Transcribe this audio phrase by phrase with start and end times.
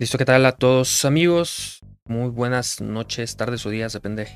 [0.00, 1.80] Listo, ¿qué tal a todos amigos?
[2.06, 4.30] Muy buenas noches, tardes o días, depende de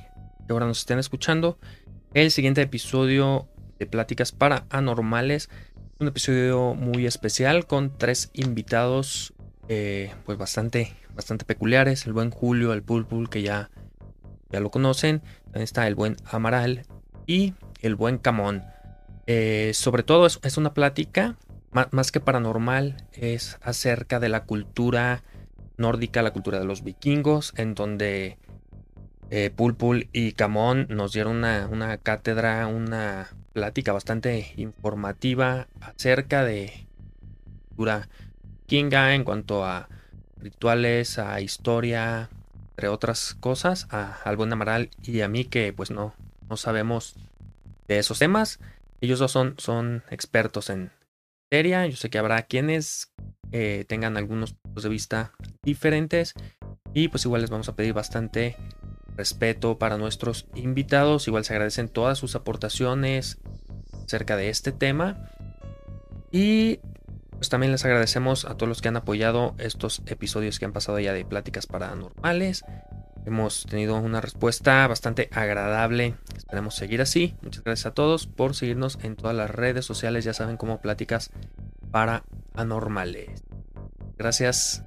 [0.46, 1.58] qué hora nos estén escuchando.
[2.12, 3.48] El siguiente episodio
[3.78, 5.48] de Pláticas para Anormales,
[5.98, 9.32] un episodio muy especial con tres invitados
[9.68, 12.04] eh, pues bastante, bastante peculiares.
[12.04, 13.70] El buen Julio, el Pulpul, que ya,
[14.50, 15.22] ya lo conocen.
[15.44, 16.82] También está el buen Amaral
[17.26, 18.64] y el buen Camón.
[19.26, 21.38] Eh, sobre todo es, es una plática
[21.90, 25.24] más que paranormal, es acerca de la cultura
[25.76, 28.38] nórdica, la cultura de los vikingos, en donde
[29.30, 36.86] eh, Pulpul y Camón nos dieron una, cátedra, una plática bastante informativa acerca de
[37.68, 38.08] cultura
[38.42, 39.88] vikinga en cuanto a
[40.36, 42.28] rituales, a historia,
[42.70, 46.14] entre otras cosas, a, al buen Amaral y a mí que pues no,
[46.48, 47.16] no sabemos
[47.88, 48.60] de esos temas.
[49.00, 50.90] Ellos dos son, son expertos en
[51.50, 51.86] seria.
[51.86, 53.12] Yo sé que habrá quienes
[53.52, 56.34] eh, tengan algunos de vista diferentes.
[56.92, 58.56] Y pues igual les vamos a pedir bastante
[59.16, 61.28] respeto para nuestros invitados.
[61.28, 63.38] Igual se agradecen todas sus aportaciones
[64.04, 65.30] acerca de este tema.
[66.30, 66.80] Y
[67.30, 70.98] pues también les agradecemos a todos los que han apoyado estos episodios que han pasado
[70.98, 72.64] ya de pláticas paranormales.
[73.26, 76.14] Hemos tenido una respuesta bastante agradable.
[76.36, 77.34] Esperemos seguir así.
[77.42, 80.24] Muchas gracias a todos por seguirnos en todas las redes sociales.
[80.24, 81.30] Ya saben cómo pláticas
[81.90, 83.44] paranormales.
[84.16, 84.84] Gracias.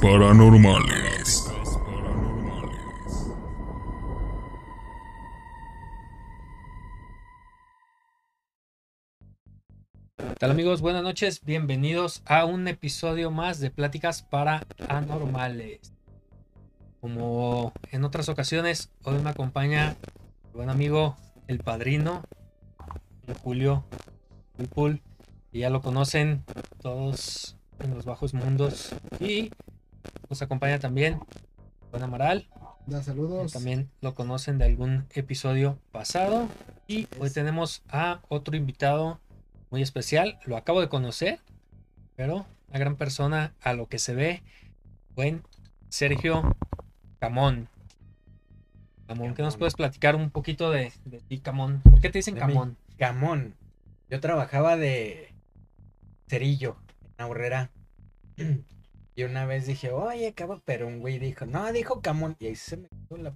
[0.00, 1.52] Paranormales.
[10.16, 10.80] ¿Qué tal amigos?
[10.80, 15.92] Buenas noches, bienvenidos a un episodio más de Pláticas Paranormales.
[17.02, 19.96] Como en otras ocasiones, hoy me acompaña
[20.44, 21.16] mi buen amigo,
[21.46, 22.22] el padrino,
[23.42, 23.84] Julio
[24.56, 25.02] Pulpul,
[25.52, 26.42] y ya lo conocen
[26.80, 28.94] todos en los bajos mundos.
[29.20, 29.50] Y
[30.28, 31.20] nos acompaña también
[31.90, 32.46] Juan Amaral.
[32.86, 33.52] Da saludos.
[33.52, 36.48] También lo conocen de algún episodio pasado.
[36.86, 39.20] Y hoy tenemos a otro invitado
[39.70, 40.38] muy especial.
[40.44, 41.40] Lo acabo de conocer,
[42.16, 44.42] pero una gran persona a lo que se ve.
[45.14, 45.42] Buen
[45.88, 46.56] Sergio
[47.18, 47.68] Camón.
[49.06, 50.92] Camón, ¿qué nos puedes platicar un poquito de,
[51.28, 51.80] ti, Camón?
[51.82, 52.76] ¿Por qué te dicen Camón?
[52.96, 53.54] Camón.
[54.08, 55.34] Yo trabajaba de
[56.28, 56.76] cerillo
[57.18, 57.70] en la
[59.14, 62.36] Y una vez dije, oye, cabrón, pero un güey dijo, no, dijo Camón.
[62.38, 63.34] Y ahí se me quedó la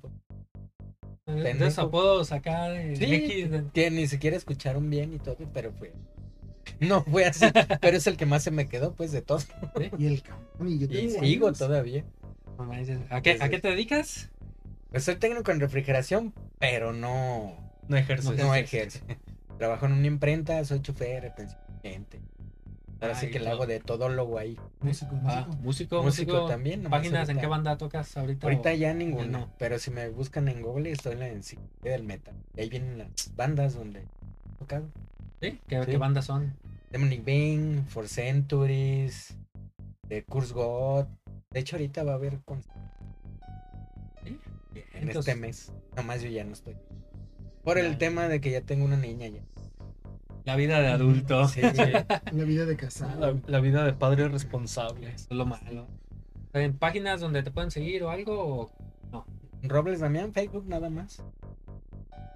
[1.27, 5.93] Entonces apodos acá de sí, que ni siquiera escucharon bien y todo, pero fue.
[6.81, 7.45] No fue así,
[7.81, 9.41] pero es el que más se me quedó, pues, de todo.
[9.99, 12.05] Y el Camón, y yo Y sigo todavía.
[13.11, 14.31] ¿A qué, ¿A qué te dedicas?
[14.91, 17.57] Pues soy técnico en refrigeración, pero no.
[17.89, 18.33] No ejerzo.
[18.33, 19.01] No, ejerzo.
[19.59, 21.61] Trabajo en una imprenta, soy chofer, pensión
[23.01, 24.59] Ahora sí que le hago de todólogo ahí.
[24.81, 26.03] Músico, ah, músico.
[26.03, 26.85] músico, también.
[26.85, 28.47] ¿Páginas en qué banda tocas ahorita?
[28.47, 29.51] Ahorita ya ninguno.
[29.59, 32.35] Pero si me buscan en Google, estoy en la enciclopedia del metal.
[32.57, 34.87] Y ahí vienen las bandas donde he tocado.
[35.41, 35.61] ¿Sí?
[35.67, 36.55] ¿Qué, bandas son?
[36.91, 39.37] Demonic Bing, For Centuries,
[40.09, 41.07] The Curse God.
[41.51, 42.63] De hecho, ahorita va a haber con...
[44.23, 44.39] ¿Sí?
[44.95, 45.73] en este mes.
[45.97, 46.77] Nomás yo ya no estoy.
[47.63, 49.41] Por el tema de que ya tengo una niña ya.
[50.45, 51.49] La vida de adulto.
[51.49, 53.41] Sí, La vida de casado.
[53.47, 55.13] La, vida de padre responsable.
[55.13, 55.87] Eso es lo malo.
[56.53, 58.45] ¿En páginas donde te pueden seguir o algo?
[58.45, 58.71] O
[59.11, 59.27] no.
[59.63, 61.23] Robles Damián, Facebook nada más.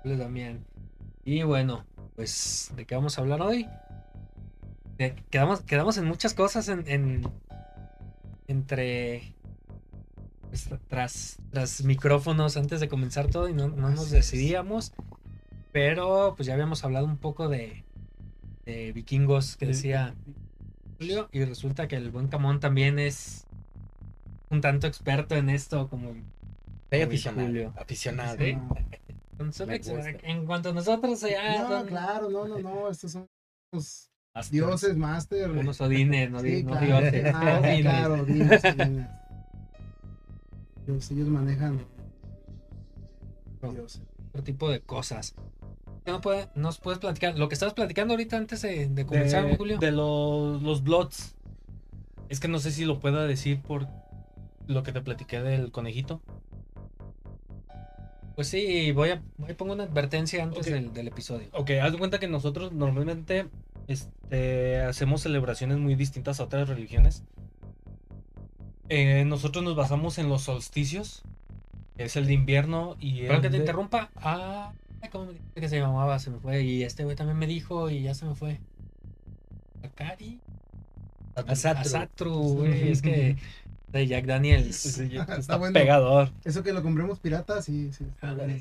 [0.03, 0.65] Robles Damián.
[1.25, 1.85] Y bueno,
[2.17, 3.69] pues, ¿de qué vamos a hablar hoy?
[5.31, 7.23] Quedamos, quedamos en muchas cosas en,
[8.49, 9.35] entre
[10.49, 14.95] pues, tras, tras micrófonos antes de comenzar todo y no, no nos decidíamos.
[15.73, 17.85] Pero pues ya habíamos hablado un poco de,
[18.69, 20.15] de vikingos que decía
[20.99, 23.47] Julio y resulta que el buen Camón también es
[24.51, 26.23] un tanto experto en esto como Uy,
[27.03, 27.47] aficionado.
[27.49, 27.73] Julio.
[27.77, 28.37] Aficionado.
[28.39, 28.59] Sí.
[30.23, 32.91] En cuanto a nosotros ya no, son claro, no, no, no.
[32.91, 33.29] Estos son
[33.73, 34.11] los
[34.51, 35.51] dioses master.
[35.51, 36.87] unos odines, no, Sí, no claro.
[36.87, 37.83] dioses, Ah, odines.
[37.83, 38.27] claro.
[40.87, 41.81] Ellos, ellos manejan.
[43.63, 44.03] Dioses.
[44.29, 45.35] otro tipo de cosas.
[46.09, 47.39] ¿Qué no puede- nos puedes platicar?
[47.39, 49.77] Lo que estabas platicando ahorita antes de, de comenzar, de, Julio.
[49.77, 51.35] de los, los Bloods.
[52.31, 53.87] Es que no sé si lo pueda decir por
[54.67, 56.23] lo que te platiqué del conejito.
[58.37, 61.49] Pues sí, voy a, voy a poner una advertencia antes del, del episodio.
[61.53, 63.47] Ok, haz de cuenta que nosotros normalmente
[63.87, 67.23] este, hacemos celebraciones muy distintas a otras religiones.
[68.89, 71.23] Eh, nosotros nos basamos en los solsticios,
[71.99, 74.09] que es el de invierno y el que te de- interrumpa.
[74.17, 74.73] Ah,
[75.11, 76.19] ¿cómo me dijiste que se llamaba?
[76.19, 76.63] Se me fue.
[76.63, 78.61] Y este güey también me dijo y ya se me fue.
[79.83, 80.41] Akari.
[81.35, 81.81] Asatru.
[81.81, 82.91] Asatru, güey.
[82.91, 83.37] Es que
[83.89, 84.77] de Jack Daniels.
[84.77, 85.73] Sí, ya Está está bueno.
[85.73, 86.31] pegador.
[86.45, 88.05] Eso que lo compremos pirata, sí, sí.
[88.05, 88.55] está bueno.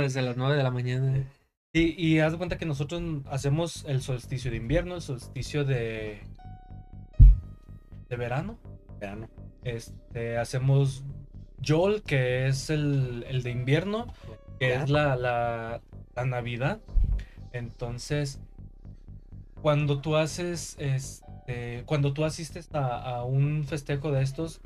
[0.00, 1.24] Desde las 9 de la mañana.
[1.72, 6.20] Sí, y haz de cuenta que nosotros hacemos el solsticio de invierno, el solsticio de.
[8.08, 8.58] de verano.
[9.00, 9.28] Verano.
[9.64, 11.02] Este, hacemos
[11.64, 14.12] Yol, que es el, el de invierno,
[14.58, 14.84] que Ya.
[14.84, 15.82] es la, la,
[16.16, 16.80] la Navidad.
[17.52, 18.40] Entonces,
[19.60, 24.60] cuando tú haces, este, cuando tú asistes a, a un festejo de estos,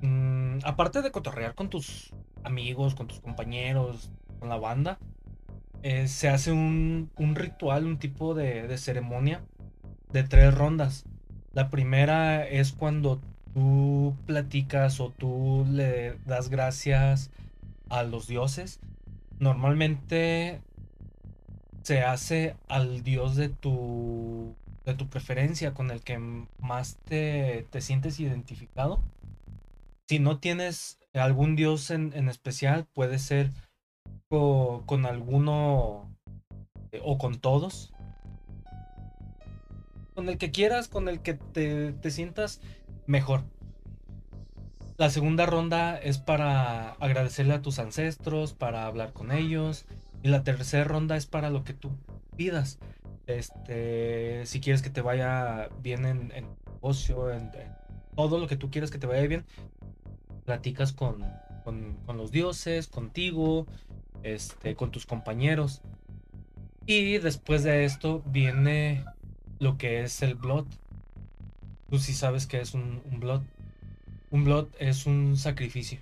[0.00, 2.14] mm, aparte de cotorrear con tus
[2.44, 4.98] amigos, con tus compañeros, con la banda,
[5.82, 9.42] eh, se hace un, un ritual, un tipo de, de ceremonia
[10.12, 11.06] de tres rondas.
[11.52, 13.20] La primera es cuando
[13.58, 17.30] tú platicas o tú le das gracias
[17.88, 18.78] a los dioses.
[19.40, 20.60] Normalmente
[21.82, 26.18] se hace al dios de tu, de tu preferencia, con el que
[26.60, 29.02] más te, te sientes identificado.
[30.06, 33.50] Si no tienes algún dios en, en especial, puede ser
[34.28, 36.08] co- con alguno
[36.92, 37.92] eh, o con todos.
[40.14, 42.60] Con el que quieras, con el que te, te sientas
[43.08, 43.42] mejor.
[44.98, 49.86] La segunda ronda es para agradecerle a tus ancestros, para hablar con ellos.
[50.22, 51.90] Y la tercera ronda es para lo que tú
[52.36, 52.78] pidas.
[53.26, 57.50] Este, si quieres que te vaya bien en, en negocio, en,
[58.14, 59.44] todo lo que tú quieras que te vaya bien,
[60.44, 61.24] platicas con,
[61.64, 63.66] con, con los dioses, contigo,
[64.22, 65.82] este, con tus compañeros.
[66.86, 69.04] Y después de esto viene
[69.60, 70.66] lo que es el blood.
[71.88, 73.42] Tú sí sabes que es un, un blood.
[74.30, 76.00] Un blood es un sacrificio.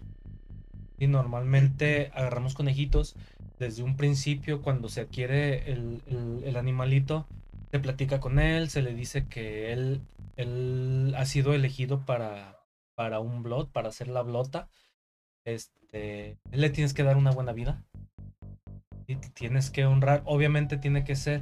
[0.98, 3.14] Y normalmente agarramos conejitos
[3.58, 6.02] desde un principio cuando se adquiere el,
[6.44, 7.26] el- animalito.
[7.70, 10.00] Se platica con él, se le dice que él,
[10.36, 12.56] él ha sido elegido para,
[12.94, 14.68] para un blood, para hacer la blota.
[15.44, 17.84] Este, le tienes que dar una buena vida.
[19.06, 20.22] Y tienes que honrar.
[20.24, 21.40] Obviamente tiene que ser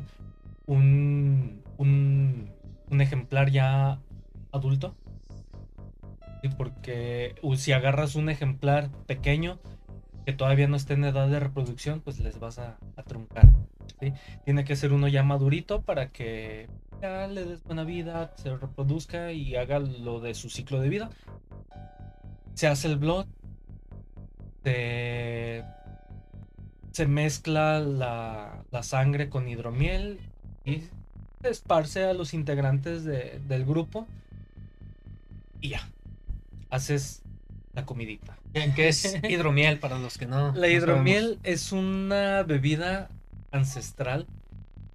[0.66, 2.50] un, un,
[2.90, 4.00] un ejemplar ya
[4.54, 4.94] adulto.
[6.42, 9.58] Sí, porque si agarras un ejemplar pequeño
[10.24, 13.48] que todavía no esté en edad de reproducción, pues les vas a, truncar.
[14.44, 16.68] Tiene que ser uno ya madurito para que
[17.00, 21.10] ya le des buena vida, se reproduzca y haga lo de su ciclo de vida.
[22.54, 23.26] Se hace el blood,
[24.62, 25.64] se,
[26.92, 30.20] se mezcla la, la sangre con hidromiel
[30.64, 30.82] y
[31.42, 34.06] se esparce a los integrantes de- del grupo
[35.64, 35.88] y ya,
[36.68, 37.22] haces
[37.72, 38.36] la comidita.
[38.52, 40.52] Que es hidromiel para los que no.
[40.52, 43.08] La no hidromiel es una bebida
[43.50, 44.26] ancestral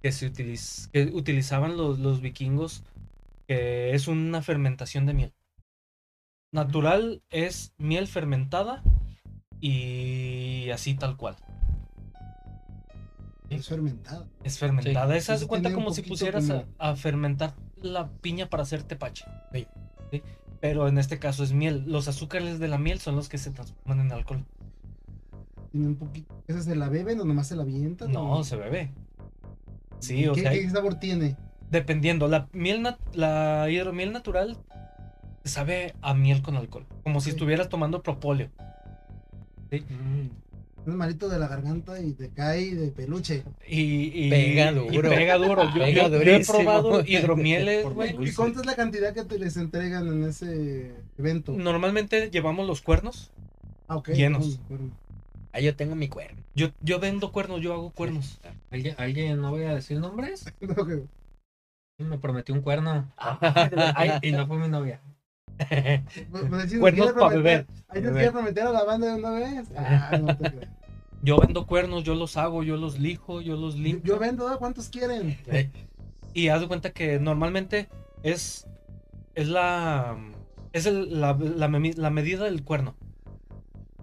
[0.00, 2.84] que se utiliz- que utilizaban los, los vikingos,
[3.48, 5.32] que es una fermentación de miel.
[6.52, 8.84] Natural es miel fermentada
[9.60, 11.34] y así tal cual.
[13.48, 14.28] Es fermentada.
[14.44, 15.16] Es fermentada.
[15.16, 16.48] Esa Eso se cuenta como si pusieras
[16.78, 19.24] a, fermentar la piña para hacer tepache.
[19.52, 19.66] Sí.
[20.12, 20.22] ¿sí?
[20.60, 21.84] Pero en este caso es miel.
[21.86, 24.44] Los azúcares de la miel son los que se transforman en alcohol.
[25.72, 26.42] Tiene un poquito.
[26.48, 28.12] ¿Esa se la beben o nomás se la avientan?
[28.12, 28.92] No, o- se bebe.
[30.00, 31.36] Sí, o ¿Qué, sea, ¿Qué sabor tiene?
[31.70, 34.58] Dependiendo, la miel, nat- la hidromiel natural
[35.44, 37.30] sabe a miel con alcohol, como si Sí.
[37.30, 38.50] estuvieras tomando propóleo.
[40.86, 43.44] Un malito de la garganta y te cae de peluche.
[43.68, 45.10] Y, y- Pega y duro.
[45.10, 45.64] pega duro.
[45.74, 48.16] Yo, Pega yo- yo he probado hidromieles, Por güey.
[48.28, 51.52] ¿Y cuánto es la cantidad que te les entregan en ese evento?
[51.52, 53.30] Normalmente llevamos los cuernos
[53.88, 54.08] Ah, ok.
[54.10, 54.58] llenos.
[55.52, 56.40] Ah, yo tengo mi cuerno.
[56.54, 58.40] Yo, yo vendo cuernos, yo hago cuernos.
[58.70, 60.46] ¿Alguien, alguien, no voy a decir nombres?
[60.60, 62.06] No.
[62.06, 63.12] Me prometió un cuerno.
[63.94, 65.02] Ay, y no fue mi novia.
[66.30, 67.66] Pues, pues, Cuernos quiere pa' prometer- beber.
[67.88, 68.12] Ahí nos Beber.
[68.14, 69.68] quiere prometer a la banda de una vez.
[69.76, 70.70] Ah, no te creas.
[71.22, 74.14] Yo vendo cuernos, yo los hago, yo los lijo, yo los Yo, limpio.
[74.14, 74.56] yo vendo, ¿ah?
[74.58, 75.36] ¿cuántos quieren?
[76.32, 77.88] Y haz de cuenta que normalmente
[78.22, 78.66] es,
[79.34, 80.16] es la
[80.72, 82.94] es el- la, la la medida del cuerno.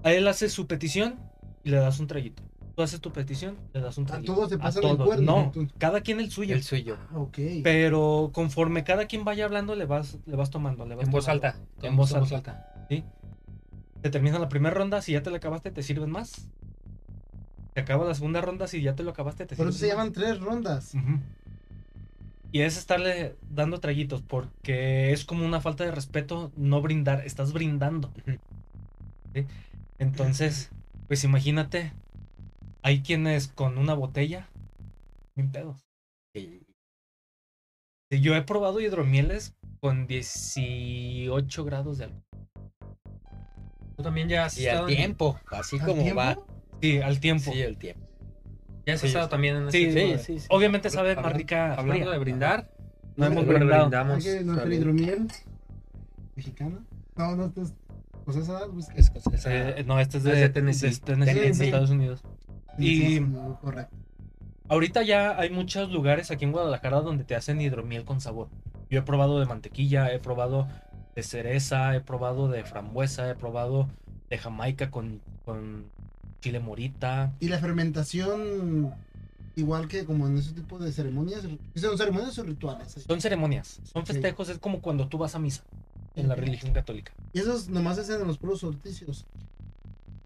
[0.03, 1.19] A él hace su petición
[1.63, 2.43] y le das un traguito.
[2.77, 4.35] Tú haces tu petición, le das un A traguito.
[4.35, 5.07] todos se A pasan el todos.
[5.07, 5.51] cuerno.
[5.55, 6.53] No, cada quien el suyo.
[6.53, 6.95] El suyo.
[7.11, 7.35] Ah, ok.
[7.63, 10.85] Pero conforme cada quien vaya hablando, le vas, le vas tomando.
[10.85, 11.55] Le vas En voz alta.
[11.81, 12.71] En voz Todos alta.
[12.87, 16.49] Te termina la primera ronda, si ya te la acabaste, te sirven más.
[17.73, 19.85] Te acaba la segunda ronda, si ya te lo acabaste, te Por sirven eso se
[19.87, 19.95] más.
[19.95, 20.93] llaman tres rondas.
[22.51, 27.53] Y es estarle dando traguitos, porque es como una falta de respeto no brindar, estás
[27.53, 28.11] brindando.
[29.33, 29.47] ¿sí?
[29.97, 30.69] Entonces,
[31.07, 31.91] pues imagínate,
[32.87, 34.47] hay quienes con una botella,
[35.35, 35.85] sin pedos.
[36.33, 36.61] Sí.
[38.09, 42.23] Yo he probado hidromieles con 18 grados de alcohol.
[43.97, 46.17] Tú también ya has Y al en- tiempo, así ¿Al como tiempo?
[46.21, 46.37] va.
[46.81, 47.51] Sí, al tiempo.
[47.51, 48.07] Sí, el tiempo.
[48.85, 49.31] Ya has Sí, estado sí.
[49.31, 50.47] también en Sí, este tipo Sí, de- sí, sí.
[50.49, 51.73] Obviamente sabe más Hablando- rica.
[51.73, 52.09] Hablando fría.
[52.11, 52.71] de brindar,
[53.17, 53.81] No hemos Bueno, brindado.
[53.89, 54.17] brindamos.
[54.17, 54.75] Hay que nuestra Salud.
[54.77, 55.27] hidromiel
[56.35, 56.85] mexicana.
[57.17, 57.73] No, no, es.
[58.25, 59.49] Pues esa, pues, es escocesa.
[59.79, 60.89] Eh, no, este es de, es de Tennessee.
[60.91, 61.59] de Tennessee, Tennessee.
[61.59, 62.21] de Estados Unidos.
[62.77, 63.95] Sí, y- correcto.
[64.69, 68.49] Ahorita ya hay muchos lugares aquí en Guadalajara donde te hacen hidromiel con sabor.
[68.89, 70.67] Yo he probado de mantequilla, he probado
[71.15, 73.87] de cereza, he probado de frambuesa, he probado
[74.29, 75.85] de jamaica con, con
[76.41, 77.33] chile morita.
[77.39, 78.93] Y la fermentación,
[79.55, 81.43] igual que como en ese tipo de ceremonias,
[81.75, 82.93] ¿son ceremonias o rituales?
[83.07, 85.63] Son ceremonias, son festejos, es como cuando tú vas a misa
[86.15, 87.13] en la religión católica.
[87.31, 89.25] Y esos nomás se hacen en los puros solsticios.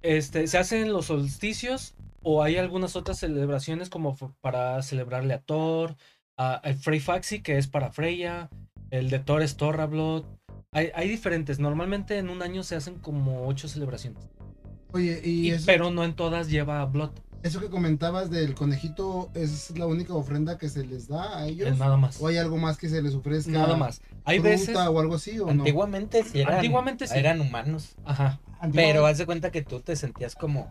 [0.01, 5.95] Este, se hacen los solsticios o hay algunas otras celebraciones como para celebrarle a Thor,
[6.37, 8.49] a, el Frey Faxi que es para Freya,
[8.89, 10.25] el de Thor es Thorrablot.
[10.71, 14.23] Hay, hay diferentes, normalmente en un año se hacen como ocho celebraciones.
[14.93, 17.11] Oye, y, Y- eso, pero no en todas lleva Blood,
[17.43, 21.67] eso que comentabas del conejito, ¿es la única ofrenda que se les da a ellos?
[21.69, 22.21] es nada más.
[22.21, 23.51] ¿O hay algo más que se les ofrezca?
[23.51, 23.99] Nada más.
[24.25, 25.51] Hay veces, o algo así o no?
[25.51, 27.17] Antiguamente sí eran, Antiguamente sí.
[27.17, 27.95] eran humanos.
[28.05, 28.39] ajá,
[28.73, 30.69] Pero haz de cuenta que tú te sentías como.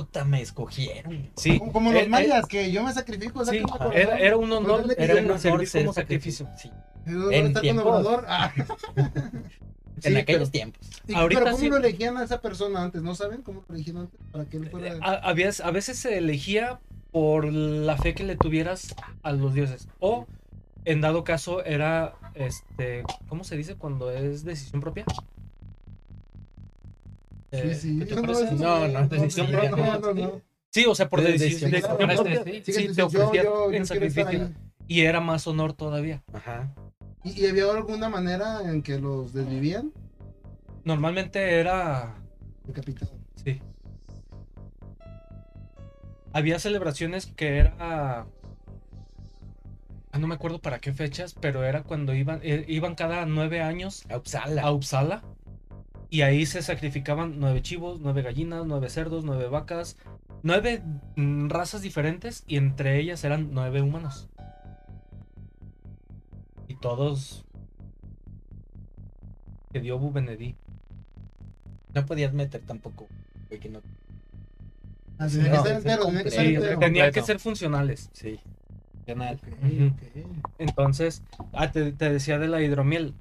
[0.00, 1.30] Puta, me escogieron.
[1.36, 1.58] sí.
[1.58, 3.62] como, como los Eh, eh, mayas, que yo me sacrifico, sí,
[3.94, 6.46] era, era un honor, era un no honor ser servir como sacrificio.
[6.46, 6.48] sacrificio.
[6.56, 7.10] Sí.
[7.10, 7.84] ¿No en está con tiempos.
[7.86, 8.24] Obrador?
[8.28, 8.52] Ah.
[8.96, 10.86] en Sí, aquellos pero- tiempos.
[11.06, 11.70] ¿Y- Ahorita pero ¿cómo sí.
[11.70, 13.02] lo elegían a esa persona antes?
[13.02, 14.20] ¿No saben cómo lo elegían antes?
[14.32, 14.98] Para que él fuera...
[15.02, 16.80] A, había- a veces se elegía
[17.12, 19.88] por la fe que le tuvieras a los dioses.
[20.00, 20.26] O,
[20.84, 25.04] en dado caso, era, este, ¿cómo se dice cuando es decisión propia?
[27.52, 27.98] Eh, Sí, sí.
[28.00, 28.54] ¿qué te No, parece?
[28.54, 30.40] No, no, decisión sí, propia, no, no, no, no.
[30.70, 32.44] Sí, o sea, por De decisión, propia.
[32.44, 34.50] Sí, Sí, sí, te ofrecía yo- yo en sacrificio.
[34.88, 36.22] Y era más honor todavía.
[36.32, 36.74] Ajá.
[37.24, 39.92] ¿Y, y había alguna manera en que los desvivían?
[40.84, 42.14] Normalmente era,
[42.64, 43.12] Decapitado.
[43.42, 43.60] sí.
[46.32, 47.74] Había celebraciones que era...
[47.80, 48.26] ah,
[50.18, 54.04] No me acuerdo para qué fechas, pero era cuando iban, eh, iban cada nueve años
[54.10, 54.62] A Uppsala.
[54.62, 55.22] a Uppsala
[56.10, 59.96] y ahí se sacrificaban nueve chivos, nueve gallinas, nueve cerdos, nueve vacas,
[60.42, 60.82] nueve
[61.16, 64.28] mm, razas diferentes y entre ellas eran nueve humanos.
[66.68, 67.44] Y todos
[69.72, 70.56] que dio Benedí.
[71.94, 73.06] No podías meter tampoco.
[73.48, 73.80] güey, que no-
[75.18, 78.10] Ah, tenía No, que ser es entero, tenía que ser Sí, que funcionales.
[78.12, 78.40] Sí.
[80.58, 81.22] Entonces,
[81.52, 83.14] ah, te, te decía de la hidromiel.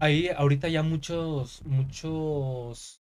[0.00, 3.02] Ahí ahorita ya muchos, muchos,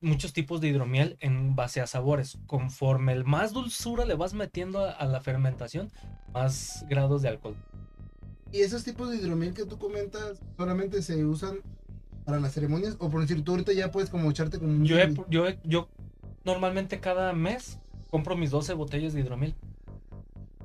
[0.00, 2.38] muchos tipos de hidromiel en base a sabores.
[2.46, 5.90] Conforme el más dulzura le vas metiendo a, a la fermentación,
[6.32, 7.56] más grados de alcohol.
[8.52, 11.58] ¿Y esos tipos de hidromiel que tú comentas solamente se usan
[12.24, 12.96] para las ceremonias?
[13.00, 14.84] O por decir, tú ahorita ya puedes como echarte como un...
[14.84, 15.88] Yo, he- yo, he- yo
[16.44, 19.54] normalmente cada mes compro mis 12 botellas de hidromiel.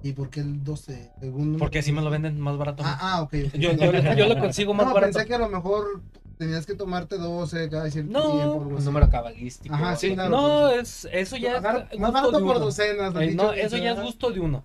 [0.03, 1.11] ¿Y por qué el 12?
[1.19, 2.83] Según- Porque así me lo venden más barato.
[2.85, 3.33] Ah, ah, ok.
[3.53, 5.13] yo, yo, yo lo consigo más no, barato.
[5.13, 6.01] pensé que a lo mejor
[6.37, 8.53] tenías que tomarte 12 cada cierto No, tiempo.
[8.63, 9.73] algo Un número cabalístico.
[9.73, 10.29] Ajá, sí, claro.
[10.29, 11.55] No, es, eso ya
[11.91, 13.13] es más barato por docenas.
[13.21, 14.63] Eh, no, eso ya es gusto de uno.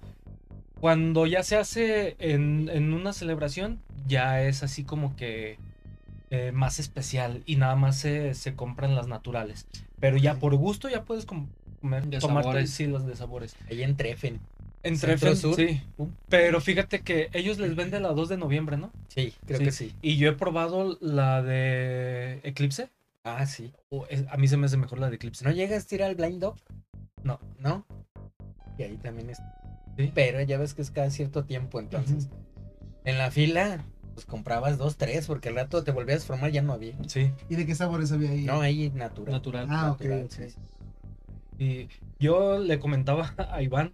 [0.80, 5.59] Cuando ya se hace en, en una celebración, ya es así como que
[6.30, 9.66] eh, más especial y nada más se, se compran las naturales.
[10.00, 11.49] Pero ya por gusto ya puedes com-
[11.80, 12.71] comer, De tomarte sabores.
[12.71, 13.57] sí, las de sabores.
[13.71, 14.40] Ahí en Trefen.
[14.82, 15.54] Entre Centro Sur.
[15.56, 15.82] sí.
[16.28, 18.92] Pero fíjate que ellos les venden la 2 de noviembre, ¿no?
[19.08, 19.64] Sí, creo Sí.
[19.64, 19.94] que sí.
[20.02, 22.88] Y yo he probado la de Eclipse.
[23.25, 23.73] Ah, sí.
[23.90, 25.44] O es- a mí se me hace mejor la de Eclipse.
[25.44, 26.56] ¿No llegas a ir al Blind Dog?
[27.23, 27.40] No.
[27.58, 27.85] ¿No?
[28.78, 29.38] Y ahí también es.
[29.97, 30.12] Sí.
[30.14, 32.28] Pero ya ves que es cada cierto tiempo, entonces.
[33.04, 36.62] En la fila, pues comprabas dos, tres, porque al rato te volvías a formar, ya
[36.62, 36.94] no había.
[37.08, 38.44] Sí, ¿Y de qué sabores había ahí?
[38.44, 39.32] No, ahí natural.
[39.32, 39.66] natural.
[39.68, 40.30] Ah, ok, natural, ok.
[40.30, 40.58] sí, sí.
[41.58, 41.88] Y
[42.20, 43.92] yo le comentaba a Iván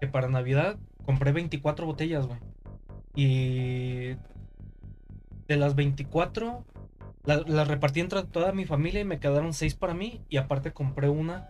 [0.00, 2.38] que para Navidad compré 24 botellas, güey.
[3.14, 4.16] Y
[5.48, 6.64] de las 24,
[7.24, 10.20] la- las repartí entre toda mi familia y me quedaron 6 para mí.
[10.28, 11.48] Y aparte compré una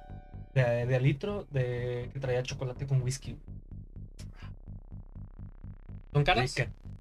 [0.55, 3.37] de, de litro de, que traía chocolate con whisky.
[6.13, 6.55] ¿Son caras?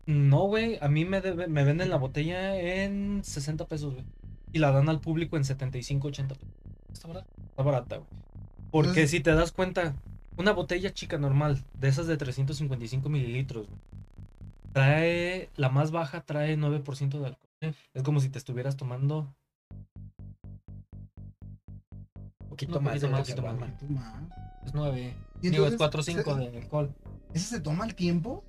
[0.05, 4.05] No, güey, a mí me, debe- me venden la botella en 60 pesos, güey.
[4.51, 6.49] Y la dan al público en 75, 80 pesos.
[6.91, 7.27] ¿Está barata?
[7.49, 8.09] Está barata, güey.
[8.71, 9.95] Porque Entonces- si te das cuenta,
[10.37, 13.79] una botella chica normal, de esas de 355 mililitros, güey,
[14.73, 17.49] trae, la más baja trae 9% de alcohol.
[17.93, 19.33] Es como si te estuvieras tomando.
[22.41, 23.69] Un poquito Un más poquito más.
[24.65, 25.13] Es 9.
[25.41, 26.93] ¿Y Digo, es entonces, 4 o 5 se- de alcohol.
[27.33, 28.43] ¿Ese se toma el tiempo?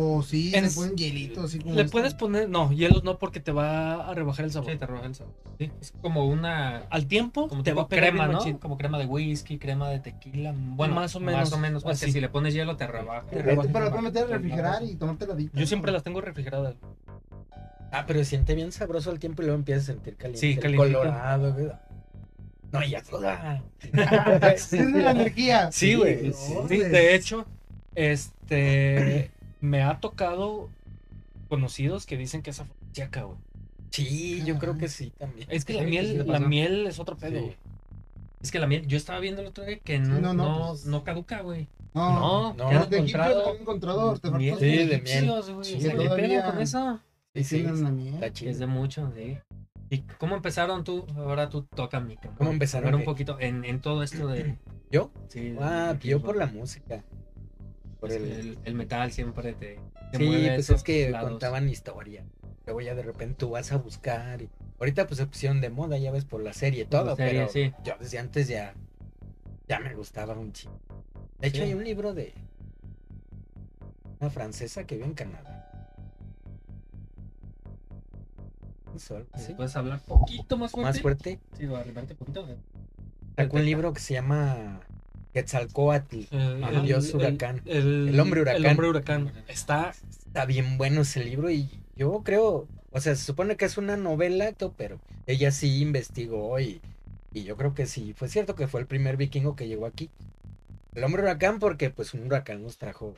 [0.00, 1.90] ¿O sí En- le ponen hielito así como Le este?
[1.92, 4.70] puedes poner, no, hielos no, porque te va a rebajar el sabor.
[4.70, 5.34] Sí, te rebaja el sabor.
[5.58, 6.84] Sí, es como una.
[6.90, 8.34] Al tiempo Como te va tipo a pegar crema, ¿no?
[8.34, 8.58] machín.
[8.58, 10.54] Como crema de whisky, crema de tequila.
[10.56, 12.12] Bueno, Más o menos, Más o menos, porque así.
[12.12, 13.22] si le pones hielo te rebaja.
[13.26, 13.68] Te Pero rebaja.
[13.72, 15.58] pero la puedes meter al refrigerar y tomártela adicta.
[15.58, 16.76] Yo siempre las tengo refrigeradas.
[17.90, 20.40] Ah, pero siente bien sabroso al tiempo y luego empiezas a sentir caliente.
[20.40, 20.98] Sí, el calientito.
[21.00, 21.68] Colorado, güey.
[22.70, 23.62] No, ya toda.
[24.70, 25.72] Tiene la energía.
[25.72, 26.32] Sí, güey.
[26.32, 26.54] sí.
[26.68, 27.46] Sí, de hecho,
[27.94, 30.68] este me ha tocado
[31.48, 33.38] conocidos que dicen que esa chaca, güey.
[33.90, 35.48] Sí, yo creo que sí también.
[35.50, 37.40] Es que la Sí, sí, sí, miel, la miel es otro pedo, Sí.
[37.40, 37.56] güey.
[38.42, 40.58] Es que la miel, yo estaba viendo el otro día que no, no, no, no,
[40.58, 41.66] no, pues- caduca, güey.
[41.94, 42.86] No, No, no.
[42.86, 45.30] de encontrado han encontrado artefactos Sí, de miel.
[45.30, 45.64] güey.
[45.64, 47.00] Sí, ¿qué con eso?
[47.34, 48.14] que Sí, tienen la miel.
[48.14, 48.50] Está chido.
[48.50, 49.38] Es de mucho, sí.
[49.90, 51.06] ¿Y cómo empezaron tú?
[51.16, 54.56] Ahora tú toca mi ¿Cómo empezaron un poquito en, en todo esto de.
[54.90, 55.10] ¿Yo?
[55.28, 57.02] Sí, Ah, de- yo por la música.
[58.00, 58.22] Por el...
[58.22, 59.78] que el, el metal siempre te,
[60.12, 61.30] te Sí, mueve pues es que lados.
[61.30, 62.24] contaban historia.
[62.66, 64.42] Luego ya de repente tú vas a buscar.
[64.42, 64.48] Y...
[64.78, 67.16] Ahorita pues se pusieron de moda, ya ves, por la serie la todo.
[67.16, 67.72] serie, pero sí.
[67.84, 68.74] yo desde antes ya,
[69.66, 70.78] ya me gustaba un chingo.
[71.38, 71.62] De hecho Sí.
[71.64, 72.34] hay un libro de
[74.20, 75.64] una francesa que vive en Canadá.
[79.32, 79.54] Así.
[79.54, 80.88] ¿Puedes hablar poquito más fuerte?
[80.90, 81.40] Más fuerte.
[81.56, 82.46] Sí, arrimarte un poquito.
[83.36, 84.80] Sacó un libro que se llama
[85.42, 86.20] Quetzalcoatl.
[86.30, 87.62] El, El dios huracán.
[87.64, 88.64] El, El hombre huracán.
[88.64, 89.32] El hombre huracán.
[89.48, 89.92] Está.
[90.26, 93.96] Está bien bueno ese libro y yo creo, o sea, se supone que es una
[93.96, 96.80] novela, pero ella sí investigó y,
[97.32, 100.10] y yo creo que sí, fue cierto que fue el primer vikingo que llegó aquí.
[100.94, 103.14] El hombre huracán porque pues un huracán nos trajo.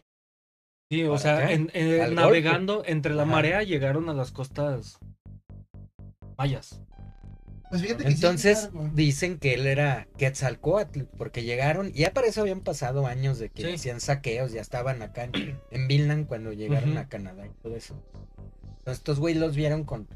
[0.91, 1.71] Sí, o ¿Para sea, en-
[2.15, 3.33] navegando entre la Ajá.
[3.33, 4.99] marea llegaron a las costas
[6.39, 6.81] mayas.
[7.71, 8.91] Pues fíjate que sí, Entonces claro.
[8.95, 13.49] dicen que él era Quetzalcoatl porque llegaron y ya para eso habían pasado años de
[13.49, 13.73] que Sí.
[13.75, 17.95] hacían saqueos, ya estaban acá en, en Vinland cuando llegaron a Canadá y todo eso.
[18.79, 20.09] Entonces estos güey los vieron con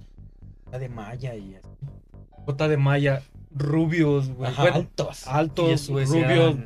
[0.73, 1.69] la de Maya y así.
[2.47, 4.51] Bota de maya, rubios, güey.
[4.51, 5.27] Ajá, Bueno, altos.
[5.27, 6.59] altos, rubios,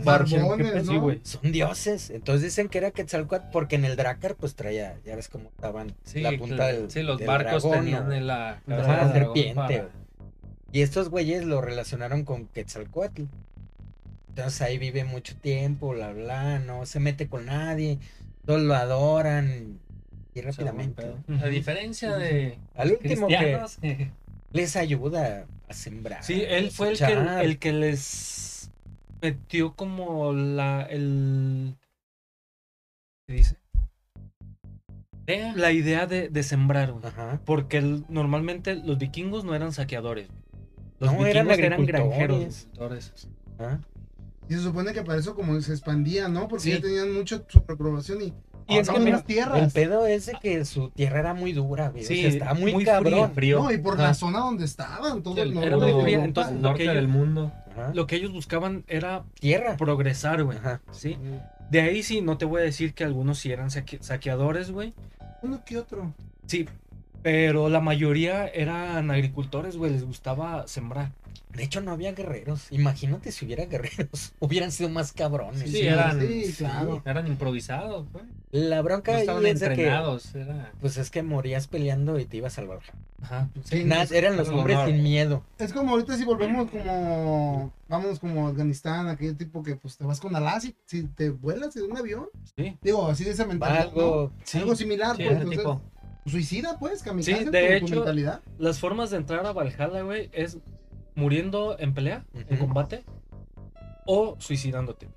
[1.01, 1.21] güey.
[1.23, 2.11] Son dioses.
[2.11, 5.95] Entonces dicen que era Quetzalcoatl porque en el Drakkar pues traía, ya ves cómo estaban
[6.03, 8.15] Sí, la punta del sí, los del barcos dragón, tenían ¿no?
[8.15, 9.55] en la la serpiente.
[9.55, 9.89] para-
[10.73, 13.23] Y estos güeyes lo relacionaron con Quetzalcoatl.
[14.29, 17.99] Entonces ahí vive mucho tiempo, bla, bla, no se mete con nadie,
[18.47, 19.81] todos lo adoran
[20.35, 21.13] y rápidamente.
[21.43, 23.79] A diferencia de Al último que- cristianos,
[24.53, 26.23] Les ayuda a sembrar.
[26.25, 28.71] Sí, él fue el que, el que les
[29.21, 31.75] metió como la, el,
[33.27, 33.57] ¿qué dice?
[35.55, 37.05] La idea de, de sembrar, güey.
[37.05, 37.41] Ajá.
[37.45, 40.29] Porque el- normalmente los vikingos no eran saqueadores.
[40.29, 40.39] güey.
[41.01, 42.67] Los No, eran eran, granjeros.
[43.59, 43.81] Ajá.
[44.49, 46.49] Y se supone que para eso como se expandía, ¿no?
[46.49, 46.71] Porque Sí.
[46.73, 48.33] ya tenían mucha superpoblación y...
[48.71, 49.63] Y es que mira, tierras.
[49.63, 52.05] El pedo es de que su tierra era muy dura, güey.
[52.05, 53.33] Sí, o sea, estaba muy, muy cabrón.
[53.33, 53.63] frío.
[53.63, 54.03] No, y por Ajá.
[54.09, 56.91] la zona donde estaban, todo el norte era muy fría, entonces, el lo norte que
[56.91, 57.51] del mundo.
[57.73, 57.93] Ajá.
[57.95, 59.77] Lo que ellos buscaban era Tierra.
[59.79, 60.59] progresar, güey.
[60.59, 60.83] Ajá.
[60.91, 61.17] ¿sí?
[61.71, 64.93] De ahí sí, no te voy a decir que algunos sí eran saque- saqueadores, güey.
[65.43, 66.13] Uno que otro.
[66.47, 66.69] Sí,
[67.23, 69.93] pero la mayoría eran agricultores, güey.
[69.93, 71.13] Les gustaba sembrar.
[71.55, 72.67] De hecho, no había guerreros.
[72.71, 74.33] Imagínate si hubiera guerreros.
[74.39, 75.71] Hubieran sido más cabrones.
[75.71, 77.03] Sí, eran, sí, claro.
[77.07, 78.25] eran improvisados, pues.
[78.51, 80.35] La bronca No estaban es de que, entrenados.
[80.35, 80.73] Era...
[80.81, 82.93] pues es que morías peleando y te ibas al Valhalla.
[83.23, 83.49] Ajá.
[83.65, 85.43] Sí, Nada, eran los hombres sin miedo.
[85.59, 90.05] Es como ahorita si volvemos como, vámonos como a Afganistán, aquel tipo que pues te
[90.05, 92.27] vas con alas y si te vuelas en un avión,
[92.57, 92.77] Sí.
[92.81, 94.31] digo, así de esa mentalidad, Algo.
[94.35, 94.43] ¿no?
[94.45, 94.59] Sí.
[94.59, 95.81] algo similar, Sí, pues, entonces, tipo.
[96.29, 98.41] Suicida, pues, kamikaze Sí, de tu hecho- mentalidad.
[98.59, 100.59] Las formas de entrar a Valhalla, güey, es
[101.15, 102.67] muriendo en pelea, en Ujú.
[102.67, 103.05] combate,
[104.07, 105.09] o suicidándote.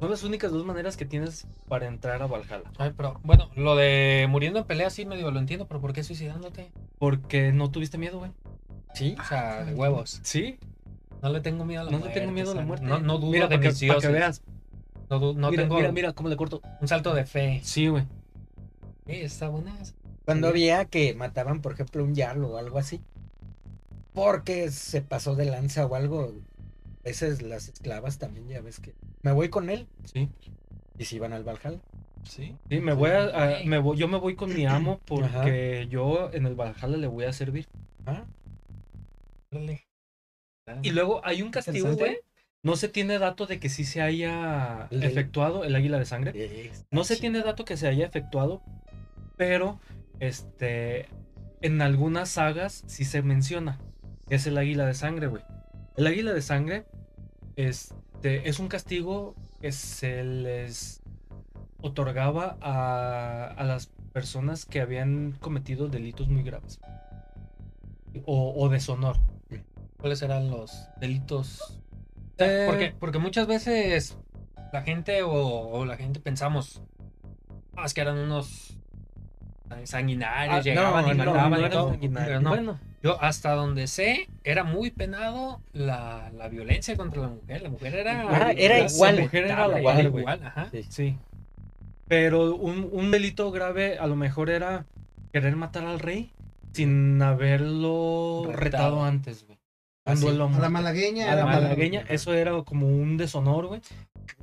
[0.00, 2.70] Son las únicas dos maneras que tienes para entrar a Valhalla.
[2.78, 6.04] Ay, pero bueno, lo de muriendo en pelea sí medio lo entiendo, pero ¿por qué
[6.04, 6.70] suicidándote?
[6.98, 8.30] Porque no tuviste miedo, güey.
[8.94, 10.20] Sí, O sea, de huevos.
[10.22, 10.58] Sí,
[11.20, 12.14] No le tengo miedo a la no muerte.
[12.14, 12.86] te tengo miedo a la muerte.
[12.86, 14.12] No, no dudo mira, de que, mis para que dioses.
[14.12, 14.42] veas.
[15.10, 16.62] No, no mira, tengo mira, mira cómo le corto.
[16.80, 17.60] un salto de fe.
[17.64, 18.04] Sí, güey.
[19.08, 19.94] Sí, está buena esa.
[20.24, 23.00] Cuando había que mataban, por ejemplo, un yarlo o algo así.
[24.12, 26.32] Porque se pasó de lanza o algo.
[27.00, 28.94] A veces las esclavas también, ya ves que.
[29.22, 29.86] Me voy con él.
[30.04, 30.28] Sí.
[30.98, 31.80] Y si van al Valhalla.
[32.24, 32.54] Sí.
[32.68, 33.66] Sí, me voy a, a- Güey.
[33.66, 35.88] me voy, yo me voy con mi amo porque Ajá.
[35.88, 37.66] yo en el Valhalla le voy a servir.
[38.06, 38.24] Ah,
[39.50, 39.86] Órale.
[40.82, 42.18] Y luego hay un castigo, güey.
[42.62, 46.32] No se tiene dato de que sí se haya El efectuado el águila de sangre.
[46.34, 48.60] eh, No se tiene dato que se haya efectuado,
[49.38, 49.80] pero
[50.20, 51.08] este
[51.62, 53.80] en algunas sagas sí se menciona.
[54.28, 55.42] Es el águila de sangre, güey.
[55.96, 56.84] El águila de sangre
[57.56, 61.02] este, es un castigo que se les
[61.80, 66.78] otorgaba a, a las personas que habían cometido delitos muy graves.
[68.24, 69.16] O, o deshonor.
[69.98, 71.80] ¿Cuáles eran los delitos?
[72.38, 74.16] Eh, Porque, porque muchas veces
[74.72, 76.82] la gente o, o la gente pensamos,
[77.76, 78.77] "Ah, es que eran unos
[79.84, 81.96] sanguinarios, Ah, llegaban no, y no, mataban no y era todo.
[82.40, 87.62] no, Bueno, yo hasta donde sé, era muy penado la, la violencia contra la mujer.
[87.62, 88.22] La mujer era...
[88.28, 89.16] Ah, era la igual.
[89.16, 90.22] la mujer era la igual, güey.
[90.22, 90.68] igual, ajá.
[90.72, 90.82] Sí.
[90.88, 91.16] Sí.
[92.08, 94.86] Pero un, un delito grave a lo mejor era
[95.32, 96.32] querer matar al rey
[96.72, 99.04] sin haberlo retado, Retado.
[99.04, 99.58] antes, güey.
[100.06, 103.80] Ah, a A la malagueña A era la malagueña, eso era como un deshonor, güey.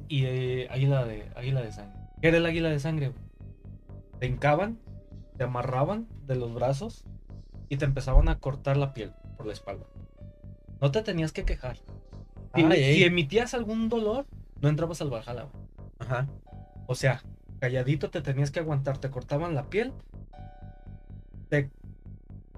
[0.07, 1.99] Y eh, águila de águila de sangre.
[2.21, 3.19] ¿Qué era el águila de sangre, güey?
[4.19, 4.77] Te hincaban,
[5.37, 7.03] te amarraban de los brazos
[7.69, 9.85] y te empezaban a cortar la piel por la espalda.
[10.81, 11.77] No te tenías que quejar.
[12.53, 12.95] Si, Ay, ey.
[12.95, 14.25] si emitías algún dolor,
[14.61, 15.47] no entrabas al Valhalla.
[15.99, 16.27] Ajá.
[16.87, 17.23] O sea,
[17.59, 19.93] calladito te tenías que aguantar, te cortaban la piel,
[21.49, 21.69] te,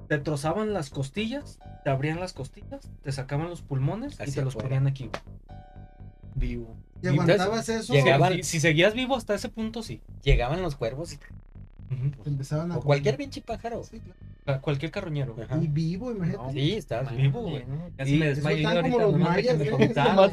[0.07, 4.55] te trozaban las costillas, te abrían las costillas, te sacaban los pulmones y te los
[4.55, 5.09] ponían aquí.
[6.35, 6.75] Vivo.
[7.01, 10.01] Y aguantabas eso, Llegaban- Si, si seguías vivo hasta ese punto, sí.
[10.23, 11.19] Llegaban los cuervos y-
[12.23, 13.83] Te empezaban a o cualquier pinche pájaro.
[13.83, 14.19] Sí, claro.
[14.45, 15.35] Ca- Cualquier carroñero.
[15.41, 15.57] Ajá.
[15.61, 16.43] Y vivo, imagínate.
[16.43, 17.65] No, Sí, estás vivo, güey.
[17.65, 17.89] ¿no?
[17.97, 19.61] Casi Y me yo como ahorita los mayas,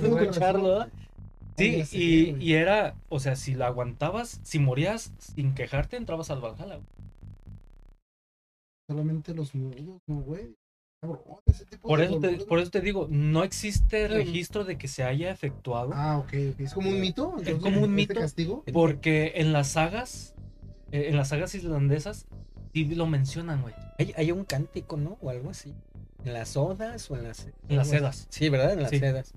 [0.03, 0.87] escucharlo, ¿eh?
[1.57, 6.41] Sí, y, y era, o sea, si la aguantabas, si morías sin quejarte, entrabas al
[6.41, 6.77] Valhalla.
[6.77, 6.87] güey.
[8.89, 10.55] Solamente los mudos, no, güey.
[11.01, 14.77] Cabrón, ese tipo Por de eso, te, por eso te digo, no existe registro de
[14.79, 15.91] que se haya efectuado.
[15.95, 16.61] Ah, ok, ok.
[16.61, 17.35] Es como un mito.
[17.39, 18.15] entonces, como un este mito.
[18.21, 18.65] castigo.
[18.73, 20.34] Porque en las sagas, eh,
[20.95, 22.27] en las sagas islandesas,
[22.73, 23.75] sí lo mencionan, güey.
[23.99, 25.19] Hay, hay un cántico, ¿no?
[25.21, 25.75] O algo así.
[26.25, 27.49] ¿En las odas o en las...
[27.69, 28.27] En las sedas.
[28.31, 28.73] Sí, ¿verdad?
[28.73, 28.99] En las Sí.
[28.99, 29.35] sedas.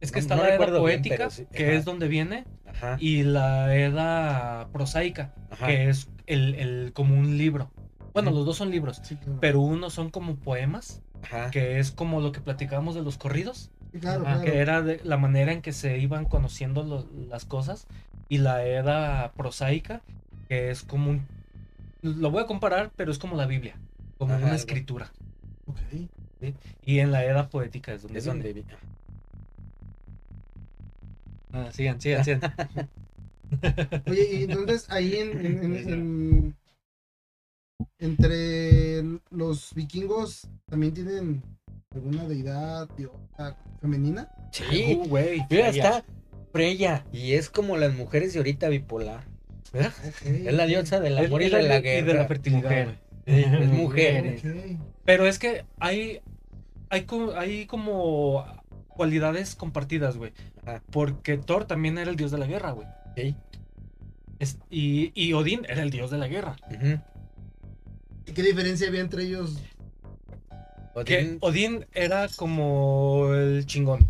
[0.00, 1.46] Es que No- está no la edad bien, poética, sí.
[1.52, 1.72] que Ajá.
[1.74, 2.96] es donde viene, Ajá.
[3.00, 5.66] y la edad prosaica, Ajá.
[5.68, 7.70] que es el, el- como un libro.
[8.12, 9.38] Bueno, los dos son libros, Sí, claro.
[9.40, 11.50] pero uno son como poemas, Ajá.
[11.50, 14.40] que es como lo que platicábamos de los corridos, claro, claro.
[14.42, 17.86] que era de la manera en que se iban conociendo lo- las cosas,
[18.28, 20.02] y la edad prosaica,
[20.52, 21.26] que es como un...
[22.02, 23.74] Lo voy a comparar, pero es como la Biblia,
[24.18, 25.10] como Ajá, una escritura.
[25.66, 25.78] Ok.
[26.84, 28.42] Y en la edad poética es donde Es viene.
[28.42, 28.66] donde vi-
[31.54, 32.40] Ah, sigan, sigan, sigan.
[34.10, 36.56] Oye, y entonces ahí en, en- en- en-
[37.98, 41.42] entre los vikingos también tienen
[41.94, 44.28] alguna deidad diosa femenina.
[44.50, 46.04] Sí, Uh, güey, mira, está
[46.52, 47.06] Freya.
[47.10, 49.31] Y es como las mujeres de ahorita bipolar.
[49.72, 49.92] ¿Verdad?
[50.08, 52.06] Ok, Es la diosa del amor es y de la y guerra.
[52.06, 52.62] de la fertilidad.
[52.62, 52.98] Mujer.
[53.26, 54.40] Es mujer.
[55.04, 56.20] Pero es que hay,
[56.90, 58.44] hay, hay como
[58.88, 60.32] cualidades compartidas, güey.
[60.66, 60.82] Ajá.
[60.90, 62.86] Porque Thor también era el dios de la guerra, güey.
[64.70, 66.56] Y, y Odín era el dios de la guerra.
[68.26, 69.58] ¿Y qué diferencia había entre ellos?
[71.06, 74.08] Que Odín, Odín era como el chingón,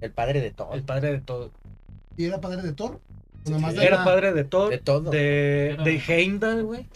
[0.00, 0.72] el padre de todo.
[0.74, 1.50] el padre de todo.
[2.16, 3.00] ¿Y era padre de Thor?
[3.52, 5.10] ¿O Sí, nomás Era padre de Thor, De todo.
[5.10, 6.86] de, Era- de Heimdall, güey.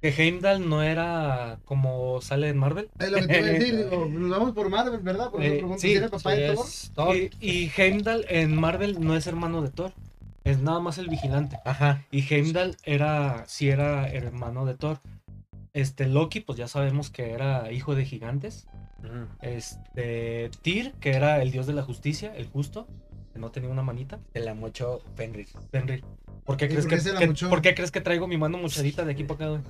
[0.00, 2.88] Que Heimdall no era como sale en Marvel.
[2.98, 5.30] Es lo que te iba a decir, digo, nos vamos por Marvel, ¿verdad?
[5.30, 6.66] Por Eh, pregunto Sí, si era papá sí, de Thor.
[6.66, 7.16] es Thor.
[7.16, 9.92] Y, y Heimdall en Marvel no es hermano de Thor.
[10.44, 11.58] Es nada más el vigilante.
[11.64, 12.02] Ajá.
[12.10, 14.98] Y Heimdall era, sí era hermano de Thor.
[15.72, 18.66] Este Loki, pues ya sabemos que era hijo de gigantes.
[19.04, 19.26] Ujú.
[19.40, 22.88] Este Tyr, que era el dios de la justicia, el justo,
[23.32, 24.20] que no tenía una manita.
[24.32, 25.46] Se la mochó Fenrir.
[25.70, 26.04] Fenrir.
[26.44, 27.48] ¿Por qué, ¿Y crees por qué que, se la que- mochó?
[27.50, 29.62] por qué crees que traigo mi mano mochadita de aquí para acá, güey?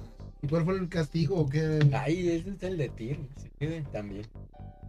[0.43, 1.79] ¿Y cuál fue el castigo o qué?
[1.93, 3.19] Ay, ese es el de Tyr.
[3.61, 4.27] Sí, también.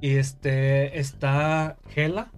[0.02, 2.32] Y este está Hela,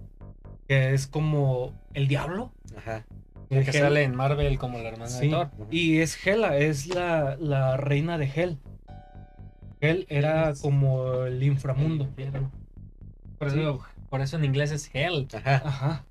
[0.68, 2.52] que es como el diablo.
[2.76, 3.06] Ajá.
[3.48, 5.50] El que Hel- sale en Marvel como la hermana Sí, de Thor.
[5.70, 8.58] y es Hela, es la, la reina de Hel.
[9.80, 12.08] Hel era Es- como el inframundo.
[13.38, 15.28] Por eso, por eso en inglés es Hell.
[15.34, 15.62] Ajá.
[15.64, 16.04] Ajá.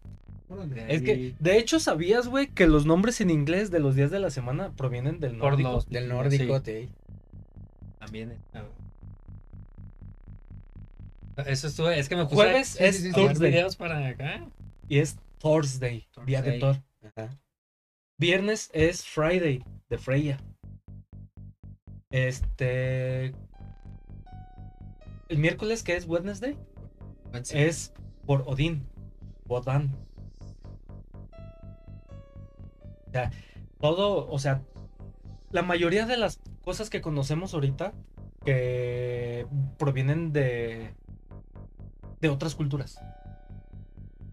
[0.88, 4.19] Es que, de hecho, ¿sabías, güey, que los nombres en inglés de los días de
[4.19, 5.71] la semana provienen del Por nórdico?
[5.71, 6.89] los- Del nórdico, sí.
[7.99, 8.31] También.
[8.31, 8.39] es-
[11.47, 14.45] Eso estuve, es que me puse Jueves es sí, sí, Thursday videos para acá.
[14.88, 16.81] y es Thursday, día de Thursday.
[17.01, 17.12] Thor.
[17.25, 17.38] Ajá.
[18.17, 20.39] Viernes es Friday, de Freya.
[22.10, 23.34] Este.
[25.27, 26.55] El miércoles, que es Wednesday,
[27.51, 27.91] es
[28.25, 28.88] por Odín.
[29.47, 29.93] Wodan.
[33.15, 33.32] Sea,
[33.80, 34.62] todo, o sea,
[35.51, 37.93] la mayoría de las cosas que conocemos ahorita
[38.43, 39.45] que
[39.78, 40.93] provienen de
[42.21, 42.99] de otras culturas.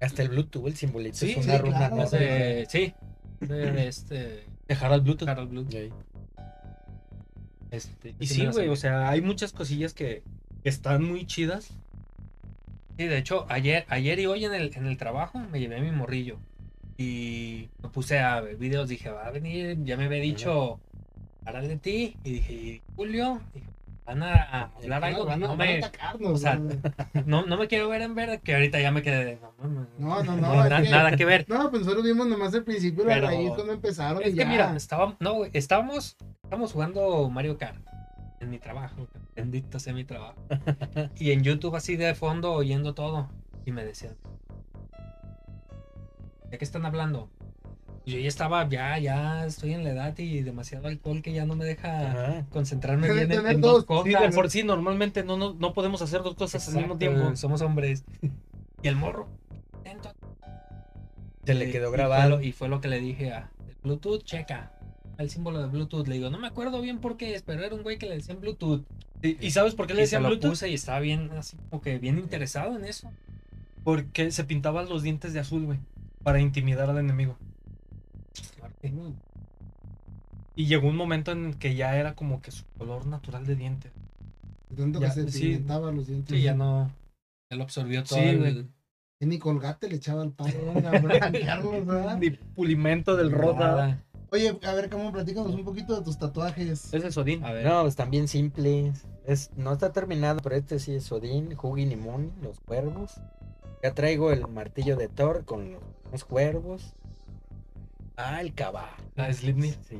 [0.00, 1.16] Hasta el Bluetooth, el simbolito.
[1.16, 1.96] Sí, es una sí, runa, claro.
[1.96, 2.02] ¿no?
[2.04, 2.94] Es de- sí.
[3.40, 4.46] De este.
[4.68, 5.28] De Harald Bluetooth.
[5.28, 5.66] Harold Blue.
[5.70, 5.90] Sí.
[7.70, 10.22] Este, y sí, güey, o sea, hay muchas cosillas que,
[10.62, 11.68] que están muy chidas.
[12.98, 15.90] Sí, de hecho, ayer, ayer y hoy en el, en el trabajo me llevé mi
[15.90, 16.38] morrillo.
[16.98, 20.78] Y me puse a ver videos, dije, va a venir, ya me había dicho,
[21.44, 22.16] hablar de ti.
[22.24, 23.66] Y dije, ¿y Julio, Dije,
[24.04, 25.24] van a, a hablar algo.
[25.24, 26.74] Van a- no, van a me, o sea, ¿no?
[27.26, 30.22] no, no me quiero ver en verde, que ahorita ya me quedé no, mames, No,
[30.22, 31.46] no, no, na- que- nada que ver.
[31.48, 34.22] No, pues nosotros vimos nomás el principio, la Pero- raíz cuando empezaron.
[34.22, 34.46] Es y que ya.
[34.46, 37.80] mira, estábamos, no, güey, estábamos, estábamos jugando Mario Kart
[38.40, 39.06] en mi trabajo.
[39.34, 40.36] Bendito sea mi trabajo.
[41.18, 43.30] Y en YouTube así de fondo oyendo todo.
[43.64, 44.16] Y me decían,
[46.52, 47.28] ¿de qué están hablando?
[48.04, 51.54] Yo ya estaba, ya, ya estoy en la edad y demasiado alcohol que ya no
[51.56, 52.46] me deja Ajá.
[52.50, 54.12] concentrarme Debe bien en, en dos, cosas.
[54.12, 57.34] Sí, de por sí, normalmente no, no, no podemos hacer dos cosas al mismo tiempo.
[57.36, 58.04] Somos hombres.
[58.84, 59.28] Y el morro.
[61.44, 62.30] Se le quedó y fue grabado.
[62.30, 63.50] lo- Y fue lo que le dije a
[63.82, 64.72] Bluetooth, checa.
[65.18, 66.06] El símbolo de Bluetooth.
[66.08, 68.16] Le digo, no me acuerdo bien por qué es, pero era un güey que le
[68.16, 68.84] decían Bluetooth.
[69.22, 70.50] ¿Y sabes por qué le Y se decían lo Bluetooth?
[70.50, 73.08] puse y estaba bien, así como que bien interesado en eso.
[73.84, 75.78] Porque se pintaban los dientes de azul, güey.
[76.22, 77.36] Para intimidar al enemigo.
[80.54, 83.90] Y llegó un momento en que ya era como que su color natural de diente.
[84.70, 85.64] De tanto Ya, que se sí.
[85.66, 86.36] los dientes.
[86.36, 86.90] Sí, ya no.
[87.50, 88.18] Lo absorbió todo.
[88.18, 88.66] Sí, el- güey.
[89.20, 90.52] Y ni colgate le echaba al palo.
[92.18, 94.02] Ni pulimento del roda.
[94.32, 96.92] Oye, a ver, ¿cómo platícanos un poquito de tus tatuajes?
[96.92, 97.44] Es el Sodín.
[97.44, 97.64] A ver.
[97.64, 99.06] No, están bien simples.
[99.24, 103.20] Es, no está terminado, pero este sí es Odín, Hugin y Moon, los cuervos.
[103.82, 105.76] Ya traigo el martillo de Thor con
[106.12, 106.94] los, cuervos.
[108.16, 108.94] Ah, el caballo.
[109.16, 109.74] Ah, Slipnir.
[109.88, 109.98] Sí.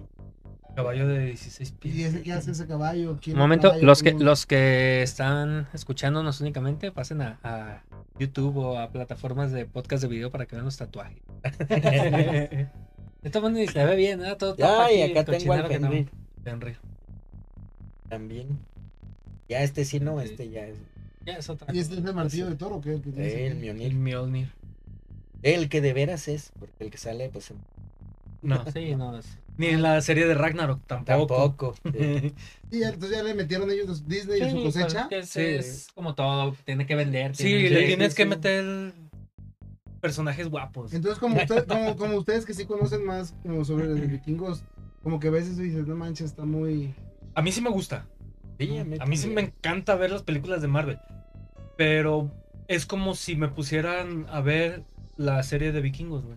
[0.77, 1.95] Caballo de 16 pies.
[1.95, 3.19] ¿Y ese qué hace ese caballo?
[3.21, 3.85] ¿Quién Un momento, caballo?
[3.87, 7.83] los que, los que están escuchándonos únicamente, pasen a, a
[8.19, 11.19] YouTube o a plataformas de podcast de video para que vean los tatuajes.
[13.23, 14.37] Esto bueno, se ve bien, ¿no?
[14.37, 15.91] Todo Ya, y acá tengo al que no.
[16.45, 16.77] Henry.
[18.09, 18.59] también.
[19.49, 20.79] Ya este sí no, este ya es
[21.25, 22.81] Ya es otra ¿Y este es el martillo de toro?
[22.81, 22.95] ¿Qué?
[22.95, 23.85] ¿El que tienes el aquí?
[23.85, 24.51] El Mjolnir.
[25.43, 27.53] El que de veras es, porque el que sale, pues
[28.43, 28.65] No.
[28.73, 31.37] Sí, no, es- Ni en la serie de Ragnarok tampoco.
[31.37, 31.75] tampoco.
[31.93, 32.33] Sí.
[32.71, 35.09] Ya, entonces ya le metieron ellos los Disney en Sí, su cosecha.
[35.11, 35.41] pues, es, Sí.
[35.71, 37.37] es como todo, tiene que vender.
[37.37, 38.29] Sí, tiene le que- tienes sí, que sí.
[38.31, 38.93] meter
[40.01, 40.93] personajes guapos.
[40.95, 44.65] Entonces, como, usted- como, como ustedes que sí conocen más como sobre los vikingos,
[45.03, 46.95] como que a veces dices, no manches, está muy...
[47.35, 48.07] A mí sí me gusta.
[48.59, 50.99] Sí, A mí sí me encanta ver las películas de Marvel.
[51.77, 52.31] Pero
[52.69, 54.83] es como si me pusieran a ver
[55.17, 56.37] la serie de vikingos, güey.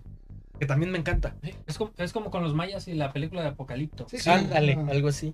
[0.60, 1.36] Que también me encanta.
[1.44, 4.08] Sí, Es como, es como con los mayas y la película de Apocalipto.
[4.08, 4.30] Sí, sí.
[4.30, 4.88] Ándale, Ah.
[4.92, 5.34] algo así.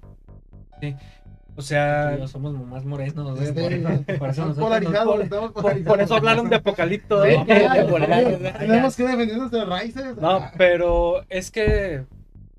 [1.56, 3.38] O sea, yo somos más morenos.
[3.38, 4.16] Sí, ¿eh?
[4.18, 5.96] por, eso polarizados, nos- estamos por, polarizados.
[5.98, 7.24] por eso hablaron de Apocalipto.
[7.26, 7.46] Sí, ¿no?
[7.46, 10.16] Tenemos que defender nuestras raíces.
[10.18, 12.06] No, Ah, pero es que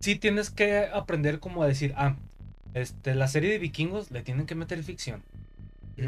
[0.00, 2.16] sí tienes que aprender como a decir, ah,
[2.74, 5.22] este, la serie de vikingos le tienen que meter ficción.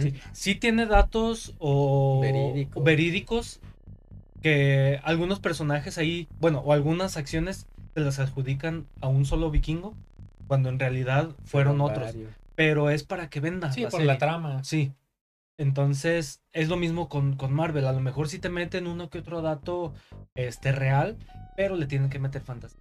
[0.00, 2.76] Sí, sí tiene datos o Verídicos.
[2.80, 3.60] o verídicos
[4.44, 9.94] que algunos personajes ahí, bueno, o algunas acciones se las adjudican a un solo vikingo,
[10.46, 12.08] cuando en realidad fueron otros.
[12.08, 12.30] varios.
[12.54, 13.72] Pero es para que venda.
[13.72, 14.12] Sí, la por serie.
[14.12, 14.62] la trama.
[14.62, 14.92] Sí.
[15.56, 17.86] Entonces, es lo mismo con, con Marvel.
[17.86, 19.94] A lo mejor sí te meten uno que otro dato
[20.34, 21.16] este, real,
[21.56, 22.78] pero le tienen que meter fantasía.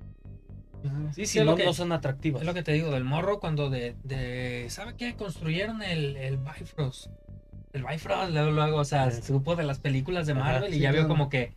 [1.14, 2.42] Sí, Sí, no, lo que- no son atractivas.
[2.42, 5.16] Es lo que te digo, del morro cuando de, de ¿sabe qué?
[5.16, 7.08] Construyeron el, el Bifrost.
[7.74, 9.22] El Bifrost, luego, luego, o sea, Sí.
[9.24, 11.54] supo de las películas de Ajá, Marvel y sí, ya vio como que,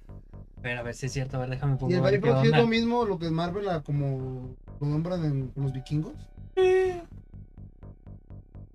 [0.59, 2.57] a ver, a ver si es cierto, a ver, déjame Y el Bifrost sí es
[2.57, 6.15] lo mismo lo que es Marvel, a como lo nombran en los vikingos.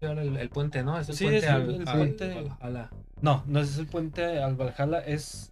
[0.02, 0.98] El, el puente, ¿no?
[1.00, 2.50] Es el Sí, puente es el- al, el al- puente.
[2.60, 2.90] Valhalla.
[3.22, 5.52] No, no es el puente al Valhalla, es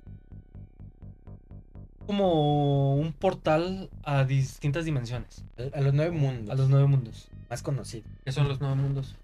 [2.07, 6.49] como un portal a distintas dimensiones, A, a los nueve mundos.
[6.49, 7.29] a los nueve mundos.
[7.49, 8.07] más conocidos.
[8.25, 9.15] ¿Qué son los nueve mundos?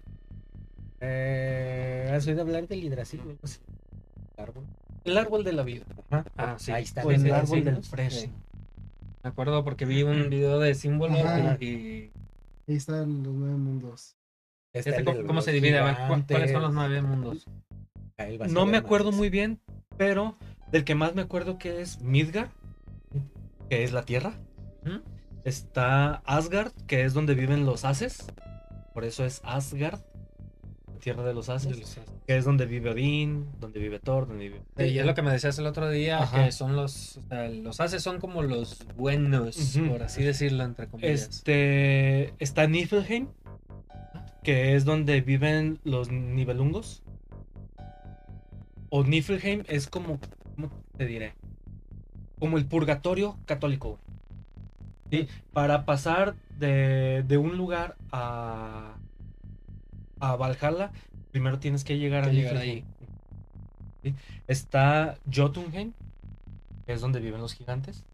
[1.00, 2.98] Eh, ¿Has oído hablar del?
[4.38, 4.64] Árbol.
[5.04, 6.24] El árbol de la vida, Ajá.
[6.36, 6.72] Ah, sí.
[6.72, 7.04] Ahí está.
[7.04, 7.90] o el sí, árbol sí, del sí.
[7.90, 8.32] fresno.
[9.22, 11.56] Me acuerdo porque vi un video de símbolos Ajá.
[11.60, 12.10] y...
[12.68, 14.16] Ahí están los nueve mundos.
[14.72, 15.78] Este, ¿Cómo, se divide?
[15.78, 17.46] A ver, ¿cu- ¿cuáles son los nueve mundos?
[18.50, 19.60] No me acuerdo muy bien,
[19.96, 20.36] pero
[20.70, 22.50] del que más me acuerdo que es Midgard,
[23.70, 24.34] que es la tierra.
[24.84, 24.98] ¿Mm?
[25.44, 28.26] Está Asgard, que es donde viven los Ases.
[28.92, 30.00] Por eso es Asgard,
[30.96, 31.98] tierra de los Ases.
[32.26, 34.62] Que es donde vive Odín, donde vive Thor, donde vive.
[34.78, 36.44] Y es lo que me decías el otro día, Ajá.
[36.44, 37.18] que son los...
[37.18, 41.22] O sea, los haces son como los buenos, por así decirlo, entre comillas.
[41.22, 43.28] Este está Niflheim,
[44.42, 47.02] que es donde viven los Nibelungos.
[48.90, 50.18] O Niflheim es como,
[50.54, 51.34] ¿cómo te diré?
[52.38, 53.98] Como el purgatorio católico.
[55.10, 55.28] ¿sí?
[55.52, 58.96] Para pasar de, de un lugar a,
[60.20, 60.90] a Valhalla,
[61.30, 62.60] primero tienes que llegar a llegar.
[62.62, 62.84] ¿sí?
[64.46, 65.92] Está Jotunheim,
[66.86, 68.04] que es donde viven los gigantes.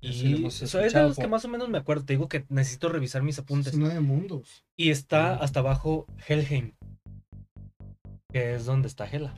[0.00, 2.04] Y hemos o sea, es de los que más o menos me acuerdo.
[2.04, 3.76] Te digo que necesito revisar mis apuntes.
[3.76, 4.64] Nueve mundos.
[4.76, 5.38] Y está Ah.
[5.42, 6.72] hasta abajo Helheim,
[8.32, 9.34] que es donde está Hela.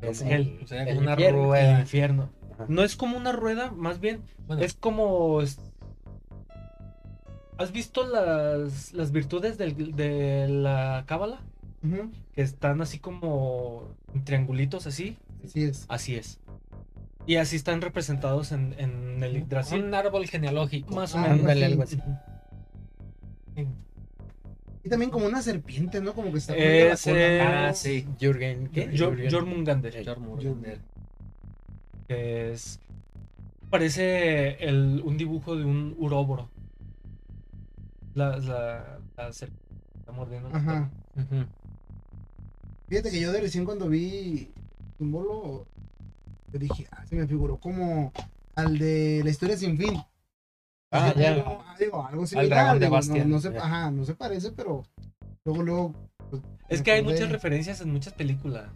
[0.00, 1.38] Es Como Hel, O sea, el una infierno.
[1.40, 1.80] el rueda.
[1.80, 2.30] infierno.
[2.54, 2.66] Ajá.
[2.68, 5.40] No es como una rueda, más bien Bueno, es como.
[7.62, 11.40] Es- ¿Has visto las, las virtudes del- de la cábala?
[12.34, 15.16] Que están así como en triangulitos así.
[15.44, 15.84] Así es.
[15.88, 16.38] Así es.
[17.26, 19.82] Y así están representados en, en el Yggdrasil.
[19.82, 20.94] un árbol genealógico.
[20.94, 21.50] Más o Ah, menos.
[21.62, 21.98] Algo así.
[24.84, 26.12] Y también como una serpiente, ¿no?
[26.12, 27.68] Como que está poniendo la cola.
[27.68, 28.06] Ah, sí.
[28.20, 28.86] Jürgen, ¿qué?
[28.90, 29.30] Jor- Jürgen.
[29.30, 30.04] Jormungandr.
[30.04, 30.78] Jormungandr.
[32.08, 32.80] que es
[33.70, 36.48] parece el, un dibujo de un uróboro.
[38.14, 40.48] La, la, la serpiente está mordiendo.
[40.54, 40.90] Ajá.
[42.88, 44.50] Fíjate que yo de recién cuando vi
[44.88, 45.66] el símbolo,
[46.52, 48.12] yo dije, ah, se me figuró como
[48.54, 49.98] al de la historia sin fin.
[50.90, 51.32] Ah, ya.
[51.34, 52.48] algo- Digo, algo Al similar.
[52.50, 54.84] dragón de digo, no- se, ajá, no se parece, pero
[55.44, 55.94] luego, luego.
[56.30, 58.68] pues, Es que hay muchas referencias en muchas películas.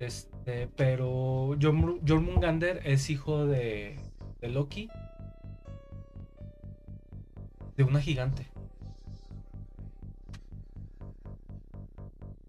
[0.00, 3.96] Este, pero Jorm- Jormungandr es hijo de,
[4.40, 4.88] de Loki.
[7.78, 8.44] De una gigante.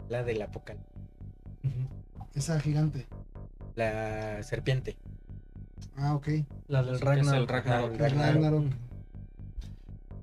[0.08, 0.90] La del apocalipsis.
[2.34, 3.06] Esa gigante.
[3.76, 4.96] La serpiente.
[5.96, 6.28] Ah, ok.
[6.66, 7.40] La del Sí, que es Ragnarok.
[7.42, 7.84] el Ragnarok.
[7.84, 8.34] Ajá, el Ragnarok.
[8.42, 8.72] Ragnarok.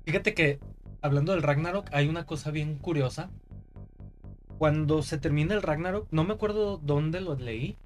[0.04, 0.60] Fíjate que,
[1.00, 3.30] hablando del Ragnarok, hay una cosa bien curiosa.
[4.58, 7.78] Cuando se termina el Ragnarok, no me acuerdo dónde lo leí.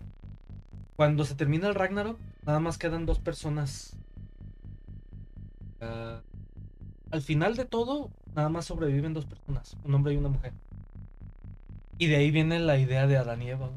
[0.97, 3.97] Cuando se termina el Ragnarok, nada más quedan dos personas.
[7.13, 10.55] Al final de todo, nada más sobreviven dos personas, un hombre y una mujer.
[11.99, 13.71] Y de ahí viene la idea de Adán y Eva,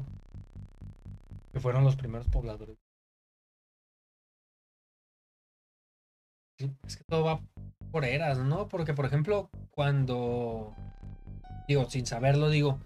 [1.52, 2.76] que fueron los primeros pobladores.
[6.58, 7.42] Es que todo va
[7.92, 8.68] por eras, ¿no?
[8.68, 10.74] Porque, por ejemplo, cuando.
[11.68, 12.78] Digo, sin saberlo, digo.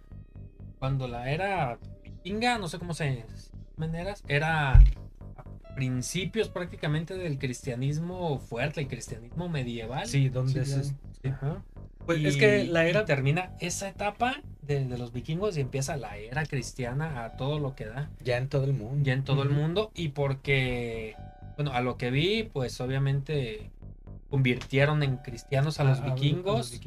[0.81, 3.25] Cuando la era vikinga, no sé cómo se
[3.77, 4.83] llaman eras, era
[5.75, 10.07] principios prácticamente del cristianismo fuerte, el cristianismo medieval.
[10.07, 10.93] Sí, donde Sí.
[11.29, 11.63] Ajá.
[12.07, 15.97] Pues Y- es que la era termina esa etapa de, de los vikingos y empieza
[15.97, 18.11] la era cristiana a todo lo que da.
[18.25, 19.05] Ya en todo el mundo.
[19.05, 21.15] ya en todo el mundo y porque,
[21.57, 23.71] bueno, a lo que vi, pues obviamente
[24.31, 26.81] convirtieron en cristianos a los a- a- a los vikingos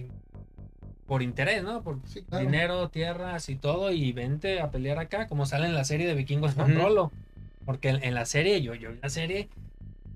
[1.06, 1.84] por interés, ¿no?
[1.84, 2.46] Por Sí, claro.
[2.46, 6.15] dinero, tierras y todo y vente a pelear acá, como sale en la serie de
[6.15, 6.74] vikingos con.
[6.76, 7.12] Rolo.
[7.65, 9.49] Porque en, en la serie, yo, yo vi la serie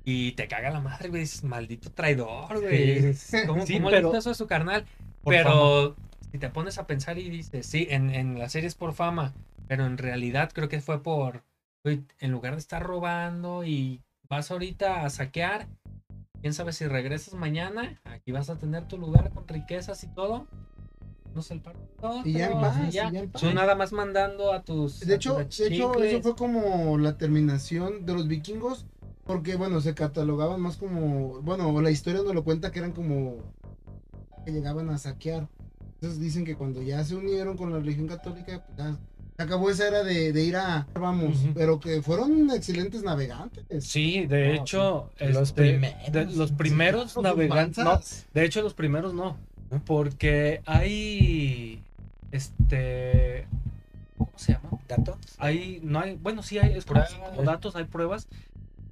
[0.04, 3.14] y te caga la madre, güey, dices, maldito traidor, güey.
[3.46, 4.86] ¿Cómo, Sí, cómo le pero- hizo eso a su carnal?
[5.24, 5.96] Por pero
[6.32, 9.34] si te pones a pensar y dices, sí, en, en la serie es por fama,
[9.68, 11.44] pero en realidad creo que fue por,
[11.84, 15.68] güey, en lugar de estar robando y vas ahorita a saquear,
[16.42, 20.48] quién sabe si regresas mañana, aquí vas a tener tu lugar con riquezas y todo.
[21.38, 21.86] No sé el partido.
[22.26, 23.10] Y ya en paz, y ya.
[23.10, 23.42] y ya en paz.
[23.44, 25.00] Tú nada más mandando a tus.
[25.02, 28.88] De a hecho, tus de hecho, eso fue como la terminación de los vikingos,
[29.24, 33.36] porque bueno, se catalogaban más como, bueno, la historia nos lo cuenta que eran como
[34.46, 35.48] que llegaban a saquear.
[35.96, 38.98] Entonces dicen que cuando ya se unieron con la religión católica, pues ya
[39.38, 43.66] acabó esa era de, de ir a, vamos, pero que fueron excelentes navegantes.
[43.86, 46.12] Sí, de No, hecho, Los este, primeros.
[46.12, 48.00] de- los primeros navegantes, no,
[48.34, 49.38] de hecho los primeros no,
[49.86, 51.82] Porque hay.
[52.32, 53.48] Este.
[54.18, 54.70] ¿Cómo se llama?
[54.88, 55.18] ¿Datos?
[55.38, 55.80] Hay.
[55.84, 56.16] No hay.
[56.16, 56.74] Bueno, sí hay.
[56.74, 57.30] Es como, Pruebas.
[57.30, 58.28] como datos, hay pruebas.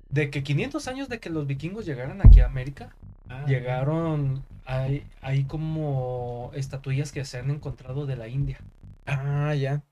[0.10, 2.96] De que 500 años de que los vikingos llegaran aquí a América.
[3.30, 4.44] Ah, Llegaron.
[4.66, 8.60] Hay, hay como estatuillas que se han encontrado de la India.
[9.06, 9.84] Ah, ya.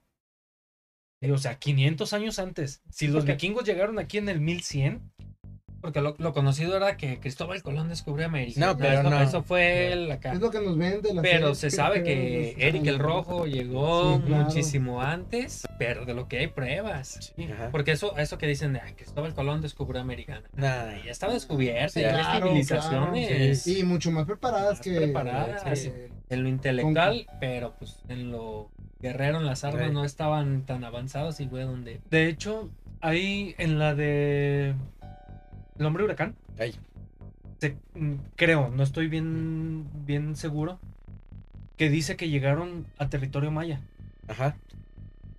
[1.21, 2.81] Y, O sea, 500 años antes.
[2.89, 5.01] Si los vikingos llegaron aquí en el 1100,
[5.83, 8.57] Porque lo, lo conocido era que Cristóbal Colón descubrió América.
[8.59, 9.21] No, pero eso, no.
[9.21, 10.31] eso fue el acá.
[10.31, 14.15] Es lo que nos vende la Pero serie, se sabe que Eric el Rojo llegó
[14.15, 14.43] Sí, claro.
[14.45, 17.33] muchísimo antes, pero de lo que hay pruebas.
[17.37, 17.67] Ajá.
[17.69, 20.41] Porque eso, eso que dicen de "Ay, Cristóbal Colón descubrió América.
[20.55, 20.95] Nah.
[21.03, 24.95] Ya estaba descubierta, Sí, ya claro, civilizaciones Y mucho más preparadas Más que.
[24.95, 25.63] preparadas.
[25.63, 28.71] que- en lo intelectual, pero pues en lo
[29.01, 31.99] guerrero, en las armas no estaban tan avanzados y fue donde...
[32.09, 32.69] de hecho,
[33.01, 34.75] hay en la de.
[35.79, 36.35] El hombre huracán.
[36.59, 36.75] Ay.
[37.59, 40.79] se- mm, creo, no estoy bien, bien seguro.
[41.77, 43.81] Que dice que llegaron a territorio maya.
[44.27, 44.55] Ajá.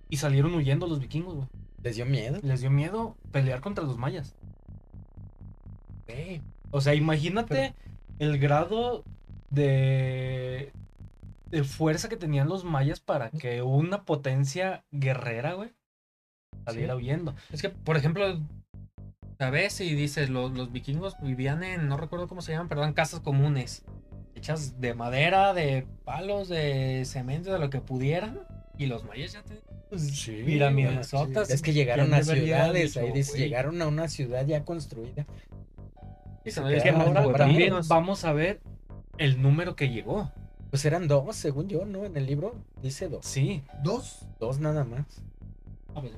[0.09, 1.47] Y salieron huyendo los vikingos, güey.
[1.83, 2.39] ¿Les dio miedo?
[2.41, 4.33] Les dio miedo pelear contra los mayas.
[6.07, 7.73] "Güey, O sea, imagínate
[8.19, 9.03] el grado
[9.49, 10.71] de,
[11.51, 15.71] de fuerza que tenían los mayas para que una potencia guerrera, güey,
[16.65, 16.97] saliera Sí.
[16.99, 17.35] huyendo.
[17.51, 18.39] Es que, por ejemplo,
[19.37, 19.79] ¿sabes?
[19.81, 23.19] Y dices, los, los vikingos vivían en, no recuerdo cómo se llaman, pero eran casas
[23.19, 23.83] comunes.
[24.35, 28.41] Hechas de madera, de palos, de cemento, de lo que pudieran.
[28.77, 31.53] Y los mayas ya tenían pues, Sí, sí.
[31.53, 35.25] Es que llegaron a ¿Quién debería ciudades, ahí dice, llegaron a una ciudad ya construida.
[36.43, 38.61] Y se se Que ahora también vamos a ver
[39.17, 40.31] el número que llegó.
[40.69, 42.03] Pues eran dos, según yo, ¿no?
[42.05, 43.25] En el libro dice dos.
[43.25, 43.63] Sí.
[43.81, 44.27] Dos.
[44.39, 45.05] Dos nada más.
[45.95, 46.11] Ah, pues,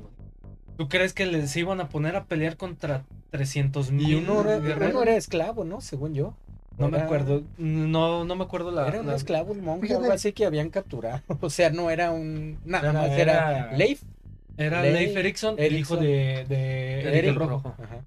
[0.77, 4.59] ¿Tú crees que les iban a poner a pelear contra 300 Y mil uno era,
[4.59, 4.93] guerreros?
[4.93, 5.81] uno era esclavo, ¿no?
[5.81, 6.33] Según yo.
[6.77, 7.43] No me acuerdo.
[7.57, 8.87] No, no me acuerdo la.
[8.87, 11.21] Era un la- esclavo, un monje, algo así que habían capturado.
[11.41, 12.59] O sea, no era un.
[12.65, 14.03] Nada Era- más era, era- Leif.
[14.57, 17.75] Era Leif Leif Erikson, el hijo de, de Eric Eric el Rojo.
[17.77, 18.01] Ajá.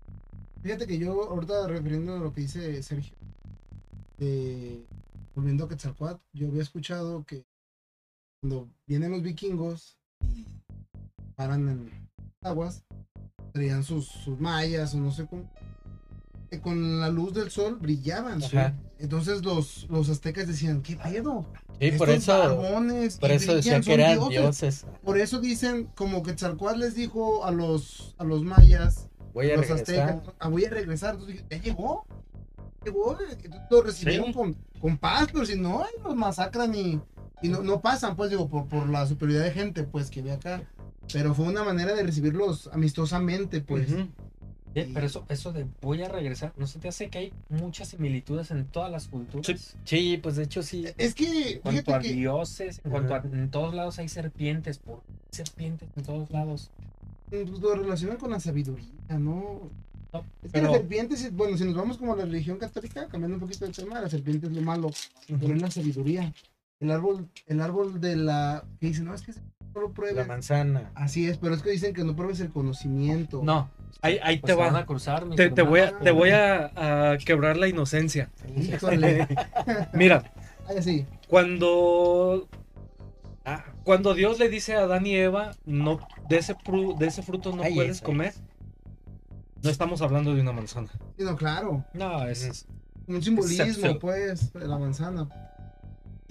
[0.62, 3.14] Fíjate que yo, ahorita refiriendo a lo que dice Sergio,
[4.18, 4.84] de-
[5.34, 7.44] volviendo a Quetzalcoatl, yo había escuchado que
[8.40, 9.96] cuando vienen los vikingos
[10.34, 10.44] y
[11.36, 11.90] paran en
[12.42, 12.84] aguas,
[13.52, 15.50] traían sus, sus mallas o no sé cómo,
[16.50, 18.40] que con la luz del sol brillaban.
[18.98, 21.46] Entonces los, los aztecas decían, ¿qué pedo?
[21.78, 22.58] Sí, por eso,
[23.20, 24.30] por eso decía brillan, que eran dioses".
[24.82, 24.86] dioses.
[25.04, 29.68] Por eso dicen, como Quetzalcoatl les dijo a los, a los mayas, Voy a los
[29.68, 30.10] regresar.
[30.10, 31.14] aztecas, "Ah, voy a regresar.
[31.14, 32.04] Entonces ya llegó.
[32.84, 33.16] Llegó.
[33.20, 34.32] Entonces lo recibieron Sí.
[34.32, 37.00] con, con paz, pero si no, los masacran y,
[37.40, 40.32] y no, no pasan, pues digo, por, por la superioridad de gente, pues, que ve
[40.32, 40.62] acá.
[41.12, 43.88] Pero fue una manera de recibirlos amistosamente, pues.
[44.72, 48.52] Pero eso, eso de voy a regresar, ¿no se te hace que hay muchas similitudes
[48.52, 49.76] en todas las culturas?
[49.84, 50.86] Sí, pues de hecho sí.
[50.96, 54.78] Es que, En cuanto a que, dioses, en cuanto a, en todos lados hay serpientes,
[54.78, 56.70] por serpientes en todos lados.
[57.30, 58.86] pues, lo relacionan con la sabiduría,
[59.18, 59.70] ¿no?
[60.12, 63.08] No, Es que pero- la serpiente, bueno, si nos vamos como a la religión católica,
[63.08, 64.90] cambiando un poquito el tema, la serpiente es lo malo,
[65.40, 66.32] pero es la sabiduría.
[66.78, 70.26] El árbol, el árbol de la, que dicen, no, es que solo La pruebes.
[70.26, 70.90] manzana.
[70.94, 73.40] Así es, pero es que dicen que no pruebes el conocimiento.
[73.44, 73.70] No,
[74.02, 74.80] ahí, ahí Pues te van va.
[74.80, 78.30] a cruzar, Te, te voy a, te voy a, a quebrar la inocencia.
[78.56, 79.28] Híjole.
[79.92, 80.32] Mira,
[80.80, 81.06] sí.
[81.28, 82.48] cuando,
[83.44, 87.22] ah, cuando Dios le dice a Adán y Eva, no, de ese, fru- de ese
[87.22, 88.34] fruto no Ahí puedes es, comer,
[89.62, 90.88] no estamos hablando de una manzana.
[91.16, 91.84] Sí, no, claro.
[91.94, 92.66] No, es,
[93.06, 93.98] Un simbolismo, Excepción.
[94.00, 95.28] pues, de la manzana.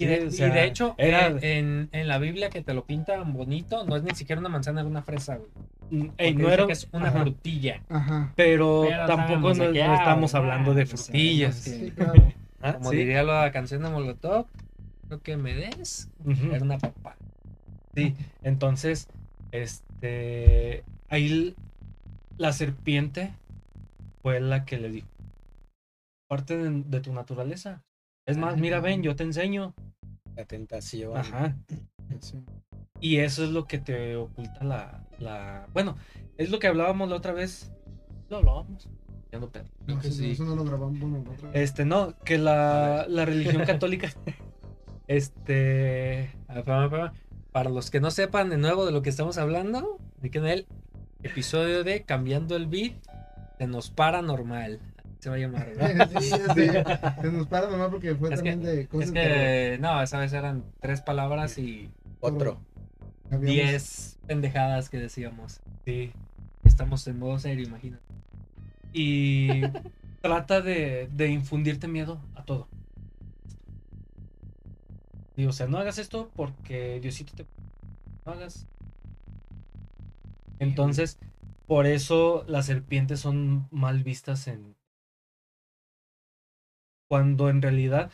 [0.00, 2.62] Y de, Sí, o y sea, de hecho, era- eh, en, en la Biblia que
[2.62, 5.50] te lo pintan bonito, no es ni siquiera una manzana, es una fresa, güey.
[5.90, 7.82] Mm, ey, no era, que es una ajá, frutilla.
[7.90, 8.32] Ajá.
[8.34, 11.54] pero, Pero tampoco no, ah, estamos hablando de frutillas.
[11.56, 11.92] Sí.
[11.96, 12.32] Claro.
[12.62, 12.96] Ah, Como sí.
[12.96, 14.46] diría la canción de Molotov,
[15.10, 16.52] lo que me des Ujú.
[16.54, 17.16] era una papá.
[17.94, 19.08] Sí, entonces,
[19.52, 21.54] este, ahí
[22.38, 23.32] la serpiente
[24.22, 25.08] fue la que le dijo,
[26.28, 27.82] parte de, de tu naturaleza.
[28.26, 29.74] Es más, mira, ven, yo te enseño.
[30.40, 31.16] La tentación.
[31.18, 31.54] Ajá.
[32.20, 32.38] Sí.
[32.98, 35.66] Y eso es lo que te oculta la, la...
[35.74, 35.96] Bueno,
[36.38, 37.70] es lo que hablábamos la otra vez.
[38.30, 38.88] Lo hablábamos.
[39.30, 39.64] Ya no pedo.
[39.84, 40.30] Creo No, que eso, sí.
[40.30, 40.98] eso no lo grabamos.
[40.98, 41.62] Bueno, otra vez.
[41.62, 44.10] Este, no, que la, la religión católica,
[45.08, 46.30] este.
[47.52, 50.46] Para los que no sepan de nuevo de lo que estamos hablando, de que en
[50.46, 50.66] el
[51.22, 52.94] episodio de Cambiando el Beat,
[53.58, 54.80] se nos paranormal.
[55.20, 56.10] Se va a llamar, ¿verdad?
[56.20, 56.84] Sí, ya sé.
[57.22, 60.18] Se nos para nomás porque fue Es que- también de cosas Es que, no, esa
[60.18, 61.90] vez eran tres palabras y
[62.20, 62.58] Otro.
[63.26, 65.60] habíamos- diez pendejadas que decíamos.
[65.84, 66.12] sí,
[66.64, 68.02] Estamos en modo serio, imagínate.
[68.92, 69.60] y
[70.22, 72.68] trata de, de infundirte miedo a todo.
[75.36, 77.46] Y, o sea, no hagas esto porque Diosito te...
[78.26, 78.66] No hagas.
[80.58, 81.18] Entonces,
[81.66, 84.74] por eso las serpientes son mal vistas en...
[87.14, 88.08] Cuando en realidad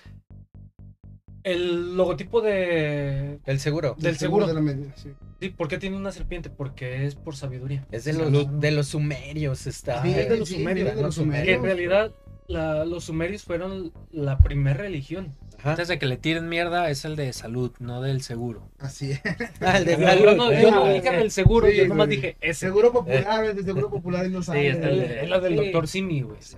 [1.42, 3.94] el logotipo de El seguro.
[3.99, 4.47] Del El seguro.
[4.47, 5.11] de la medida, sí.
[5.38, 6.49] sí, ¿por qué tiene una serpiente?
[6.49, 7.86] Porque es por sabiduría.
[7.92, 9.66] Es de los, de los sumerios.
[9.66, 10.03] Está.
[10.03, 12.14] Sí, es de los sí, sumerios, de los en realidad
[12.49, 15.36] la- los sumerios fueron la primera religión.
[15.59, 15.70] Ajá.
[15.72, 18.70] Antes de que le tiren mierda es el de salud, no del seguro.
[18.78, 19.20] Así es.
[19.61, 20.36] Ah, el de Yo salud.
[20.36, 22.16] no, yo no dije del seguro, sí, yo nomás güey.
[22.16, 22.66] dije ese.
[22.66, 24.68] Seguro popular, es de seguro popular y no sabe.
[24.68, 25.64] está el Es la del Sí.
[25.64, 26.38] doctor Simi, güey.
[26.40, 26.57] Sí,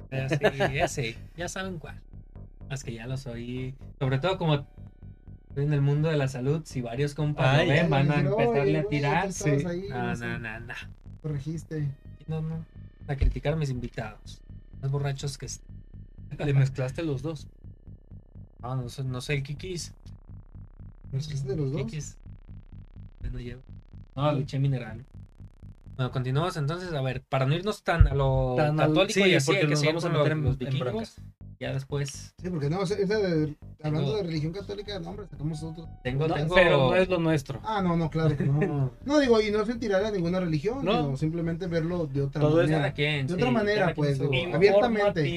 [0.74, 2.00] ese, ya saben cuál.
[2.68, 3.74] Más que ya lo soy.
[3.98, 4.54] Sobre todo como
[5.48, 8.10] estoy en el mundo de la salud, si varios compas Ay, lo ven, Ya van
[8.12, 9.32] a empezarle "Oye, a tirar.
[9.32, 9.50] sí.
[9.66, 10.74] ahí, No, no sé, no, no.
[11.22, 11.88] Corregiste.
[12.26, 12.64] No, no.
[13.06, 14.40] A criticar a mis invitados.
[14.82, 15.62] Más borrachos que est-
[16.38, 17.48] Le mezclaste los dos.
[18.62, 19.94] No, no soy, no soy el Kikis.
[21.12, 21.82] ¿Mezclaste los dos?
[21.82, 22.16] Kikis.
[23.32, 23.62] No llevo.
[24.14, 25.04] No, leche mineral.
[25.96, 26.92] Bueno, continuamos entonces.
[26.92, 29.60] A ver, para no irnos tan a lo Tan al- católico sí, y así, porque
[29.62, 31.16] que nos vamos a meter los, en- los vikingos.
[31.60, 35.60] Ya después Sí, porque no, esa de, hablando Tengo- de religión católica, no, hombre, sacamos
[35.64, 35.88] otro.
[36.04, 36.54] tengo, No, tengo...
[36.54, 37.60] Pero no es lo nuestro.
[37.64, 38.92] Ah, no, no, claro que no.
[39.04, 40.92] No, digo, y no se tirar a ninguna religión, No.
[41.02, 42.94] sino simplemente verlo de otra Todo es cada manera.
[42.94, 45.28] quien, de sí, otra manera, pues, digo, abiertamente.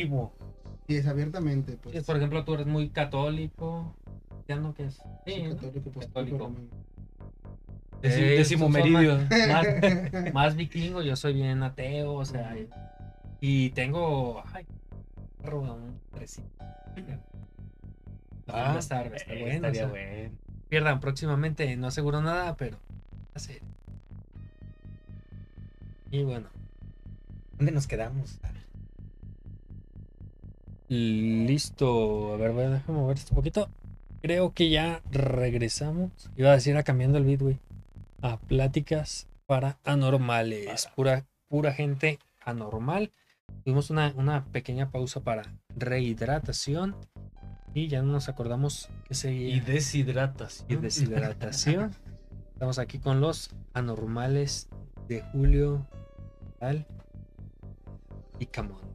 [0.88, 2.04] Y es abiertamente, Sí, pues.
[2.04, 3.96] Por ejemplo, tú eres muy católico.
[4.48, 4.96] ¿Ya no qué es?
[5.26, 5.56] Sí, Sí, ¿no?
[5.56, 6.52] católico, pues, Católico.
[8.04, 9.20] Eh, décimo son meridio.
[9.50, 9.66] más,
[10.34, 12.68] más vikingo, yo soy bien ateo, o sea, y,
[13.40, 14.66] y tengo ay,
[15.42, 16.00] perro, un.
[18.48, 20.38] Ah, estar, va a estar Eh, bueno, estaría o sea, bueno.
[20.70, 23.62] Pierdan próximamente, no aseguro nada, pero va a ser.
[26.12, 26.48] Y bueno,
[27.62, 28.40] ¿Dónde nos quedamos?
[30.88, 32.34] listo.
[32.34, 33.70] A ver, voy a déjame mover esto un poquito.
[34.24, 36.10] Creo que ya regresamos.
[36.36, 37.60] Iba a decir a cambiando el beat, güey.
[38.24, 40.90] A pláticas para anormales.
[40.96, 43.12] Pura, pura gente anormal.
[43.64, 45.44] Tuvimos una, una pequeña pausa para
[45.76, 46.96] rehidratación.
[47.74, 49.56] Y ya no nos acordamos que seguía.
[49.56, 50.66] Y deshidratas.
[50.68, 51.92] y deshidratación.
[52.54, 54.70] Estamos aquí con los anormales
[55.08, 55.88] de Julio
[56.60, 56.86] Tal
[58.40, 58.92] y Camón.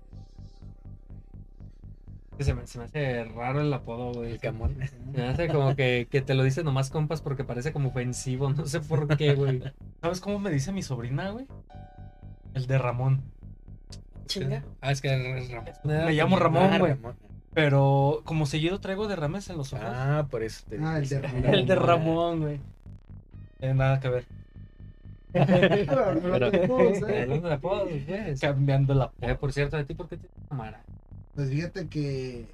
[2.38, 4.32] Se me, se me hace raro el apodo, güey.
[4.32, 4.76] El camón.
[4.86, 8.50] Se me hace como que, que te lo dicen nomás compas porque parece como ofensivo.
[8.50, 9.62] No sé por qué, güey.
[10.02, 11.46] ¿Sabes cómo me dice mi sobrina, güey?
[12.52, 13.22] El de Ramón.
[14.26, 14.64] Chinga.
[14.80, 15.08] Ah, es que
[15.38, 15.72] es Ramón.
[15.84, 16.96] Me llamo Ramón, Ah, güey.
[17.54, 19.86] Pero como seguido traigo derrames en los ojos.
[19.88, 21.44] Ah, por eso te Ah, el de Ramón.
[21.54, 22.60] el de Ramón, güey.
[23.60, 24.26] Eh, nada que ver.
[25.32, 25.86] Pero, ¿eh?
[25.88, 28.40] Hablando de apodos, pues.
[28.40, 30.82] Cambiando la Eh, por cierto, ¿de ti por qué te cámara?
[31.34, 32.46] Pues fíjate que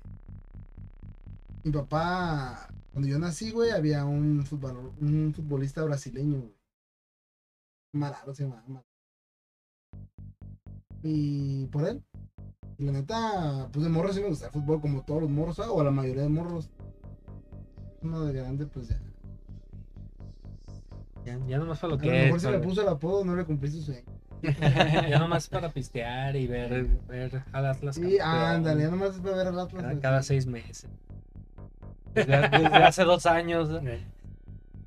[1.65, 6.55] mi papá, cuando yo nací, güey, había un, futbol, un futbolista brasileño, güey.
[7.93, 8.83] Mararo se llamaba.
[11.03, 12.03] Y por él.
[12.79, 15.57] Y la neta, pues de morro sí me gusta el fútbol como todos los morros,
[15.57, 15.71] ¿sabes?
[15.73, 16.71] o a la mayoría de morros.
[18.03, 19.01] Uno de grande, pues ya.
[21.25, 22.43] Ya, ya nomás para lo A lo que mejor es.
[22.43, 24.03] si le puso el apodo, no le cumplí su sueño.
[24.43, 27.95] ya nomás para pistear y ver, ver al Atlas.
[27.95, 29.99] Sí, ándale, ya nomás es para ver al Atlas.
[30.01, 30.89] Cada, seis meses.
[32.13, 33.71] Desde, desde hace dos años.
[33.85, 34.05] ¿eh?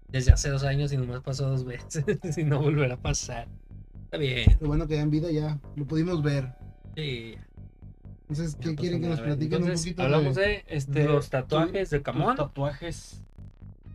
[0.09, 2.03] Desde hace dos años y nomás pasó dos veces.
[2.37, 3.47] y no volverá a pasar.
[4.15, 4.57] Está bien.
[4.61, 6.53] Lo bueno que ya en vida ya lo pudimos ver.
[6.95, 7.35] Sí.
[8.29, 10.41] Entonces, Ya ¿qué quieren que nos platiquen un poquito hablamos de...
[10.41, 12.35] de Este, los tatuajes de Camón.
[12.35, 13.21] tatuajes.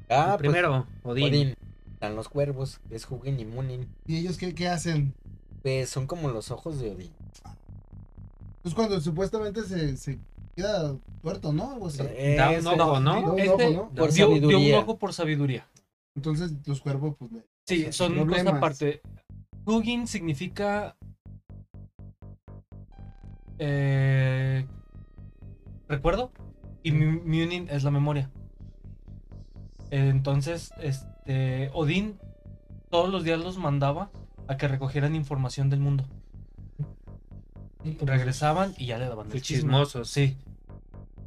[0.09, 1.25] Ah, pues, Primero, Odín.
[1.29, 1.55] Odín.
[1.95, 3.89] Están los cuervos, es Hugin y Munin.
[4.07, 5.15] ¿Y ellos qué, qué hacen?
[5.63, 7.11] Pues son como los ojos de Odín.
[8.63, 10.19] Pues cuando supuestamente se, se
[10.55, 11.85] queda tuerto, ¿no?
[11.87, 11.99] Así.
[12.37, 13.13] Da un Es- ojo, ¿no?
[13.23, 13.91] Da un Este ojo, ¿no?
[13.95, 14.79] Por dio, dio un sabiduría.
[14.79, 15.67] ojo por sabiduría.
[16.15, 17.31] Entonces los cuervos, pues...
[17.67, 19.01] Sí, sea, son cosas aparte.
[19.71, 20.97] Hugin significa.
[23.59, 24.67] eh,
[25.89, 26.33] recuerdo.
[26.83, 28.31] Y Mu- Munin es la memoria.
[29.91, 31.71] Entonces, este.
[31.75, 32.19] Odín
[32.91, 34.11] todos los días los mandaba
[34.49, 36.05] a que recogieran información del mundo.
[38.01, 40.09] Regresaban y ya le daban el chismosos.
[40.11, 40.37] Sí.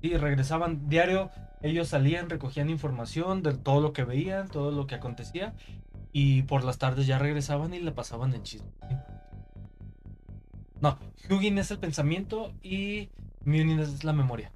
[0.02, 1.30] Y regresaban diario.
[1.62, 5.54] Ellos salían, recogían información de todo lo que veían, todo lo que acontecía.
[6.14, 8.70] Y por las tardes ya regresaban y le pasaban el chisme.
[10.80, 10.98] No,
[11.30, 13.10] Hugin es el pensamiento y
[13.46, 14.52] Munin es la memoria.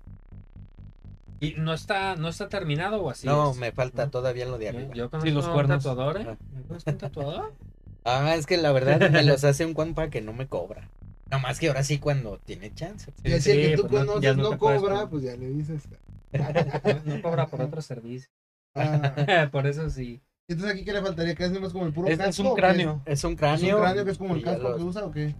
[1.39, 3.27] ¿Y no está, no está terminado o así?
[3.27, 3.57] no, es?
[3.57, 4.11] me falta ¿No?
[4.11, 4.93] todavía lo de arriba.
[4.93, 5.83] yo conozco Sí, los a un cuernos.
[5.83, 6.25] tatuador, ¿eh?
[6.29, 6.37] Ah.
[6.67, 7.53] ¿Conozco a un tatuador?
[8.09, 10.89] Ah, es que la verdad me los hace un compa que no me cobra.
[11.29, 13.11] No más que ahora sí cuando tiene chance.
[13.21, 15.83] Y así el que tú pues conoces ya no, cobra, co- pues ya le dices.
[16.31, 18.29] no, no cobra por otro servicio.
[18.75, 20.21] Ah, Por eso sí.
[20.49, 21.35] Entonces aquí, ¿qué le faltaría?
[21.35, 22.29] ¿Que es nomás como el puro Es, casco?
[22.29, 23.01] es un cráneo.
[23.05, 23.75] Es un ¿Es cráneo.
[23.77, 25.35] un cráneo que es como el casco que usa o qué?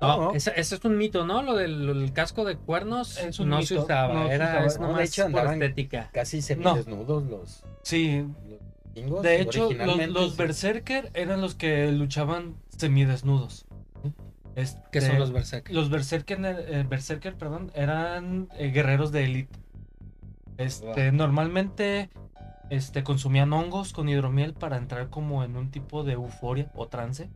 [0.00, 0.34] No, No.
[0.34, 1.42] Ese, ese es un mito, ¿no?
[1.42, 4.80] Lo del casco de cuernos Es un no se usaba, no se era es de
[4.80, 6.10] nomás hecho, por andaban- estética.
[6.12, 8.58] Casi semidesnudos los, Sí, los
[8.94, 9.22] vikingos.
[9.22, 10.36] de hecho, los, originalmente, los sí.
[10.38, 13.66] berserker eran los que luchaban semidesnudos.
[14.54, 15.74] Este, ¿Qué son los berserkers?
[15.74, 19.58] Los berserker, eh, berserker perdón, eran eh, guerreros de élite.
[20.58, 22.10] Este, normalmente
[22.72, 27.28] este, consumían hongos con hidromiel para entrar como en un tipo de euforia o trance.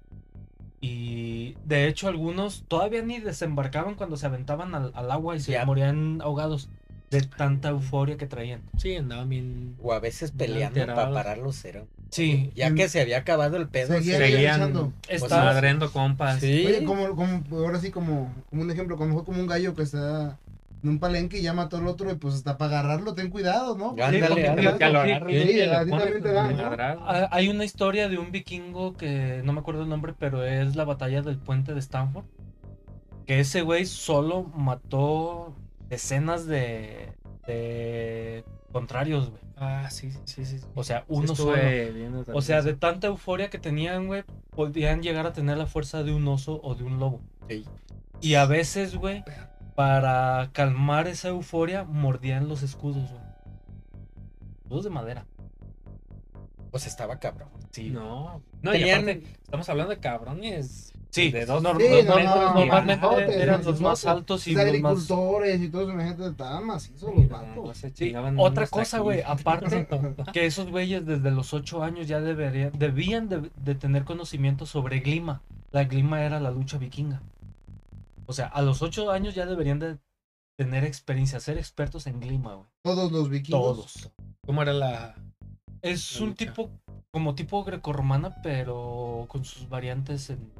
[0.80, 5.52] Y de hecho algunos todavía ni desembarcaban cuando se aventaban al, al agua y se
[5.52, 5.64] Ya.
[5.64, 6.68] morían ahogados
[7.10, 8.62] de tanta euforia que traían.
[8.78, 9.76] Sí, andaban bien.
[9.82, 11.84] O a veces peleando para pararlos era.
[12.10, 13.94] Sí, Ya que se había acabado el pedo.
[13.94, 16.40] Seguían se- Seguían está- madreando compas.
[16.40, 16.64] Sí.
[16.66, 19.82] Oye, como, como, ahora sí, como, como un ejemplo, cuando fue como un gallo que
[19.82, 20.38] está
[20.86, 23.76] en un palenque y ya mató al otro, y pues hasta para agarrarlo, ten cuidado,
[23.76, 23.96] ¿no?
[23.96, 30.14] Sí, sí, a Hay una historia de un vikingo que no me acuerdo el nombre,
[30.16, 32.24] pero es la batalla del puente de Stanford.
[33.26, 35.56] Que ese güey solo mató
[35.88, 37.12] decenas de,
[37.48, 39.42] de contrarios, güey.
[39.56, 40.60] Ah, sí, sí, sí.
[40.60, 40.66] sí.
[40.76, 41.56] O sea, Sí uno solo.
[41.56, 45.66] estuve viendo O sea, de tanta euforia que tenían, güey, podían llegar a tener la
[45.66, 47.20] fuerza de un oso o de un lobo.
[47.48, 47.64] Sí.
[48.20, 49.24] Y a veces, güey,
[49.76, 53.22] para calmar esa euforia, mordían los escudos, güey.
[54.64, 55.26] Escudos de madera.
[56.70, 57.48] Pues estaba cabrón.
[57.70, 57.90] Sí.
[57.90, 60.92] No, no, Tenían- y aparte, estamos hablando de cabrones.
[61.10, 62.54] Sí, de dos, norm- Sí, dos no, metros.
[62.54, 64.92] no, y normalmente eran los más altos y Los los más...
[64.92, 67.78] agricultores y todo eso, imagínate, estaban macizos los vatos.
[67.94, 69.86] Sí, Otra cosa, güey, aparte
[70.34, 75.00] que esos güeyes desde los 8 años ya deberían, debían de, de tener conocimiento sobre
[75.00, 75.40] glima.
[75.70, 77.22] La glima era la lucha vikinga.
[78.26, 79.98] O sea, a los 8 años ya deberían de
[80.58, 82.68] tener experiencia, ser expertos en glima, güey.
[82.82, 83.60] Todos los vikingos.
[83.76, 84.12] Todos.
[84.46, 85.14] ¿Cómo era la...?
[85.82, 86.46] Es La un lucha.
[86.46, 86.70] tipo,
[87.12, 90.52] como tipo grecorromana, pero con sus variantes en,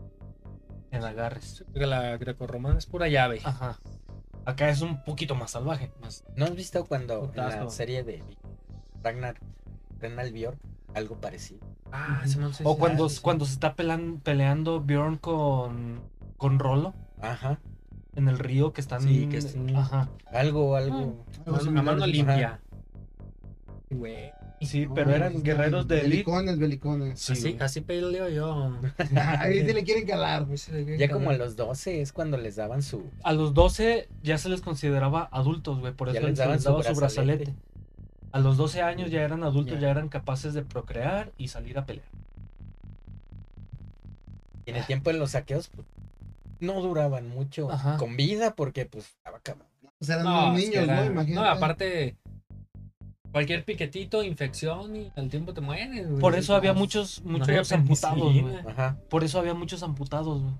[0.91, 1.65] en agarres.
[1.75, 3.41] La grecorromana es pura llave.
[3.45, 3.81] Ajá.
[4.45, 5.91] Acá es un poquito más salvaje.
[6.01, 6.25] Más...
[6.37, 8.23] ¿No has visto cuando en la serie de
[9.03, 9.41] Ragnar
[9.99, 10.59] Renal Bjork
[10.95, 11.67] algo parecido?
[11.91, 16.59] Ah, ese no sé O si- cuando, cuando se está pelan- peleando Bjorn con, con
[16.61, 17.59] Rolo Ajá.
[18.15, 19.03] en el río que están.
[19.03, 20.09] Sí, que están- Ajá.
[20.33, 21.25] Algo, algo.
[21.47, 22.07] Mano- a mano Ajá.
[22.07, 22.61] limpia.
[23.91, 24.31] Güey.
[24.63, 26.11] Sí, No, pero eran guerreros de élite.
[26.11, 27.21] Belicones, belicones.
[27.21, 28.73] Sí, así, peleo yo.
[29.39, 30.47] Ahí se le quieren calar.
[30.99, 33.03] Ya como a los 12 es cuando les daban su.
[33.23, 35.93] A los 12 ya se les consideraba adultos, güey.
[35.93, 37.45] Por Ya eso les se daban les su daba su brazalete.
[37.45, 37.67] brazalete.
[38.33, 39.81] A los 12 años ya eran adultos, Ya.
[39.83, 42.07] ya eran capaces de procrear y salir a pelear.
[44.65, 45.87] Y en el tiempo de los saqueos, pues,
[46.61, 47.97] no duraban mucho Ajá.
[47.97, 49.67] con vida porque, pues, estaba cabrón.
[50.01, 51.07] O sea, eran No, unos es que niños, era- ¿no?
[51.13, 51.35] Imagínate.
[51.35, 52.17] No, aparte,
[53.33, 56.09] cualquier piquetito, infección y al tiempo te mueres.
[56.09, 56.21] güey.
[56.21, 58.57] Por eso había muchos, no muchos había amputados, güey.
[58.67, 58.99] Ajá.
[59.09, 60.55] Por eso había muchos amputados, güey.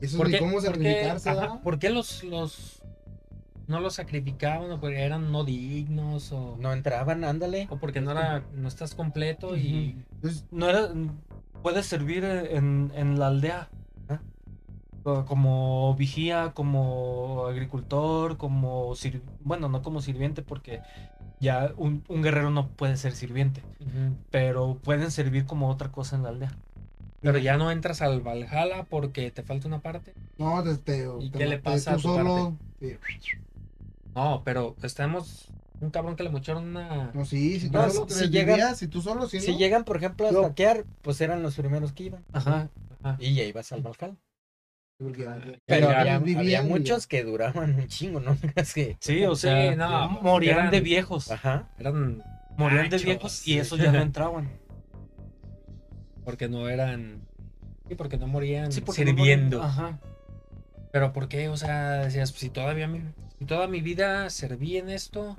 [0.00, 1.34] Eso ¿Por qué, cómo por qué- sacrificarse.
[1.64, 2.82] ¿por qué los, los
[3.66, 7.66] no los sacrificaban o porque eran no dignos o, No entraban, ándale.
[7.70, 10.88] o porque no era no estás completo y Entonces, No era.
[11.62, 13.68] Puedes servir en, en la aldea.
[15.08, 20.80] Co- Como vigía, como agricultor, como sir- bueno, no como sirviente porque
[21.40, 23.62] ya un, un guerrero no puede ser sirviente,
[24.30, 26.52] pero pueden servir como otra cosa en la aldea.
[27.20, 30.12] pero ya no entras al Valhalla porque te falta una parte.
[30.36, 32.56] no, te, te, ¿Y te qué le pasa a tu solo.
[32.80, 32.96] Sí.
[34.14, 35.48] No, pero estamos
[35.80, 38.88] un cabrón que le mocharon una No, sí, si tú No, solo si llegan- si
[38.88, 42.04] tú solo, si, Si no, llegan, por ejemplo, a saquear, pues eran los primeros que
[42.04, 42.24] iban.
[42.32, 42.68] Ajá.
[43.20, 44.16] Y ya ibas al Valhalla.
[44.98, 45.26] Porque
[45.66, 48.36] Pero había, vivían había muchos que duraban un chingo, ¿no?
[48.56, 48.96] Es que.
[49.00, 51.30] Sí, o Sí, sea, no, morían eran- de viejos.
[51.30, 51.68] Ajá.
[51.78, 52.22] eran
[52.56, 54.50] Morían de viejos y esos ya no entraban.
[56.24, 57.22] porque no eran
[57.88, 59.58] sí, porque no morían Sí, porque no sirviendo.
[59.58, 59.98] morían- Ajá.
[60.92, 61.48] Pero ¿por qué?
[61.48, 63.00] O sea, decías, si todavía mi,
[63.38, 65.36] si toda mi vida serví en esto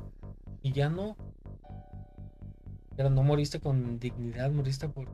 [0.63, 1.17] y ya no.
[2.95, 5.07] Pero no moriste con dignidad, moriste por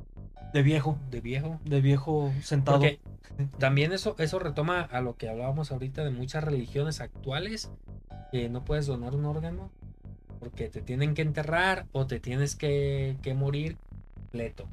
[0.54, 0.98] De viejo.
[1.12, 1.60] de viejo.
[1.66, 2.80] De viejo sentado.
[2.80, 3.00] Porque
[3.58, 7.70] también eso, eso retoma a lo que hablábamos ahorita de muchas religiones actuales,
[8.32, 9.70] que no puedes donar un órgano
[10.40, 13.78] porque te tienen que enterrar o te tienes que, que morir
[14.14, 14.68] completo.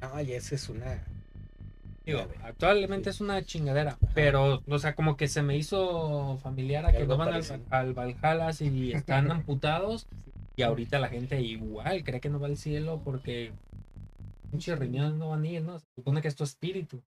[0.00, 1.04] Ay, esa es una.
[2.06, 6.92] Digo, actualmente es una chingadera, pero, o sea, como que se me hizo familiar a
[6.92, 10.06] que no van al, al Valhalla y están amputados
[10.56, 13.52] y ahorita la gente igual cree que no va al cielo porque
[14.52, 15.78] muchos riñones no van a ir, ¿no?
[15.78, 17.02] Se supone que es tu espíritu.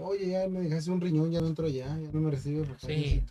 [0.00, 3.22] Oye, ya me dejaste un riñón, ya no entro ya, ya no me recibe Sí.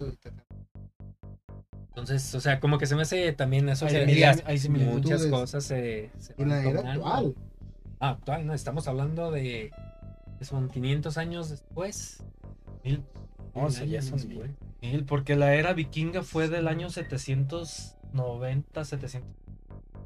[1.89, 4.58] Entonces, o sea, como que se me hace también eso Hay que similitudes, decías, hay
[4.58, 5.04] similitudes.
[5.04, 7.36] muchas cosas se, se En la era actual.
[7.99, 9.72] Ah, actual, no, estamos hablando de
[10.39, 12.24] que son 500 años después.
[12.84, 13.04] Mil,
[13.54, 14.52] No, Mil sí, ya son después.
[14.82, 19.30] mil, porque la era vikinga fue del año 790, 700,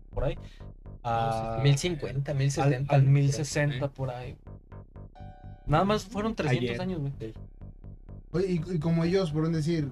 [0.10, 0.38] por ahí.
[1.08, 2.96] A, 1050, al, 1070.
[2.96, 3.12] al ¿no?
[3.12, 4.36] 1060 por ahí.
[5.68, 6.82] Nada más fueron 300 Ayer.
[6.82, 7.34] años, güey.
[8.32, 9.92] Oye, y, y como ellos, por decir,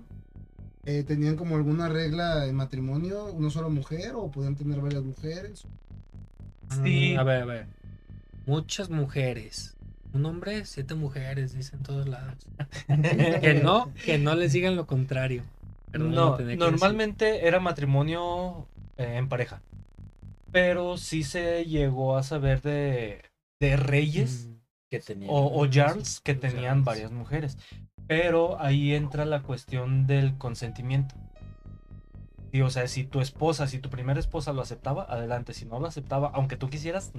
[0.86, 3.26] eh, ¿tenían como alguna regla en matrimonio?
[3.32, 5.66] ¿Una sola mujer o podían tener varias mujeres?
[6.84, 7.14] Sí.
[7.16, 7.68] Mm, A ver, a ver.
[8.46, 9.76] Muchas mujeres.
[10.14, 12.36] Un hombre, siete mujeres, dicen todos lados.
[13.42, 15.44] que no, que no les digan lo contrario.
[15.94, 19.62] No, normalmente era matrimonio eh, en pareja.
[20.54, 23.22] Pero sí se llegó a saber de,
[23.60, 24.50] de reyes
[24.90, 25.30] que tenían.
[25.34, 26.86] o, o jarls que tenían jarls.
[26.86, 27.58] varias mujeres.
[28.08, 31.16] Pero ahí entra la cuestión del consentimiento.
[32.52, 35.54] Y, o sea, si tu esposa, si tu primera esposa lo aceptaba, adelante.
[35.56, 37.12] Si no lo aceptaba, aunque tú quisieras,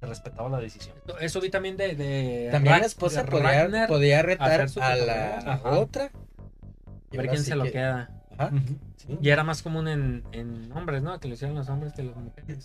[0.00, 0.96] te respetaba la decisión.
[1.20, 1.94] Eso vi también de.
[1.94, 5.70] de También la esposa podía, retar a la Ajá.
[5.78, 6.04] otra.
[6.04, 8.10] a ver quién se lo que- queda.
[8.38, 8.76] Ajá, Ujú.
[8.96, 9.18] sí.
[9.20, 11.18] Y era más común en, en hombres, ¿no?
[11.20, 12.64] Que lo hicieran los hombres que las mujeres.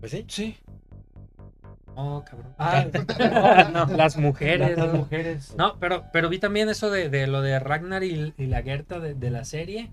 [0.00, 0.24] Pues sí.
[0.28, 0.56] Sí.
[1.96, 2.52] Oh, cabrón.
[2.58, 2.86] Ah,
[3.72, 4.76] no, las mujeres.
[4.76, 5.54] Las mujeres.
[5.56, 8.98] No, pero, pero vi también eso de, de lo de Ragnar y, y la Gerta
[9.00, 9.90] de, de la serie.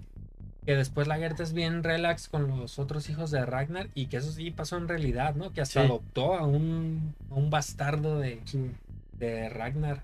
[0.65, 3.87] Que después la Gerta es bien relax con los otros hijos de Ragnar.
[3.95, 5.51] Y que eso sí pasó en realidad, ¿no?
[5.53, 5.85] Que hasta Sí.
[5.87, 8.71] adoptó a un, a un bastardo de, Sí.
[9.17, 10.03] de Ragnar.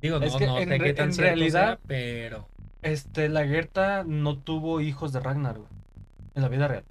[0.00, 2.48] Digo, Es no, que no en sé re- qué tan en realidad- sea, pero.
[2.82, 5.68] Este, la Gerta no tuvo hijos de Ragnar, güey,
[6.34, 6.84] En la vida real.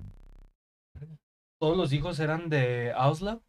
[1.60, 3.40] Todos los hijos eran de Auslav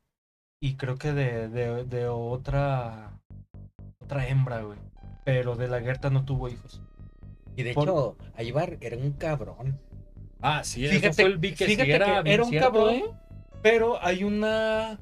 [0.62, 3.20] y creo que de, de, de otra
[4.00, 4.78] otra hembra, güey.
[5.24, 6.80] Pero de la Gerta no tuvo hijos.
[7.56, 9.78] Y de Por- hecho, Ibar era un cabrón.
[10.40, 12.72] Ah, sí, eso Fíjate, fue el vi que sí fíjate era, que era un cierto.
[12.72, 13.02] cabrón,
[13.62, 14.98] pero hay una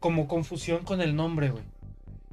[0.00, 1.62] como confusión con el nombre, güey.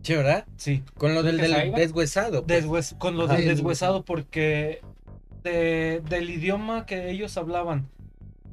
[0.08, 0.45] Sí, ¿verdad?
[0.55, 0.84] Sí.
[0.97, 2.45] Con lo del, ¿Que del deshuesado.
[2.45, 2.64] pues.
[2.66, 3.36] Deshues- con lo Ajá.
[3.36, 4.80] del deshuesado porque
[5.43, 7.89] de- del idioma que ellos hablaban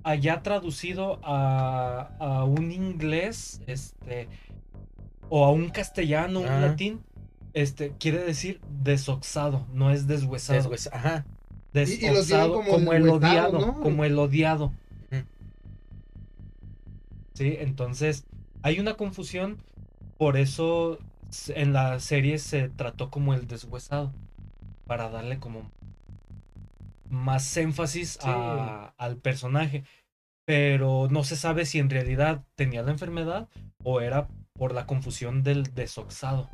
[0.02, 4.28] allá traducido a, a un inglés este
[5.28, 7.00] o a un castellano un latín
[7.52, 11.24] este quiere decir desoxado no es deshuesado Deshues- Ajá.
[11.72, 13.80] Y- y lo tienen desoxado como como, el odiado ¿no?
[13.80, 14.72] como el odiado
[17.34, 18.24] sí entonces
[18.62, 19.58] hay una confusión
[20.18, 20.98] por eso
[21.54, 24.12] en la serie se trató como el deshuesado
[24.86, 25.70] para darle como
[27.08, 29.84] más énfasis a- al personaje
[30.46, 33.48] pero no se sabe si en realidad tenía la enfermedad
[33.82, 36.50] o era por la confusión del desoxado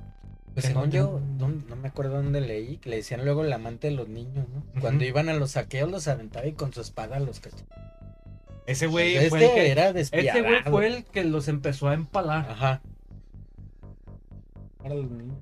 [0.55, 3.45] Pues Que no según yo, no, no me acuerdo dónde leí, que le decían luego
[3.45, 4.65] el amante de los niños, ¿no?
[4.81, 8.63] Cuando iban a los saqueos los aventaba y con su espada los cachaba.
[8.67, 10.43] ese güey Este fue el que era ese despiadado.
[10.45, 12.81] güey fue el que los empezó a empalar Ajá.
[14.83, 15.37] Para los niños.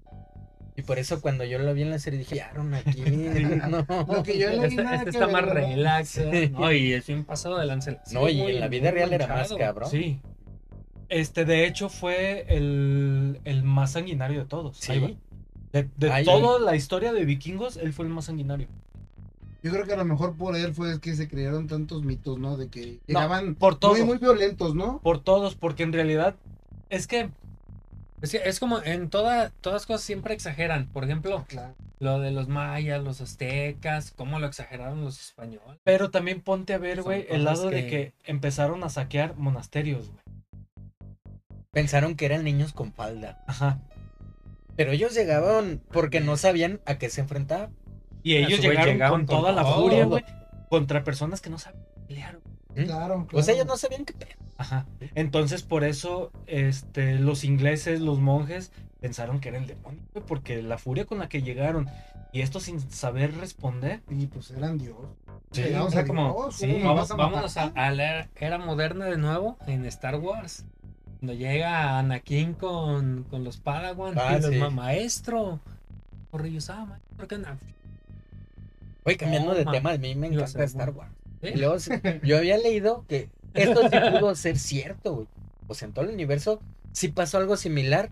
[0.76, 3.00] Y por eso cuando yo lo vi en la serie dije, ya aquí.
[3.68, 3.84] no.
[4.12, 5.68] Lo que yo leí Este, nada este que está ver, más ¿verdad?
[5.68, 6.08] relax.
[6.08, 6.20] Sí.
[6.22, 6.50] ¿eh?
[6.50, 8.00] No, y es bien pasado de lanza.
[8.04, 9.90] Sí, No, y muy- en la vida real era más cabrón.
[9.90, 10.20] sí
[11.10, 15.06] este de hecho fue el, el más sanguinario de todos Ahí va.
[15.08, 15.18] Sí.
[15.72, 18.68] de, de toda la historia de vikingos él fue el más sanguinario
[19.62, 22.58] Yo creo que a lo mejor por él fue que se crearon tantos mitos, ¿no?
[22.58, 25.00] De que llegaban por todos muy, muy violentos, ¿no?
[25.02, 26.36] por todos porque en realidad
[26.90, 27.30] es que
[28.20, 30.86] Es, que es como en toda, todas cosas siempre exageran.
[30.88, 31.74] Por ejemplo, Claro.
[32.00, 35.78] lo de los mayas, los aztecas, cómo lo exageraron los españoles.
[35.84, 40.20] Pero también ponte a ver, güey, el lado de que- empezaron a saquear monasterios, güey.
[41.70, 43.44] Pensaron que eran niños con falda.
[43.46, 43.78] Ajá.
[44.74, 47.70] Pero ellos llegaban porque no sabían a qué se enfrentaban.
[48.22, 50.24] Y ellos llegaron llegaban con con toda la furia, güey,
[50.68, 52.38] contra personas que no saben pelear.
[52.42, 52.57] güey.
[52.82, 52.84] ¿Mm?
[52.86, 53.26] Claro, claro.
[53.30, 54.30] Pues ellos no sabían qué pedo.
[54.56, 54.86] Ajá.
[55.14, 60.78] Entonces, por eso, este, los ingleses, los monjes, pensaron que era el demonio, porque la
[60.78, 61.88] furia con la que llegaron
[62.32, 64.02] y esto sin saber responder.
[64.10, 64.96] Y pues eran Dios.
[65.52, 68.28] Sí, o sea, a como, Dios, sí, ¿cómo me vamos, a vámonos a, a la
[68.36, 70.64] era moderna de nuevo en Star Wars.
[71.20, 74.58] Cuando llega Anakin con, con los Padawan Ah, y los sí.
[74.58, 75.60] ma- maestro.
[76.32, 77.58] Maestro, ¿qué onda?
[79.04, 80.90] Oye, cambiando de tema, a mí me encanta Star.
[80.90, 81.10] Wars.
[81.42, 81.76] Y luego,
[82.22, 85.26] yo había leído que esto sí pudo ser cierto, güey.
[85.66, 86.60] O sea, en todo el universo
[86.92, 88.10] sí pasó algo similar.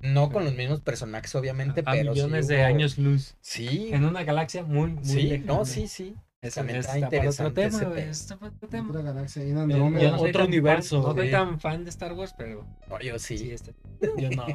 [0.00, 3.34] No con los mismos personajes, obviamente, a pero sí millones de años luz.
[3.40, 5.46] Sí, En una galaxia muy, muy sí, lejana.
[5.54, 6.14] no, sí, sí.
[6.42, 8.90] Eso También está está para otro interesante tema, está para otro tema.
[8.90, 10.02] Otra galaxia ahí en Yo- Andrómeda.
[10.02, 11.32] yo no soy Otro tan universo, fan- no soy sí.
[11.32, 13.38] tan fan de Star Wars, pero No, yo sí.
[13.38, 13.72] sí, está.
[14.18, 14.46] Yo no.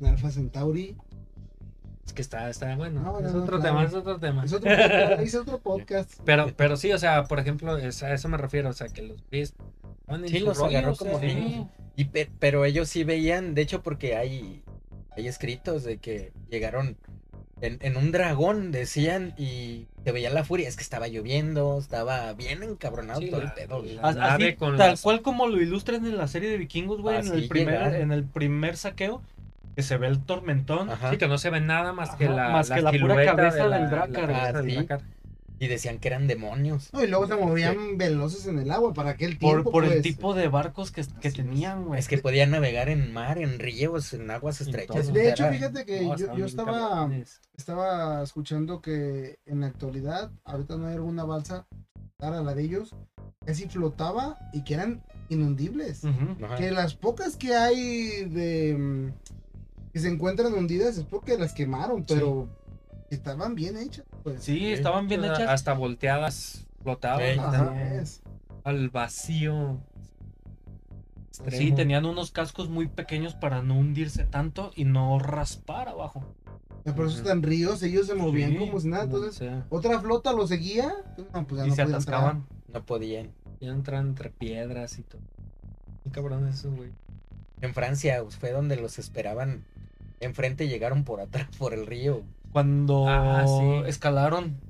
[0.00, 0.08] No.
[0.08, 0.96] Alpha Centauri.
[2.10, 3.00] Es que está, está bueno.
[3.02, 4.44] No, no, es no, otro tema, es otro tema.
[4.44, 6.20] Es otro podcast, es otro podcast.
[6.24, 9.02] Pero, pero sí, o sea, por ejemplo, es- a eso me refiero, o sea, que
[9.02, 9.54] los pies
[10.26, 11.32] Sí, los rollo, agarró o sea, como sí.
[11.32, 11.68] niños.
[11.94, 14.64] Y pe- pero ellos sí veían, de hecho, porque hay,
[15.16, 16.96] hay escritos de que llegaron
[17.60, 20.66] en, en un dragón, decían, y se veía la furia.
[20.68, 23.84] Es que estaba lloviendo, estaba bien encabronado Sí, todo la- el pedo.
[24.02, 27.46] Así, tal las- cual como lo ilustran en la serie de vikingos, güey, en, el
[27.46, 29.22] primer, en el primer saqueo,
[29.76, 30.90] que se ve el tormentón.
[30.90, 31.10] Ajá.
[31.10, 33.68] Sí, que no se ve nada más que la, más que la pura cabeza de
[33.68, 34.74] la- del Ah, sí.
[34.74, 35.00] Drakkar.
[35.62, 36.88] Y decían que eran demonios.
[36.94, 39.70] No, y luego se movían veloces en el agua para aquel Por, tiempo.
[39.70, 40.02] por el pues.
[40.02, 42.00] tipo de barcos que, que Así tenían, güey.
[42.00, 45.12] Es que podían navegar en mar, en ríos, en aguas estrechas.
[45.12, 47.10] De sea, hecho, era- fíjate que No, yo, yo estaba,
[47.58, 51.66] estaba escuchando que en la actualidad, ahorita no hay alguna balsa
[52.20, 52.94] a la de ellos,
[53.44, 56.00] que sí flotaba y que eran inundibles.
[56.56, 59.12] Que las pocas que hay de mm,
[59.92, 62.48] que se encuentran hundidas es porque las quemaron, pero
[63.10, 64.04] estaban bien hechas.
[64.22, 64.42] Pues.
[64.42, 65.48] Sí, estaban bien hechas.
[65.48, 68.20] Hasta volteadas flotaban Sí.
[68.64, 69.80] al vacío.
[71.50, 76.24] Sí, tenían unos cascos muy pequeños para no hundirse tanto y no raspar abajo.
[76.96, 79.04] Por eso están ríos, ellos se movían Sí, como si nada.
[79.04, 80.92] Entonces, sea, otra flota lo seguía.
[81.32, 81.88] No, pues ya y no se entrar.
[81.88, 82.46] atascaban.
[82.72, 83.32] No podían.
[83.60, 85.20] ya entran entre piedras y todo.
[86.04, 86.90] Qué cabrón eso, güey.
[87.60, 89.64] En Francia pues, fue donde los esperaban.
[90.20, 92.22] Enfrente llegaron por atrás, por el río.
[92.52, 93.82] Cuando Ah, sí.
[93.88, 94.60] escalaron,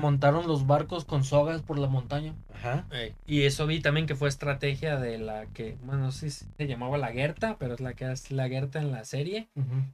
[0.00, 2.34] montaron los barcos con sogas por la montaña.
[2.54, 2.86] Ajá.
[3.26, 6.66] Y eso vi también que fue estrategia de la que, bueno, no sé si se
[6.66, 9.48] llamaba la Gerta, pero es la que es la Gerta en la serie.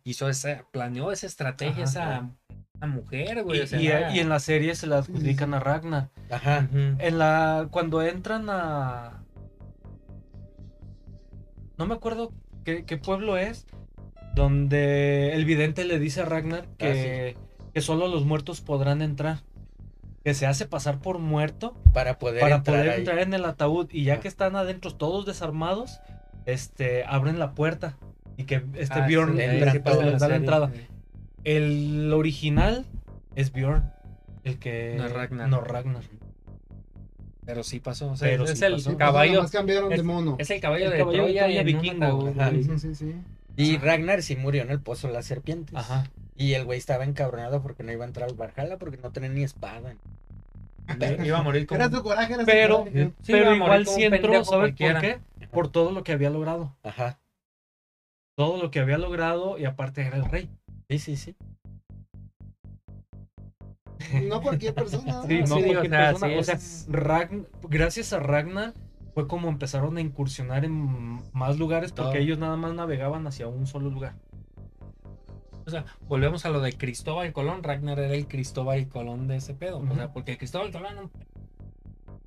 [0.04, 1.90] Hizo esa, planeó esa estrategia, Ajá.
[1.90, 2.30] esa,
[2.76, 3.58] esa mujer, güey.
[3.58, 6.10] Y, o sea, y- en la serie se la adjudican a Ragnar.
[6.30, 6.68] Ajá.
[6.72, 7.66] En la.
[7.70, 9.22] Cuando entran a.
[11.78, 12.32] No me acuerdo
[12.64, 13.66] qué, qué pueblo es.
[14.34, 17.36] Donde el vidente le dice a Ragnar que,
[17.74, 19.40] que solo los muertos podrán entrar.
[20.24, 22.98] Que se hace pasar por muerto Para poder para entrar poder ahí.
[23.00, 23.88] entrar en el ataúd.
[23.90, 24.20] Y ya Ah.
[24.20, 26.00] que están adentro todos desarmados,
[26.46, 27.96] este abren la puerta.
[28.36, 30.10] Y que este Ah, Bjorn sí, ahí entra todo.
[30.18, 30.72] da la entrada.
[31.44, 32.86] El original
[33.34, 33.92] es Bjorn.
[34.44, 34.94] El que.
[34.96, 35.48] No es Ragnar.
[35.48, 36.04] No Ragnar.
[37.44, 38.12] Pero sí pasó.
[38.12, 38.96] O sea, Pero es sí el pasó.
[38.96, 39.44] Caballo.
[39.50, 40.36] Cambiaron es- de mono.
[40.38, 42.50] Es el caballo El de caballo de Troya, un vikingo, ajá.
[42.50, 43.14] Sí, sí, sí.
[43.56, 45.74] Y Ragnar sí murió en el pozo de las serpientes.
[45.76, 46.04] Ajá.
[46.36, 49.28] Y el güey estaba encabronado porque no iba a entrar al Valhalla porque no tenía
[49.28, 49.94] ni espada.
[51.24, 51.80] Iba a morir como...
[51.80, 53.12] Era su coraje, era su Pero, coraje.
[53.22, 55.20] Sí, iba pero igual un entró, ¿sabes por qué?
[55.50, 56.74] Por todo lo que había logrado.
[56.82, 57.18] Ajá.
[58.36, 60.48] Todo lo que había logrado y aparte era el rey.
[60.88, 61.36] Sí, sí, sí.
[64.24, 65.22] No cualquier persona.
[65.28, 66.32] Sí, no, sí, cualquier o sea, persona.
[66.32, 68.74] sí O sea, es- Ragn- gracias a Ragnar
[69.14, 72.22] fue como empezaron a incursionar en más lugares porque Todo.
[72.22, 74.14] ellos nada más navegaban hacia un solo lugar.
[75.66, 77.62] O sea, volvemos a lo de Cristóbal Colón.
[77.62, 79.78] Ragnar era el Cristóbal Colón de ese pedo.
[79.78, 80.96] O sea, porque Cristóbal Colón.
[80.96, 81.10] no-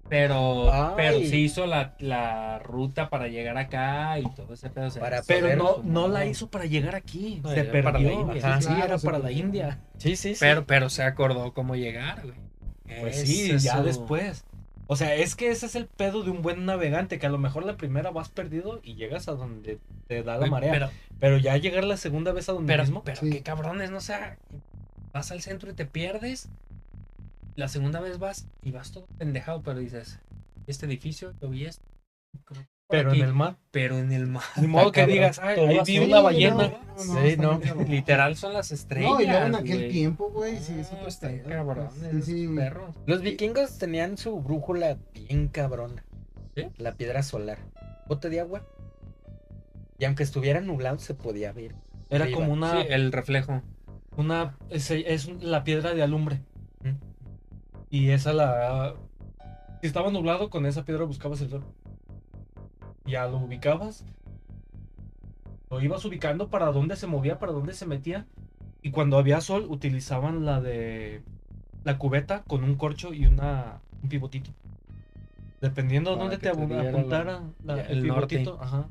[0.08, 0.94] Pero, Ay.
[0.96, 4.86] pero sí hizo la, la ruta para llegar acá y todo ese pedo.
[4.86, 7.42] o sea, Para sí, Pero no, no la hizo para llegar aquí.
[7.44, 8.22] No, se era para la perdió.
[8.22, 8.48] India.
[8.48, 9.44] Ajá, Sí, claro, era para la perdió.
[9.46, 9.80] India.
[9.98, 10.38] Sí, sí, sí.
[10.40, 12.36] Pero, pero se acordó cómo llegar, güey.
[13.02, 13.84] Pues Es sí, ya eso.
[13.84, 14.46] después.
[14.88, 17.40] O sea, es que ese es el pedo de un buen navegante, que a lo
[17.40, 20.72] mejor la primera vas perdido y llegas a donde te da la marea.
[20.72, 23.04] Pero, Pero, ya llegar la segunda vez a donde pero, mismo.
[23.04, 23.32] pero Sí.
[23.32, 23.98] qué cabrones, ¿no?
[23.98, 24.38] O sea,
[25.12, 26.50] vas al centro y te pierdes.
[27.56, 30.20] La segunda vez vas y vas todo pendejado, pero dices,
[30.68, 31.84] este edificio, yo vi esto.
[32.88, 33.58] Pero aquí, en el mar.
[33.72, 34.44] pero en el mar.
[34.58, 35.14] Ni modo que cabrón.
[35.16, 36.72] digas, "Ay, ahí vi una ballena.
[36.96, 37.60] no, Sí, no.
[37.88, 39.12] Literal son las estrellas.
[39.12, 41.90] No, y luego en aquel tiempo, güey, sí, eso No, pues está está cabrón,
[42.24, 42.96] Sí, perros.
[43.06, 46.06] Los vikingos tenían su brújula bien cabrona.
[46.56, 46.68] ¿Sí?
[46.78, 47.58] La piedra solar.
[48.08, 48.64] Bote de agua.
[49.98, 51.74] Y aunque estuviera nublado se podía ver.
[52.10, 52.40] Era Arriba.
[52.40, 52.82] como una.
[52.82, 53.62] Sí, el reflejo.
[54.16, 56.42] una es, es la piedra de alumbre.
[56.82, 56.92] Mm.
[57.90, 58.96] Y esa la.
[59.82, 61.64] Si estaba nublado, con esa piedra buscabas el sol.
[63.06, 64.04] Ya lo ubicabas.
[65.70, 68.26] Lo ibas ubicando para dónde se movía, para dónde se metía.
[68.82, 71.22] Y cuando había sol, utilizaban la de.
[71.84, 74.52] La cubeta con un corcho y una, un pivotito.
[75.62, 78.38] Dependiendo de dónde te la- apuntara la- el, norte.
[78.40, 78.62] pivotito.
[78.62, 78.88] Ajá.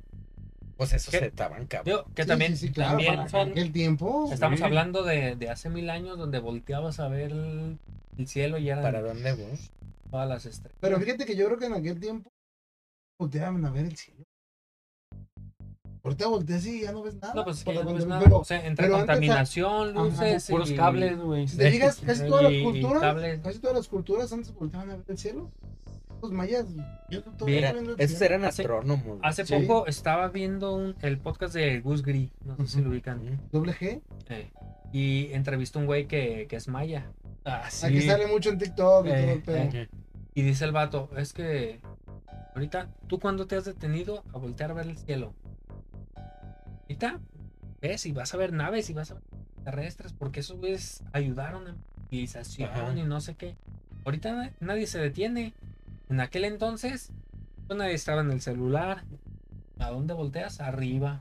[0.77, 0.99] Pues ¿Qué?
[0.99, 2.03] se estaban cabrón.
[2.15, 3.51] Que Sí, también, sí, sí, claro, también para son.
[3.51, 4.29] aquel tiempo.
[4.33, 4.65] Estamos Sí.
[4.65, 7.79] hablando de, de hace mil años donde volteabas a ver el,
[8.19, 9.71] el cielo y eran ¿Para dónde vos?
[10.11, 10.77] todas las estrellas.
[10.81, 12.31] Pero fíjate que yo creo que en aquel tiempo
[13.19, 14.25] volteaban a ver el cielo.
[16.03, 17.33] Ahorita volteas y ya no ves nada.
[17.35, 18.23] No, pues que Para ya no cuando- ves nada.
[18.25, 21.49] pero o sea, entre pero antes, contaminación, ajá, luces, Puros y- cables, güey.
[21.49, 25.05] si te fijas, casi todas las culturas, casi todas las culturas antes volteaban a ver
[25.09, 25.51] el cielo.
[26.21, 26.67] Los mayas,
[27.11, 28.35] yo todo Mira, viendo el Esos cielo.
[28.35, 29.19] eran astrónomos.
[29.23, 29.55] Hace Sí.
[29.55, 33.41] poco estaba viendo un- el podcast de Gus Gris, no sé si lo ubican.
[33.51, 34.03] Doble G.
[34.29, 34.51] Eh,
[34.93, 37.11] Y entrevistó a un güey que, que es maya.
[37.45, 37.87] Ah, sí.
[37.87, 39.57] Aquí sale mucho en TikTok y todo el pedo.
[39.57, 39.89] eh.
[40.35, 41.81] Y dice el vato, es que
[42.55, 45.35] ahorita, ¿tú cuándo te has detenido a voltear a ver el cielo?
[46.83, 47.21] Ahorita
[47.81, 49.23] ves y vas a ver naves y vas a ver
[49.65, 51.77] terrestres, porque esos güeyes ayudaron en
[52.11, 52.93] civilización Ajá.
[52.97, 53.57] y no sé qué.
[54.05, 55.55] Ahorita na- nadie se detiene.
[56.11, 57.11] En aquel entonces,
[57.67, 59.05] pues nadie estaba en el celular.
[59.79, 60.61] ¿A dónde volteas?
[60.61, 61.21] Arriba.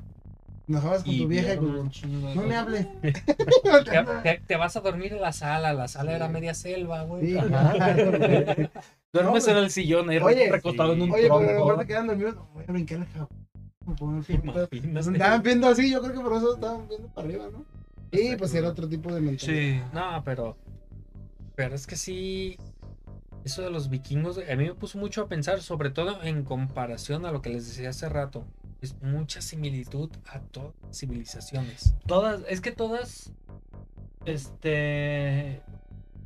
[0.67, 1.79] Enojabas con Y tu vieja y vieron con...
[1.85, 2.61] un chingo de No me cosas.
[2.63, 2.83] hable.
[3.01, 5.73] Te, te- te vas a dormir en la sala.
[5.73, 6.33] La sala era Sí.
[6.33, 7.31] media selva, güey.
[7.33, 7.37] Sí.
[9.13, 11.65] Duermes en el sillón ahí Oye, recostado en un Oye, pero a lo tronco.
[11.65, 12.35] mejor te quedan dormidos.
[12.35, 13.43] No, voy a brincar el jabón.
[15.13, 17.63] Estaban viendo así, yo creo que por eso estaban viendo para arriba, ¿no?
[18.11, 19.85] Sí, pues era otro tipo de mentalidad.
[19.85, 19.91] Sí.
[19.93, 20.57] No, pero.
[21.55, 22.57] Pero es que sí.
[23.43, 27.25] Eso de los vikingos, a mí me puso mucho a pensar, sobre todo en comparación
[27.25, 28.45] a lo que les decía hace rato.
[28.81, 31.93] Es mucha similitud a todas las civilizaciones.
[32.07, 33.33] Todas, es que todas,
[34.25, 35.61] este,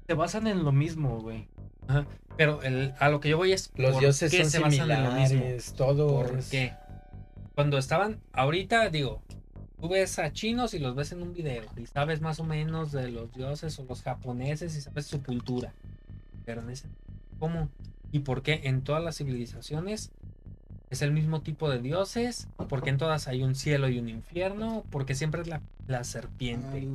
[0.06, 1.48] se basan en lo mismo, güey.
[2.38, 3.72] Pero el, a lo que yo voy es.
[3.76, 5.28] Los ¿por dioses qué son se basan en lo mismo?
[5.28, 6.08] similares, todo.
[6.24, 6.74] ¿Por qué?
[7.56, 9.22] Cuando estaban, ahorita digo,
[9.82, 12.92] tú ves a chinos y los ves en un video y sabes más o menos
[12.92, 15.74] de los dioses o los japoneses y sabes su cultura.
[16.46, 16.88] Pero en ese,
[17.40, 17.70] ¿cómo?
[18.12, 20.12] ¿Y por qué en todas las civilizaciones
[20.92, 22.48] es el mismo tipo de dioses?
[22.70, 24.84] ¿Por qué en todas hay un cielo y un infierno?
[24.92, 26.88] Porque siempre es la, la serpiente.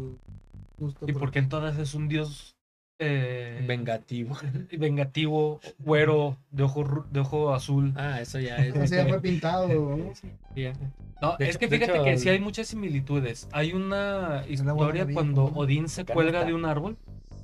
[0.79, 2.55] Justo Y por- porque en todas es un dios
[2.99, 4.37] eh, Vengativo.
[4.79, 7.93] vengativo, güero, de ojo, de ojo azul.
[7.97, 8.75] Ah, eso ya es.
[8.77, 10.13] O sea, ya fue pintado, ¿no?
[10.57, 10.73] ya.
[11.21, 13.49] No, De es hecho- que fíjate hecho, que sí hay muchas similitudes.
[13.53, 15.45] Hay una historia cuando.
[15.47, 16.97] Odín se cuelga de un árbol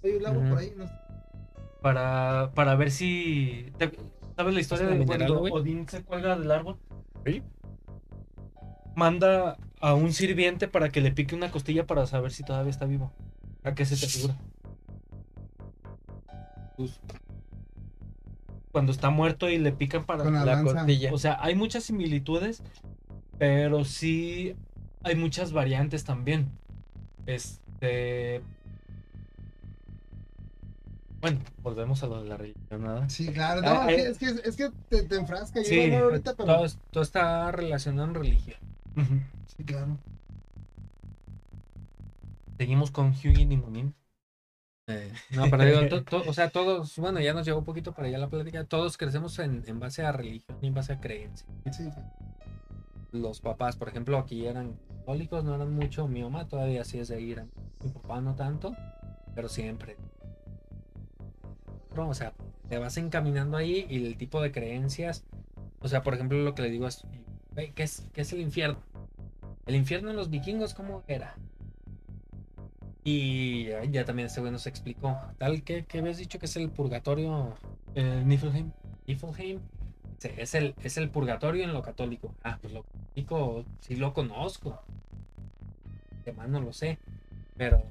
[0.02, 0.48] Hay un lago Ujú.
[0.50, 0.84] por ahí, ¿no?
[1.80, 3.72] para, para ver si...
[3.78, 3.92] ¿te-
[4.36, 5.54] ¿Sabes la historia de mineral, cuando?
[5.54, 6.76] Odín se cuelga del árbol?
[7.24, 7.42] Sí.
[8.96, 12.84] Manda a un sirviente para que le pique una costilla para saber si todavía está
[12.86, 13.12] vivo.
[13.62, 14.36] ¿A qué se te figura?
[16.78, 17.00] Pues,
[18.72, 20.22] cuando está muerto y le pican para...
[20.24, 21.12] Con la La costilla.
[21.12, 22.62] O sea, hay muchas similitudes,
[23.38, 24.54] pero sí
[25.02, 26.50] hay muchas variantes también.
[27.26, 28.40] Este.
[31.20, 33.08] Bueno, volvemos a lo de la religión, ¿nada?
[33.08, 33.60] Sí, claro.
[33.62, 34.18] No, Ah, es, eh.
[34.20, 35.60] que, es que es que te, te enfrasca.
[35.60, 36.46] Yo Sí, ahorita, pero.
[36.46, 38.56] Todo, todo está relacionado en religión.
[39.56, 39.98] Sí, claro.
[42.56, 43.94] Seguimos con Hugin y Munin.
[45.30, 48.08] No, pero digo, to- to- o sea, todos, bueno, ya nos llevó un poquito para
[48.08, 51.46] allá la plática, todos crecemos en, en base a religión y en base a creencia.
[51.72, 51.88] Sí.
[53.12, 57.08] Los papás, por ejemplo, aquí eran católicos, no eran mucho, mi mamá todavía sí es
[57.08, 57.44] de ir,
[57.82, 58.74] mi papá no tanto,
[59.34, 59.96] pero siempre.
[61.90, 62.32] Pero, o sea,
[62.68, 65.24] te vas encaminando ahí y el tipo de creencias,
[65.80, 67.06] o sea, por ejemplo, lo que le digo es,
[67.54, 68.78] "Güey, ¿qué es, qué es el infierno?
[69.66, 71.36] El infierno en los vikingos, ¿cómo era?
[73.10, 75.16] Y ya, también este güey nos explicó.
[75.38, 77.54] Tal que, que habías dicho que es el purgatorio
[77.94, 78.70] Eh, Niflheim.
[79.06, 79.60] Niflheim.
[80.18, 82.34] Sí, es el, es el purgatorio en lo católico.
[82.42, 84.78] Ah, pues lo católico sí lo conozco.
[86.24, 86.98] Que más no lo sé.
[87.56, 87.82] Pero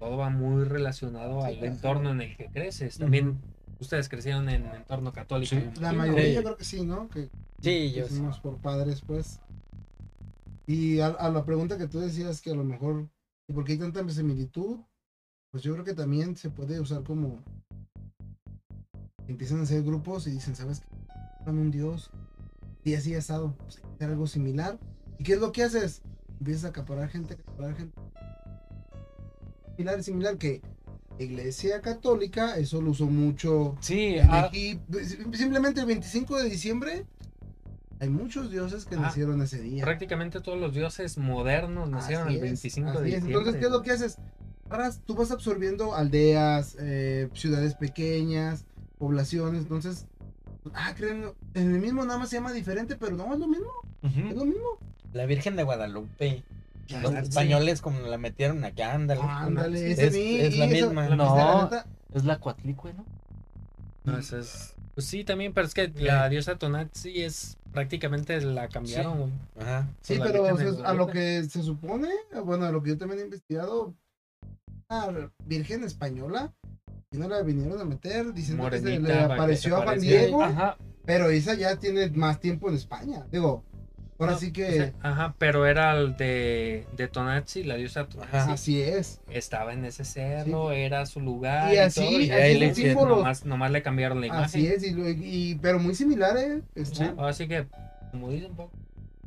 [0.00, 2.98] todo va muy relacionado Sí, al entorno en el que creces.
[2.98, 3.38] También
[3.78, 5.54] ustedes crecieron en entorno católico.
[5.54, 5.80] Sí.
[5.80, 6.34] La mayoría Sí.
[6.34, 7.08] yo creo que sí, ¿no?
[7.08, 7.28] Que
[7.60, 8.06] Sí, yo
[8.42, 9.40] por padres, pues.
[10.66, 13.08] Y a, a la pregunta que tú decías que a lo mejor,
[13.48, 14.78] ¿y ¿por qué hay tanta similitud?
[15.50, 17.42] Pues yo creo que también se puede usar como
[19.26, 21.50] empiezan a hacer grupos y dicen, ¿sabes qué?
[21.50, 22.10] Un dios
[22.84, 24.78] y así asado, pues hay que hacer algo similar.
[25.18, 26.02] ¿Y qué es lo que haces?
[26.38, 27.98] Empiezas a acaparar gente, acaparar gente.
[29.76, 30.60] Similar, similar que
[31.18, 34.98] la iglesia católica, eso lo usó mucho Sí, en ah, Egipto.
[35.32, 37.06] Simplemente el 25 de diciembre
[38.00, 39.84] hay muchos dioses que Ah, nacieron ese día.
[39.84, 43.14] Prácticamente todos los dioses modernos nacieron Así el es, 25 así de es.
[43.14, 43.32] diciembre.
[43.38, 44.18] Entonces, ¿qué es lo que haces?
[44.70, 48.64] Agarras- tú vas absorbiendo aldeas, eh, ciudades pequeñas,
[48.98, 49.62] poblaciones.
[49.62, 50.06] Entonces,
[50.74, 53.70] ah, creen, en el mismo nada más se llama diferente, pero no es lo mismo.
[54.02, 54.38] Es ujú.
[54.38, 54.78] lo mismo.
[55.12, 56.42] La Virgen de Guadalupe.
[56.86, 57.18] Ya, Los sí.
[57.18, 59.20] españoles como la metieron acá, ándale.
[59.22, 61.08] Ándale, Es- mi- es la y esa- misma.
[61.08, 61.36] la No.
[61.36, 63.04] la neta, es la Coatlicue, ¿no?
[64.04, 68.68] No, eso es- Pues sí, también, pero es que la diosa Tonatzi es prácticamente la
[68.68, 69.18] cambiaron.
[69.18, 69.32] güey.
[69.60, 69.88] Ajá.
[70.00, 72.08] Sí, la pero o sea, a lo que se supone,
[72.44, 73.94] bueno, a lo que yo también he investigado,
[74.88, 76.52] una virgen española,
[77.10, 80.00] y no la vinieron a meter diciendo que se le apareció a Juan.
[80.00, 80.76] Diego, Ajá.
[81.04, 83.26] pero esa ya tiene más tiempo en España.
[83.30, 83.64] Digo,
[84.18, 88.06] ahora No, sí o que sea, ajá, pero era el de, de Tonatzi, la diosa
[88.08, 88.36] Tonatzi.
[88.36, 88.52] Ajá.
[88.52, 89.20] así es.
[89.30, 91.72] Estaba en ese cerro, era su lugar.
[91.72, 94.26] Y Y, así, todo, y así ahí es le hicieron, nomás, nomás le cambiaron la
[94.26, 94.44] imagen.
[94.44, 96.62] Así es, y, y- pero muy similar, ¿eh?
[96.84, 97.66] Sí, Así que,
[98.10, 98.72] como dicen, poco,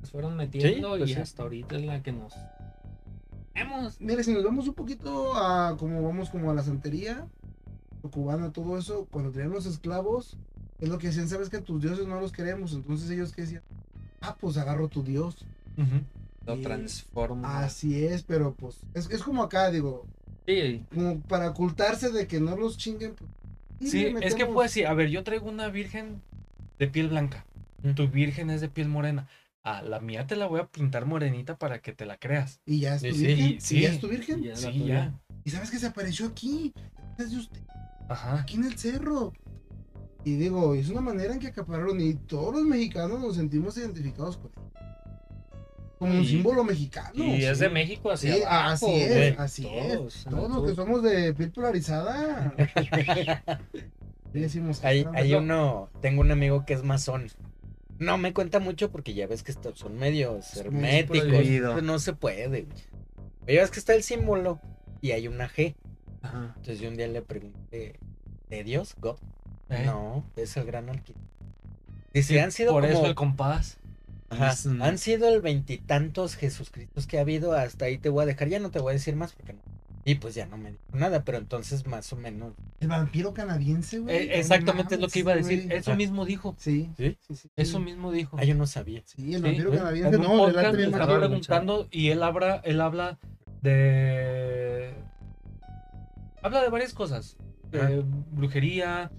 [0.02, 1.20] nos fueron metiendo pues y sí.
[1.20, 2.34] hasta ahorita es la que nos.
[3.56, 4.00] Vamos.
[4.02, 7.28] Mira, si nos vamos un poquito a como vamos como a la santería,
[8.04, 10.38] lo cubana, todo eso, cuando tenían los esclavos,
[10.80, 13.62] es lo que decían, sabes que tus dioses no los queremos, entonces ellos que decían,
[14.22, 15.36] ah, pues agarro tu dios.
[16.46, 17.60] Lo Y- transforma.
[17.64, 20.06] Así es, pero pues es, es como acá, digo,
[20.48, 23.14] Sí, como para ocultarse de que no los chinguen.
[23.16, 26.22] pues, Sí, es que pues sí, a ver, yo traigo una virgen
[26.80, 27.46] de piel blanca.
[27.96, 29.28] Tu virgen es de piel morena.
[29.64, 32.60] Ah, la mía te la voy a pintar morenita para que te la creas.
[32.66, 33.46] Y ya es tu Sí, virgen.
[33.46, 33.82] y- y sí.
[33.82, 34.44] ya es tu virgen.
[34.44, 34.56] Y ya.
[34.56, 35.14] Sí, ya.
[35.44, 36.74] Y sabes que se apareció aquí.
[37.20, 37.62] Es de usted,
[38.10, 38.40] Ajá.
[38.42, 39.34] aquí en el cerro.
[40.24, 44.38] Y digo, es una manera en que acapararon y todos los mexicanos nos sentimos identificados
[44.38, 44.62] con él.
[45.98, 47.12] Como un Y- símbolo mexicano.
[47.24, 49.02] Y es de México hacia Sí, abajo, así güey.
[49.28, 50.24] es, así Todos, es.
[50.26, 52.54] Todos los que somos de piel polarizada.
[54.34, 55.38] decimos Hay, "Ah, hay no".
[55.40, 57.28] uno, tengo un amigo que es masón.
[58.00, 61.28] No me cuenta mucho porque ya ves que estos son medios herméticos.
[61.28, 61.82] prohibido.
[61.82, 62.48] No se puede.
[62.48, 62.66] güey.
[63.46, 64.60] Pero ya ves que está el símbolo
[65.02, 65.76] y hay una G.
[66.24, 66.54] Ajá.
[66.58, 68.00] Entonces yo un día le pregunté,
[68.50, 68.96] ¿de Dios?
[69.00, 69.18] ¿God?
[69.72, 69.84] ¿Eh?
[69.86, 71.22] No, es el gran arquitecto.
[72.14, 72.94] Dice, han sido Por como...
[72.94, 73.78] eso el compás.
[74.30, 78.26] Ajá, mm, Han sido el veintitantos Jesucristos que ha habido, hasta ahí te voy a
[78.26, 79.60] dejar, ya no te voy a decir más porque no.
[80.04, 82.54] Y pues ya no me dijo nada, pero entonces más o menos.
[82.80, 84.16] El vampiro canadiense, güey.
[84.16, 85.66] Eh, no exactamente es lo que iba a decir.
[85.66, 85.78] güey.
[85.78, 86.56] Eso mismo dijo.
[86.58, 87.18] Sí, ¿Sí?
[87.22, 87.50] sí, sí.
[87.56, 88.36] Eso mismo dijo.
[88.40, 89.04] Ah, yo no sabía.
[89.06, 89.78] Sí, el Sí, vampiro ¿eh?
[89.78, 90.18] canadiense.
[90.18, 93.20] No, podcast me estaba preguntando y él habla, él habla
[93.62, 94.94] de
[96.42, 97.38] habla de varias cosas.
[98.32, 99.12] Brujería,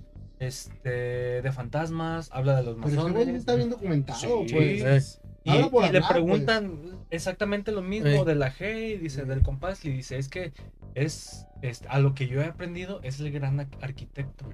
[0.47, 3.29] este, de fantasmas, habla de los Pero masones.
[3.29, 4.55] está bien documentado, Sí.
[4.55, 5.21] pues.
[5.45, 5.91] Y, le pues.
[6.09, 6.81] preguntan
[7.11, 8.25] exactamente lo mismo Eh.
[8.25, 10.53] de la G, y dice del compás, y dice, es que
[10.95, 14.49] es, es- a lo que yo he aprendido es el gran ar- arquitecto.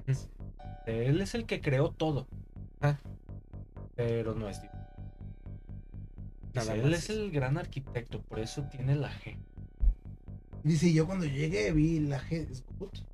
[0.86, 2.26] Él es el que creó todo.
[2.80, 2.96] Ah.
[3.96, 4.72] Pero no es Dios.
[6.54, 9.36] Nada Dice, él es el gran arquitecto, por eso tiene la G.
[10.64, 12.54] Dice, yo cuando llegué vi la gente.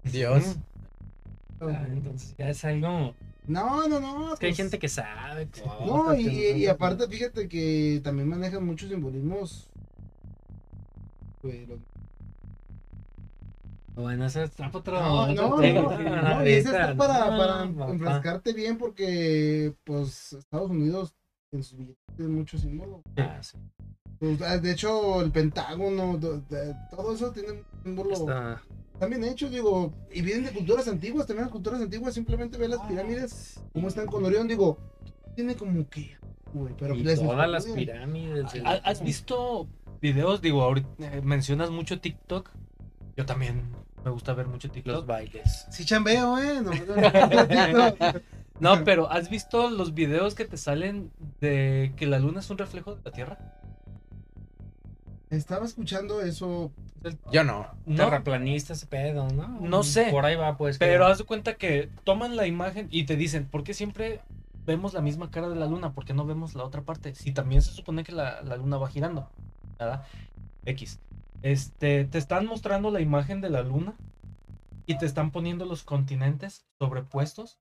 [0.04, 0.56] Dios.
[1.60, 3.14] Ah, entonces ya es algo.
[3.46, 4.32] No, no, no.
[4.34, 5.48] Es que hay pues, gente que sabe.
[5.84, 9.68] No, cosas y, aparte, fíjate que también manejan muchos simbolismos.
[13.94, 14.98] Bueno, ese está otro.
[15.00, 15.98] No, otro no, tema.
[15.98, 21.14] no, no, y ese está para, No, para enfrascarte bien porque, pues, Estados Unidos
[21.52, 23.02] en sus billetes tiene muchos símbolos.
[23.16, 23.58] Ah, sí.
[24.18, 26.18] Pues, de hecho, el Pentágono,
[26.90, 28.12] todo eso tiene un símbolo.
[28.14, 28.62] Está-
[28.94, 32.68] Están bien hechos, digo, y vienen de culturas antiguas, también las culturas antiguas, simplemente ve
[32.68, 34.78] las Ah, pirámides, cómo están con Orión, digo,
[35.34, 36.16] tiene como que,
[36.52, 38.54] güey, pero y les todas las pirámides.
[38.54, 39.66] el- ¿Ha- ¿Has visto
[40.00, 40.40] videos?
[40.40, 42.50] Digo, ahorita eh, mencionas mucho TikTok.
[43.16, 43.70] Yo también
[44.04, 44.94] me gusta ver mucho TikTok.
[44.94, 45.66] los bailes?
[45.70, 48.20] Sí chambeo, eh, no, no, no.
[48.60, 52.58] No, pero ¿has visto los videos que te salen de que la luna es un
[52.58, 53.38] reflejo de la Tierra?
[55.36, 56.72] Estaba escuchando eso,
[57.32, 57.66] Yo no.
[57.86, 59.48] No, Terraplanista ese pedo, ¿no?
[59.60, 60.10] No sé.
[60.10, 60.78] Por ahí va, pues.
[60.78, 61.06] pero creo.
[61.06, 64.20] haz de cuenta que toman la imagen y te dicen, ¿por qué siempre
[64.66, 65.92] vemos la misma cara de la luna?
[65.92, 67.14] ¿Por qué no vemos la otra parte?
[67.14, 69.28] Si también se supone que la, la luna va girando.
[69.78, 70.04] ¿Verdad?
[70.64, 71.00] X.
[71.42, 73.94] Este, te están mostrando la imagen de la luna
[74.86, 77.58] y te están poniendo los continentes sobrepuestos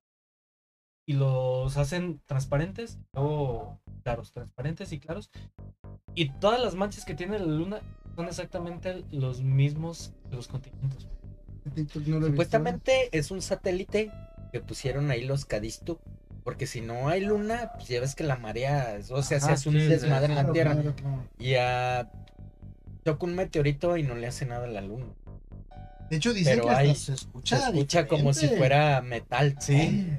[1.05, 5.29] y los hacen transparentes, luego claros, transparentes y claros.
[6.15, 7.81] Y todas las manchas que tiene la luna
[8.15, 11.07] son exactamente los mismos de los continentes.
[11.65, 11.99] No lo visto.
[12.27, 14.11] Supuestamente es un satélite
[14.51, 15.99] que pusieron ahí los Cadisto.
[16.43, 19.69] Porque si no hay luna, pues ya ves que la marea, o sea, se hace
[19.69, 20.73] un sí, desmadre en la Claro, Tierra.
[20.73, 21.23] claro, claro.
[21.39, 22.11] Y a
[23.03, 25.05] toca un meteorito y no le hace nada a la luna.
[26.09, 29.55] De hecho, dicen Pero que hay- se escucha, Se escucha como si fuera metal.
[29.61, 30.09] Sí.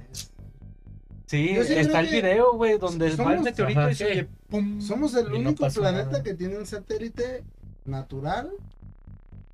[1.34, 4.10] Sí, está el video, güey, donde va el somos- meteorito ajá, y se sí.
[4.12, 4.80] oye pum.
[4.80, 6.22] Somos el no único planeta nada.
[6.22, 7.42] que tiene un satélite
[7.84, 8.50] natural,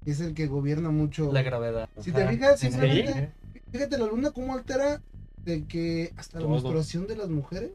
[0.04, 1.32] que es el que gobierna mucho.
[1.32, 1.88] la gravedad.
[2.00, 2.68] Si te fijas, Sí.
[2.70, 3.32] simplemente,
[3.72, 5.02] fíjate la luna cómo altera
[5.44, 7.72] de que hasta la menstruación de las mujeres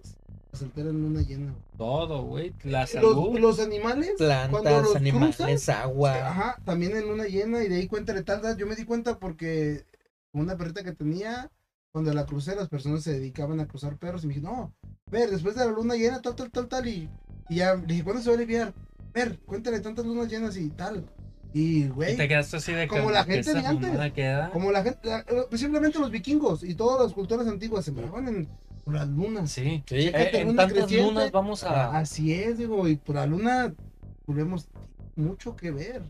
[0.53, 1.53] se altera en luna llena.
[1.77, 2.53] Todo, güey.
[2.63, 3.33] La salud.
[3.33, 6.29] Los, los animales, cuando Plantas, los animales, cruzas, agua.
[6.29, 8.55] ajá, también en luna llena y de ahí cuéntale tal, tal.
[8.55, 9.83] Yo me di cuenta porque
[10.31, 11.51] una perrita que tenía,
[11.95, 14.73] cuando la crucé, las personas se dedicaban a cruzar perros y me dije, no,
[15.09, 17.09] ver, después de la luna llena, tal, tal, tal, tal, y,
[17.47, 18.73] y ya le dije, ¿cuándo se va a aliviar?
[19.13, 21.05] Ver, cuéntale tantas lunas llenas y tal.
[21.53, 22.97] Y, güey, Y te quedaste así de que.
[22.97, 24.11] Como la gente esa de antes.
[24.11, 24.49] queda.
[24.51, 28.27] como la gente, la- eh, simplemente los vikingos y todas las culturas antiguas se sembraban
[28.27, 28.49] en
[28.83, 29.49] por las lunas.
[29.51, 29.81] Sí.
[29.87, 29.95] Sí.
[29.95, 31.13] Eh, en luna tantas creciente.
[31.13, 31.97] lunas vamos a.
[31.97, 33.73] Así es, digo, y por la luna
[34.25, 34.67] tuvimos
[35.15, 36.03] mucho que ver.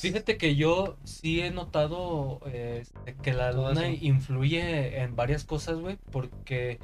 [0.00, 5.78] Fíjate que yo sí he notado eh, este, que la luna influye en varias cosas,
[5.78, 6.78] güey, porque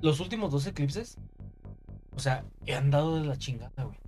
[0.00, 1.18] los últimos dos eclipses,
[2.12, 2.44] o sea,
[2.74, 3.98] han dado de la chingada, güey.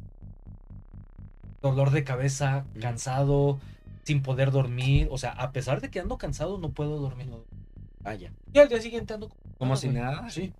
[1.60, 3.58] dolor de cabeza, cansado,
[4.04, 5.08] sin poder dormir.
[5.10, 7.28] O sea, a pesar de que ando cansado, no puedo dormir.
[8.04, 8.32] Ah, ya.
[8.52, 10.28] Y al día siguiente ando Como si nada.
[10.30, 10.52] Sí.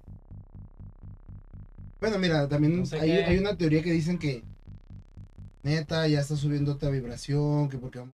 [2.00, 3.24] Bueno, mira, también No sé hay, qué.
[3.24, 4.44] hay una teoría que dicen que
[5.62, 8.14] neta ya está subiendo otra vibración, que porque vamos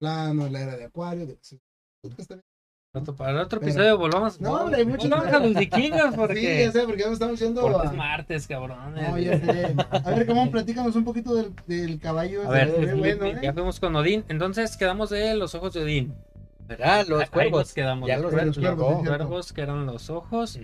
[0.00, 1.38] plano, la era de acuario, de-
[3.16, 4.40] Para el otro Pero- episodio volvamos.
[4.40, 7.12] No, hombre, hay mucho volvamos a los vikingos Sí, porque, ya sé, porque ya nos
[7.14, 7.90] estamos yendo porque a...
[7.90, 9.08] es martes, cabrones.
[9.08, 9.76] No, ya sé.
[9.92, 12.42] A ver, ¿cómo platícanos un poquito del, del caballo?
[12.48, 13.52] A ver, bueno, ya ¿eh?
[13.52, 14.24] fuimos con Odín.
[14.28, 16.14] Entonces quedamos de los ojos de Odín.
[16.82, 17.72] Ah, los nos cuervos.
[17.74, 18.08] quedamos.
[18.08, 18.56] Ya los los cuervos,
[19.02, 19.06] sí.
[19.06, 20.58] cuervos que eran los ojos.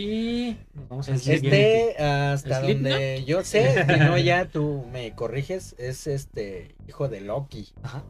[0.00, 2.92] Y nos vamos al Este- hasta ¿Slipknot?
[2.92, 7.68] donde yo sé, si no ya tú me corriges, es este hijo de Loki.
[7.82, 8.04] Ajá.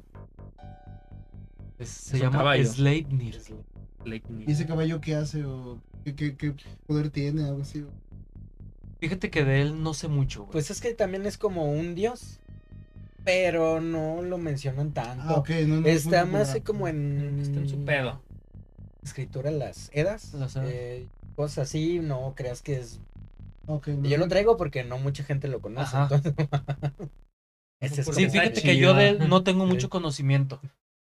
[1.79, 2.67] Es- se llama caballo.
[2.71, 3.41] Sleipnir.
[4.47, 5.45] ¿Y ese caballo qué hace?
[5.47, 6.55] ¿O qué, qué- qué
[6.87, 7.45] poder tiene?
[7.45, 7.87] Algo así.
[9.01, 10.53] Fíjate que de él no sé mucho, güey.
[10.53, 12.39] Pues es que también es como un dios,
[13.25, 15.25] pero no lo mencionan tanto.
[15.27, 15.51] Ah, ok.
[15.67, 18.21] No, no, es Está muy más como en Está en su pedo.
[19.03, 20.69] escritura las edas, Las Edas.
[20.71, 21.07] eh,
[21.39, 23.01] cosas así, no creas que es...
[23.69, 25.97] No, Yo lo traigo porque no mucha gente lo conoce.
[25.97, 26.09] Ajá.
[26.13, 26.35] entonces-
[27.81, 30.61] Ese es Sí, fíjate que yo de él no tengo mucho conocimiento.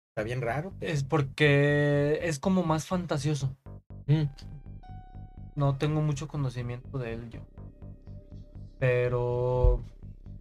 [0.09, 0.73] Está bien raro.
[0.79, 3.55] pero- Es porque es como más fantasioso.
[4.07, 4.23] Mm.
[5.55, 7.41] No tengo mucho conocimiento de él yo.
[8.79, 9.83] Pero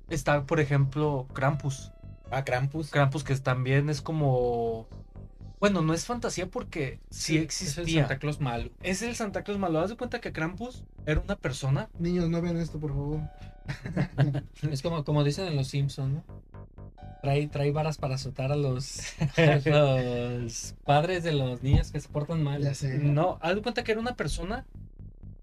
[0.09, 1.93] está, por ejemplo, Krampus.
[2.31, 2.91] Ah, Krampus.
[2.91, 4.89] Krampus que también es como...
[5.65, 8.01] Bueno, no es fantasía porque sí Es el existía.
[8.03, 8.69] Santa Claus malo.
[8.83, 9.81] Es el Santa Claus malo.
[9.81, 11.89] Haz de cuenta que Krampus era una persona.
[11.99, 13.21] Niños, no vean esto, por favor.
[14.71, 16.23] Es como, como dicen en los Simpsons, ¿no?
[17.23, 22.11] Trae, trae varas para azotar a los, a los padres de los niños que se
[22.11, 22.63] portan mal.
[22.63, 22.99] Ya sé.
[22.99, 24.67] No, haz de cuenta que era una persona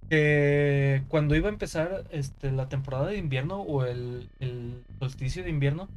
[0.07, 5.49] que cuando iba a empezar este, la temporada de invierno o el, el solsticio de
[5.49, 5.89] invierno,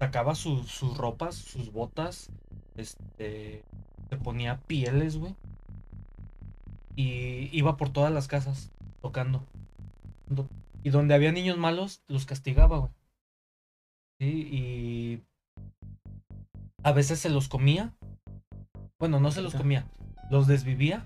[0.00, 2.28] sacaba su- sus ropas, sus botas,
[2.76, 3.62] este,
[4.08, 5.34] se ponía pieles, güey.
[6.94, 8.70] Y iba por todas las casas
[9.00, 9.44] tocando.
[10.82, 12.92] Y donde había niños malos, los castigaba, güey.
[14.18, 15.22] Sí, y
[16.82, 17.94] a veces se los comía.
[18.98, 19.86] Bueno, no se los comía,
[20.30, 21.04] los desvivía.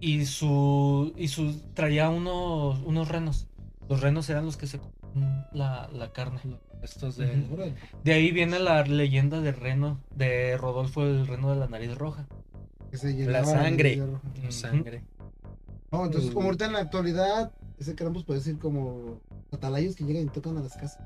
[0.00, 1.12] Y su.
[1.16, 1.60] Y su.
[1.74, 2.80] traía unos.
[2.84, 3.48] unos renos.
[3.88, 5.03] Los renos eran los que se comían
[5.52, 6.40] la, la carne.
[6.82, 7.26] Estos de.
[7.26, 7.54] Ujú.
[7.54, 7.74] Órale.
[8.02, 10.00] De ahí viene la leyenda del reno.
[10.14, 12.26] De Rodolfo el reno de la nariz roja.
[12.90, 13.90] Que se llenaba sangre.
[13.90, 14.20] de hierro.
[14.42, 15.02] de sangre.
[15.90, 19.20] No, entonces, como ahorita en la actualidad, ese Krampus puede ser como
[19.52, 20.98] atalayos que llegan y tocan a las casas.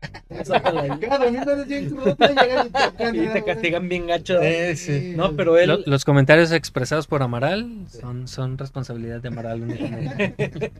[0.28, 3.14] Cada llegan y tocan.
[3.16, 4.40] Y te castigan bien gacho.
[4.40, 5.12] Eh, sí.
[5.16, 5.68] No, pero él.
[5.68, 10.72] Lo- los comentarios expresados por Amaral son, son responsabilidad de Amaral únicamente.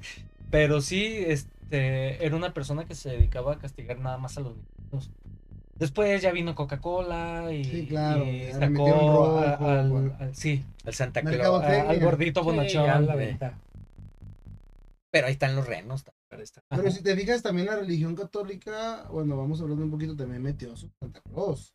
[0.50, 4.54] Pero sí, este, era una persona que se dedicaba a castigar nada más a los
[4.56, 5.10] niños.
[5.76, 10.16] Después ya vino Coca-Cola y, Sí, claro, y sacó rojo, a- al, bueno.
[10.18, 11.64] al- sí, Al Santa Claus.
[11.64, 13.06] Al gordito bonachón.
[13.06, 13.54] la venta.
[15.10, 16.04] Pero ahí están los renos.
[16.68, 20.76] Pero si te fijas, también la religión católica, bueno, vamos hablando un poquito, también metió
[20.76, 21.72] su Santa Claus.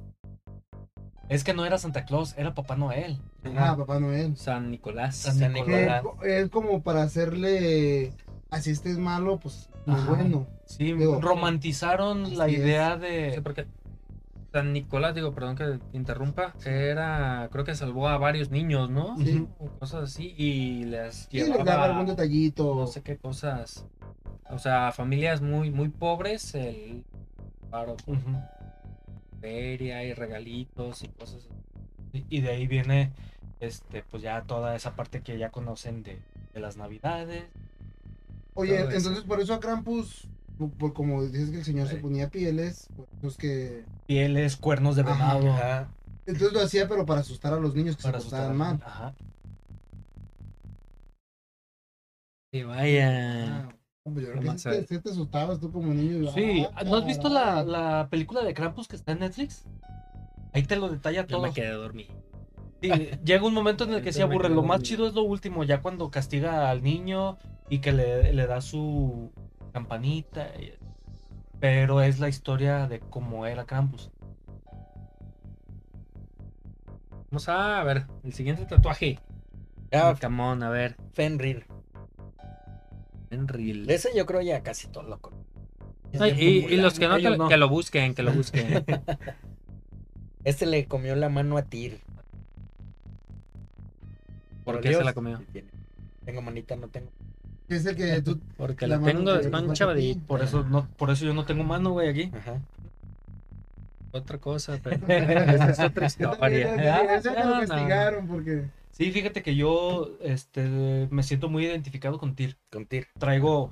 [1.27, 3.17] Es que no era Santa Claus, era Papá Noel.
[3.57, 4.37] Ah, Papá Noel.
[4.37, 5.15] San Nicolás.
[5.17, 6.03] San Nicolás.
[6.23, 8.13] es como para hacerle,
[8.55, 10.09] así este es malo, pues muy Ajá.
[10.09, 10.47] bueno.
[10.65, 12.53] Sí, Digo, romantizaron la es.
[12.59, 13.41] idea Sí, de...
[13.43, 13.67] porque
[14.51, 19.17] San Nicolás, digo, perdón que te interrumpa, era, creo que salvó a varios niños, ¿no?
[19.17, 19.45] Sí.
[19.59, 22.73] O cosas así, y les Sí, les llevaba daba algún detallito.
[22.75, 23.85] no sé qué cosas.
[24.49, 27.03] O sea, familias muy, muy pobres, el
[27.69, 28.47] paro con
[29.41, 31.49] feria y regalitos y cosas así.
[32.29, 33.11] Y y de ahí viene,
[33.59, 36.21] este, pues ya toda esa parte que ya conocen de,
[36.53, 37.43] de las navidades.
[38.55, 38.97] Oye, todo eso.
[38.97, 40.27] entonces por eso a Krampus,
[40.57, 42.87] por, por como dices que el señor se ponía pieles,
[43.21, 43.83] pues que...
[44.07, 45.51] Pieles, cuernos de venado.
[45.51, 45.89] Ajá.
[46.25, 48.81] Entonces lo hacía, pero para asustar a los niños que para se portaban mal.
[48.83, 49.13] Ajá.
[52.51, 53.67] Que vaya.
[53.67, 53.69] Ah,
[54.05, 56.23] yo creo que te, asustabas tú como niño.
[56.23, 59.65] y, Sí, ah, ¿no has visto la, la película de Krampus que está en Netflix?
[60.53, 61.41] Ahí te lo detalla Yo todo.
[61.41, 62.13] me quedé dormido.
[62.81, 62.89] Sí,
[63.23, 64.49] llega un momento en el que se aburre.
[64.49, 67.37] Lo más chido es lo último, ya cuando castiga al niño
[67.69, 69.31] y que le, le da su
[69.73, 70.47] campanita.
[70.59, 70.73] y-
[71.59, 74.11] Pero es la historia de cómo era Krampus.
[77.31, 79.19] Vamos a ver, el siguiente tatuaje.
[79.91, 80.95] Ah, Camón, a ver.
[81.13, 81.65] Fenrir.
[83.31, 83.89] Enril.
[83.89, 85.45] Ese yo creo ya casi todo lo conozco.
[86.19, 87.47] Ay, y, y los que no, que, Ellos no.
[87.49, 88.85] que lo busquen, que lo busquen.
[90.45, 91.99] Este le comió la mano a Tyr.
[94.65, 95.41] ¿Por qué se la comió?
[96.25, 97.09] Tengo manita, no tengo.
[97.69, 98.39] Es el que tú...
[98.57, 99.43] Porque La la tengo que le falta a ti.
[99.49, 100.27] desconchavadita.
[100.27, 102.31] Por eso, no, por eso yo no tengo mano, güey, aquí.
[102.35, 102.59] Ajá.
[104.11, 107.15] otra cosa, pero esa es otra historia.
[107.15, 108.69] Eso lo investigaron porque...
[108.91, 112.57] Sí, fíjate que yo este, me siento muy identificado con Tyr.
[112.71, 113.07] Con Tyr.
[113.19, 113.69] Traigo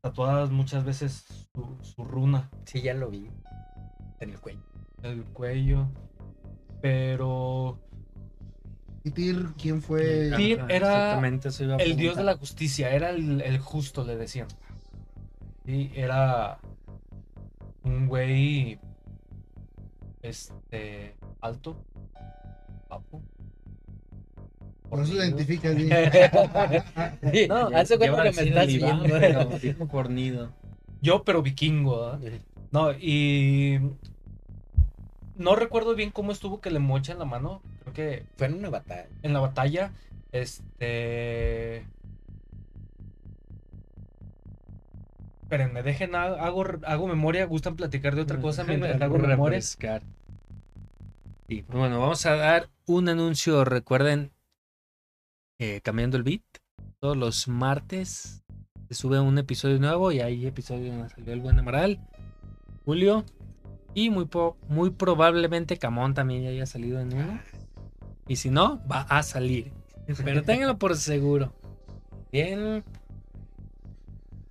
[0.00, 1.24] tatuadas muchas veces
[1.54, 3.28] su, su runa Sí, ya lo vi.
[4.20, 4.60] En el cuello.
[5.02, 5.86] en el cuello.
[6.80, 7.93] Pero ¿Y
[9.10, 10.32] Tyr quién fue?
[10.36, 11.20] Tyr era
[11.78, 14.48] el dios de la justicia, era el, el justo, le decían.
[15.66, 16.58] Sí, era
[17.82, 18.78] un güey
[20.22, 21.76] este alto,
[22.88, 23.22] guapo.
[24.88, 25.88] Por eso se identifica así.
[27.48, 29.18] no, hace cuenta que me estás viendo.
[31.02, 32.20] Yo, pero vikingo, ¿ah?
[32.70, 33.78] No, y
[35.36, 37.60] no recuerdo bien cómo estuvo que le mochan la mano.
[37.82, 39.06] Creo que Fue en una batalla.
[39.22, 39.92] en la batalla,
[40.32, 41.84] este...
[45.42, 49.60] Espérenme, dejen, ha- hago, hago memoria, gustan platicar de otra cosa mientras hago memoria.
[49.60, 49.76] Sí,
[51.62, 53.64] pues bueno, vamos a dar un anuncio.
[53.64, 54.32] Recuerden,
[55.60, 56.42] eh, cambiando el beat,
[56.98, 58.42] todos los martes
[58.88, 62.00] se sube un episodio nuevo y hay episodio donde salió el buen Amaral,
[62.84, 63.24] Julio
[63.94, 67.40] y muy, po- muy probablemente Camón también ya haya salido en uno.
[68.26, 69.72] Y si no, va a salir.
[70.24, 71.52] Pero ténganlo por seguro.
[72.32, 72.82] Bien.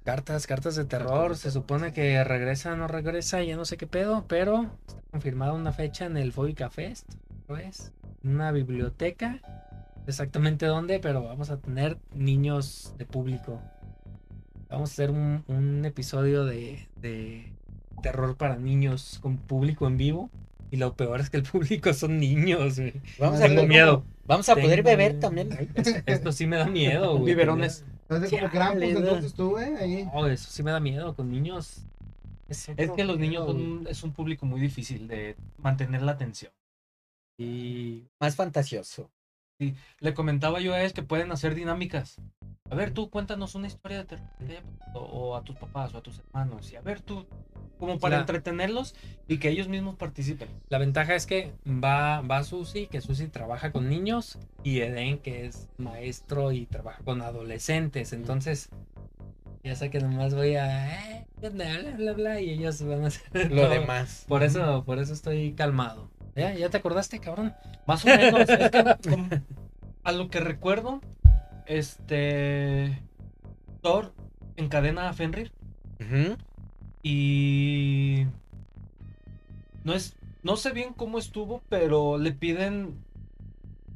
[0.03, 1.37] Cartas, cartas de terror.
[1.37, 5.71] Se supone que regresa, no regresa, ya no sé qué pedo, pero está confirmada una
[5.71, 7.09] fecha en el Fobica Fest.
[7.47, 7.93] ¿Ves?
[8.23, 9.39] Una biblioteca.
[10.05, 13.61] Exactamente dónde, pero vamos a tener niños de público.
[14.69, 17.52] Vamos a hacer un, un episodio de, de
[18.01, 20.29] terror para niños con público en vivo.
[20.71, 22.79] Y lo peor es que el público son niños.
[22.79, 22.93] güey.
[23.19, 24.03] Vamos Tengo a poder- miedo.
[24.25, 25.19] Vamos a poder beber miedo.
[25.19, 25.69] también.
[26.05, 27.33] Esto sí me da miedo, güey.
[27.33, 27.85] Biberones.
[28.09, 30.05] Hace como Krampus, entonces tú, güey, ahí.
[30.13, 31.83] No, eso sí me da miedo con niños.
[32.47, 36.51] Es, que los niños son, es un público muy difícil de mantener la atención.
[37.39, 39.09] Y Más fantasioso.
[39.99, 42.19] Le comentaba yo a él que pueden hacer dinámicas.
[42.69, 44.27] A ver, tú cuéntanos una historia de terror
[44.93, 46.71] o a tus papás o a tus hermanos.
[46.71, 47.27] Y a ver, tú,
[47.77, 48.95] como para La- entretenerlos
[49.27, 50.49] y que ellos mismos participen.
[50.69, 55.45] la ventaja es que va, va Susi, que Susi trabaja con niños, y Eden, que
[55.45, 58.11] es maestro y trabaja con adolescentes.
[58.13, 58.69] Entonces,
[59.63, 61.17] ya sé que nomás voy a.
[61.19, 63.69] eh, bla, bla, bla, bla, y ellos van a hacer Lo todo.
[63.71, 64.25] demás.
[64.27, 66.09] Por eso, por eso estoy calmado.
[66.35, 66.53] ¿Ya?
[66.55, 67.53] ¿Ya te acordaste, cabrón?
[67.85, 68.49] Más o menos.
[68.49, 69.29] es que, como-
[70.03, 71.01] a lo que recuerdo,
[71.65, 73.01] este.
[73.81, 74.13] Thor
[74.57, 75.51] encadena a Fenrir
[77.03, 78.25] y.
[79.83, 80.15] No es.
[80.43, 82.95] No sé bien cómo estuvo, pero le piden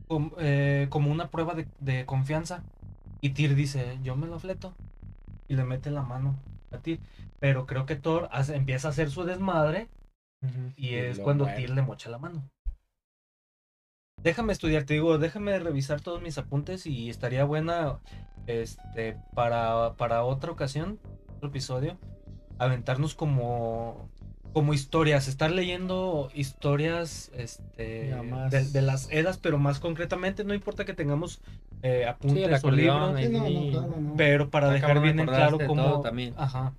[0.07, 2.64] com- eh, como una prueba de, de confianza.
[3.19, 4.73] Y Tyr dice, yo me lo fleto.
[5.49, 6.35] Y le mete la mano
[6.72, 6.99] a Tyr.
[7.39, 9.88] Pero creo que Thor hace- empieza a hacer su desmadre
[10.76, 11.45] y Y es lo cuando.
[11.45, 12.49] Tyr le mocha la mano.
[14.22, 17.99] Déjame estudiar, te digo, déjame revisar todos mis apuntes y estaría buena
[18.47, 20.99] este para, para otra ocasión,
[21.35, 21.97] otro episodio,
[22.57, 24.09] aventarnos como
[24.53, 28.15] como historias, estar leyendo historias este,
[28.49, 31.41] de, de las edas, pero más concretamente, no importa que tengamos
[31.84, 33.19] eh, apuntes o libros.
[33.19, 34.14] Sí, no, y- no, claro, no.
[34.18, 36.01] pero para dejar bien en claro cómo...
[36.01, 36.34] también.
[36.38, 36.73] Ajá.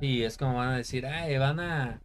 [0.00, 2.00] Y es como van a decir, ay, van a.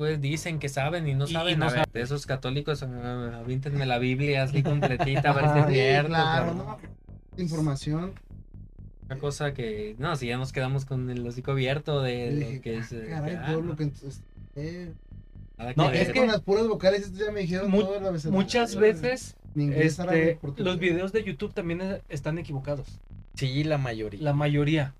[0.00, 1.58] Pues dicen que saben y no Y saben.
[1.58, 1.92] no a ver, saben.
[1.92, 6.08] de esos católicos, ah, avíntenme la Biblia así completita, a ver si es cierto.
[6.08, 6.54] claro.
[6.54, 6.78] ¿no?
[7.36, 8.12] Información.
[9.04, 9.96] Una cosa que.
[9.98, 12.92] No, si ya nos quedamos con el hocico abierto de, dije, lo que es.
[12.92, 14.22] "Ah, eh, caray, ah, todo lo que entonces,
[14.56, 14.94] eh,
[15.58, 17.98] nada No, que es que con las puras vocales estos ya me dijeron Mu- todo
[17.98, 22.86] el abecedario, Muchas veces este, los videos de YouTube también eh, están equivocados.
[23.34, 24.22] Sí, la mayoría.
[24.22, 24.94] La mayoría.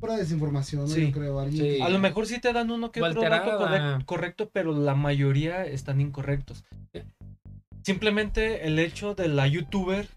[0.00, 0.88] Pura desinformación, ¿no?
[0.88, 1.06] Sí.
[1.08, 1.38] Yo creo.
[1.40, 1.76] Alguien Sí.
[1.78, 3.92] que- A lo mejor sí te dan uno que otro dato alterada.
[3.98, 6.64] corre- correcto, pero la mayoría están incorrectos.
[7.82, 10.08] Simplemente el hecho de la youtuber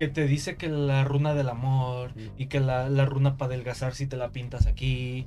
[0.00, 3.94] que te dice que la runa del amor y que la, la runa para adelgazar
[3.94, 5.26] si te la pintas aquí.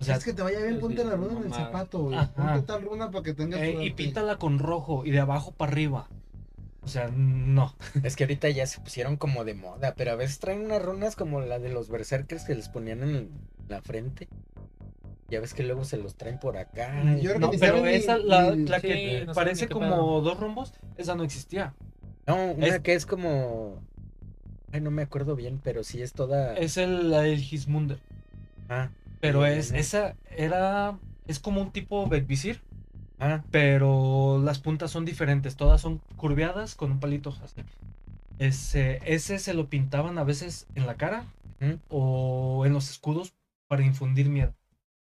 [0.00, 2.18] O sea, es que te vaya bien, ponte la runa en el zapato, güey.
[2.34, 5.70] Ponte tal runa para que tengas eh, y píntala con rojo y de abajo para
[5.72, 6.08] arriba.
[6.82, 7.74] O sea, no.
[8.04, 11.16] Es que ahorita ya se pusieron como de moda, pero a veces traen unas runas
[11.16, 13.30] como la de los berserkers que les ponían en
[13.68, 14.28] la frente.
[15.28, 16.92] Ya ves que luego se los traen por acá.
[17.20, 20.40] Yo creo No, pero ni- esa, la, ni- la sí, que no parece como dos
[20.40, 21.74] rombos, esa no existía.
[22.26, 23.76] No, una Es- que es como.
[24.72, 26.56] Ay, no me acuerdo bien, pero sí es toda.
[26.56, 27.98] Es el, la del Gismunder.
[28.68, 28.90] Ah,
[29.20, 32.60] Pero Sí, es, esa era, es como un tipo Beckvisir,
[33.20, 37.62] ah, pero las puntas son diferentes, todas son curveadas con un palito así.
[38.38, 41.24] Ese, ese se lo pintaban a veces en la cara
[41.90, 43.34] o en los escudos
[43.68, 44.54] para infundir miedo.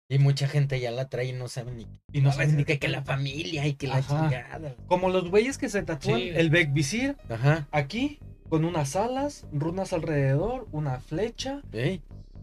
[0.08, 2.78] Y mucha gente ya la trae y no saben ni Y no saben ni que,
[2.78, 4.28] que la familia y que la Ajá.
[4.28, 4.76] chingada.
[4.86, 6.28] Como los güeyes que se tatúan Sí.
[6.28, 7.66] el Beck Visir Ajá.
[7.72, 11.60] aquí, con unas alas, runas alrededor, una flecha,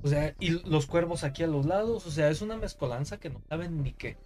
[0.03, 3.29] o sea, y los cuervos aquí a los lados, o sea, es una mezcolanza que
[3.29, 4.17] no saben ni qué.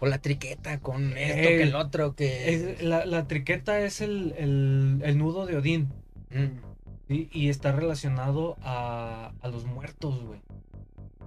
[0.00, 1.56] O la triqueta con esto, Ey.
[1.58, 2.52] que el otro, que.
[2.54, 5.92] Es- la, la triqueta es el, el- el nudo de Odín,
[6.30, 6.58] Mm,
[7.06, 7.28] ¿sí?
[7.32, 10.40] Y está relacionado a, a los muertos, güey.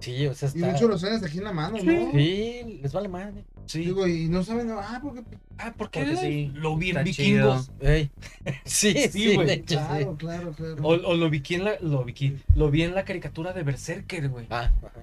[0.00, 1.86] Sí, o sea, Y muchos lo traen hasta aquí en la mano, Sí.
[1.86, 2.10] ¿no?
[2.12, 3.44] Sí, les vale madre.
[3.66, 3.80] Sí.
[3.80, 5.22] Digo, y no saben, ah, porque.
[5.58, 7.70] ah, porque, Porque sí, lo vi en vikingos.
[7.80, 8.10] Ey.
[8.64, 9.48] Sí, Sí, güey.
[9.48, 9.60] sí.
[9.62, 10.76] Claro, claro, claro.
[10.82, 14.28] O, o lo vi en la, lo vi, lo vi en la caricatura de Berserker,
[14.28, 14.46] güey.
[14.50, 15.02] Ah, ajá.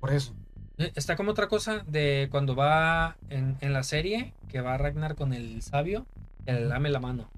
[0.00, 0.34] Por eso.
[0.78, 5.14] Eh, Está como otra cosa de cuando va en, en la serie, que va Ragnar
[5.16, 6.06] con el sabio,
[6.46, 7.28] que le lame la mano.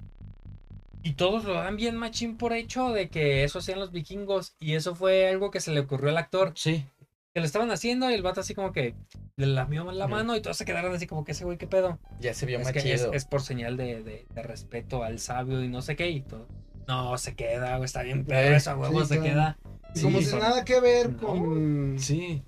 [1.06, 4.56] Y todos lo dan bien machín por hecho de que eso hacían los vikingos.
[4.58, 6.52] Y eso fue algo que se le ocurrió al actor.
[6.56, 6.84] Sí.
[7.32, 8.94] Que lo estaban haciendo y el vato así como que
[9.36, 11.98] le lamió la mano y todos se quedaron así como que ese güey, ¿qué pedo?
[12.18, 15.68] Ya se vio Es que es, por señal de, de- de respeto al sabio y
[15.68, 16.48] no sé qué y todo.
[16.88, 19.24] No, se queda, güey, está bien perro eso, a huevo, Sí, se claro.
[19.30, 19.58] queda.
[20.02, 21.18] Como Sí, si nada que ver No.
[21.18, 21.96] con.
[21.98, 22.42] Sí.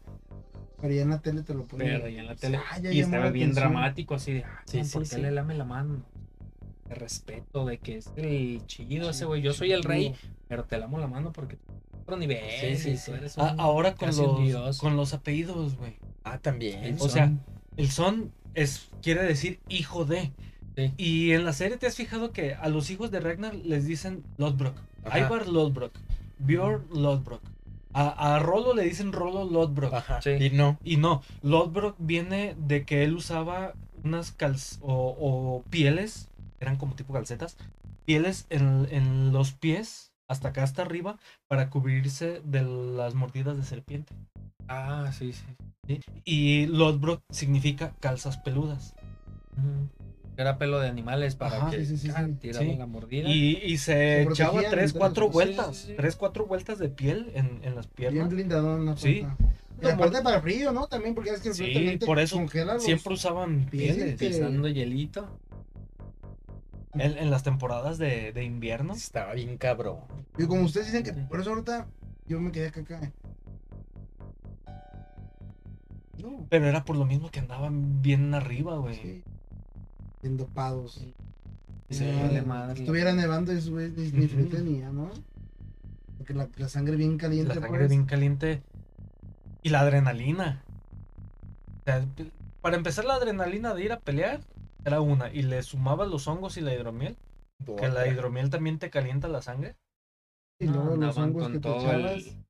[0.80, 1.88] Pero ya en la tele te lo ponen.
[1.88, 2.58] Pero ya en la tele.
[2.58, 3.72] Ah, ya y estaba bien atención.
[3.72, 5.20] dramático, así de, ah, Sí, ¿por sí, qué sí.
[5.22, 6.04] le lame la mano?
[6.88, 9.42] De respeto, de que es el chido ese güey.
[9.42, 10.14] Yo soy el rey,
[10.48, 11.58] pero te lamo la mano porque
[12.02, 12.38] otro nivel.
[12.60, 13.10] Sí, sí, sí.
[13.10, 14.78] eres ahora con los, dios.
[14.78, 15.96] con los apellidos, güey.
[16.24, 16.82] Ah, también.
[16.84, 17.10] El O son.
[17.10, 17.32] sea,
[17.76, 20.32] el son es, quiere decir hijo de.
[20.76, 20.92] Sí.
[20.96, 24.24] Y en la serie te has fijado que a los hijos de Ragnar les dicen
[24.36, 24.76] Lodbrok.
[25.04, 25.18] Ajá.
[25.18, 25.92] Ivar Lodbrok.
[26.38, 27.42] Björn Lodbrok.
[27.92, 29.92] A, a Rolo le dicen Rolo Lodbrok.
[29.92, 30.22] Ajá.
[30.22, 30.30] Sí.
[30.30, 30.78] Y no.
[30.84, 33.74] Y no, Lodbrok viene de que él usaba
[34.04, 36.27] unas calz o, o pieles,
[36.60, 37.56] eran como tipo calcetas,
[38.04, 43.64] pieles en, en los pies, hasta acá hasta arriba, para cubrirse de las mordidas de
[43.64, 44.14] serpiente.
[44.68, 45.44] Ah, sí, sí.
[45.86, 46.00] ¿sí?
[46.24, 48.94] Y Lodbrok significa calzas peludas.
[50.36, 52.32] Era pelo de animales para Ajá, que sí, sí, sí, sí.
[52.40, 52.76] tiraran Sí.
[52.76, 53.28] la mordida.
[53.28, 55.94] Y, y se, Se echaba tres, cuatro vueltas, sí, sí.
[55.96, 58.28] tres, cuatro vueltas de piel en, en las Bien piernas.
[58.28, 59.26] blindadón la Sí.
[59.82, 60.86] aparte para frío, ¿no?
[60.86, 62.40] También porque es que el frío Sí, por eso
[62.78, 64.16] Siempre usaban pieles.
[64.16, 65.40] que- pisando hielito.
[66.94, 68.94] En, en las temporadas de, de invierno.
[68.94, 69.98] Estaba bien cabrón.
[70.38, 71.86] Y como ustedes dicen que por eso ahorita
[72.26, 73.12] yo me quedé acá acá.
[76.22, 78.94] No, Pero era por lo mismo que andaban bien arriba, güey.
[78.94, 79.22] sí.
[80.22, 81.06] Bien dopados.
[81.90, 82.04] Sí,
[82.44, 82.80] madre.
[82.80, 85.10] Estuviera nevando y güey ni, ni tenía, ¿no?
[86.18, 87.54] Porque la, la sangre bien caliente.
[87.54, 87.90] La sangre pues.
[87.90, 88.62] bien caliente.
[89.62, 90.64] Y la adrenalina.
[91.80, 92.04] O sea,
[92.60, 94.40] para empezar, la adrenalina de ir a pelear
[94.84, 95.32] era una.
[95.32, 97.16] Y le sumabas los hongos y la hidromiel.
[97.76, 99.76] Que la hidromiel también te calienta la sangre.
[100.60, 102.44] Y luego No, los andaban hongos con que te el-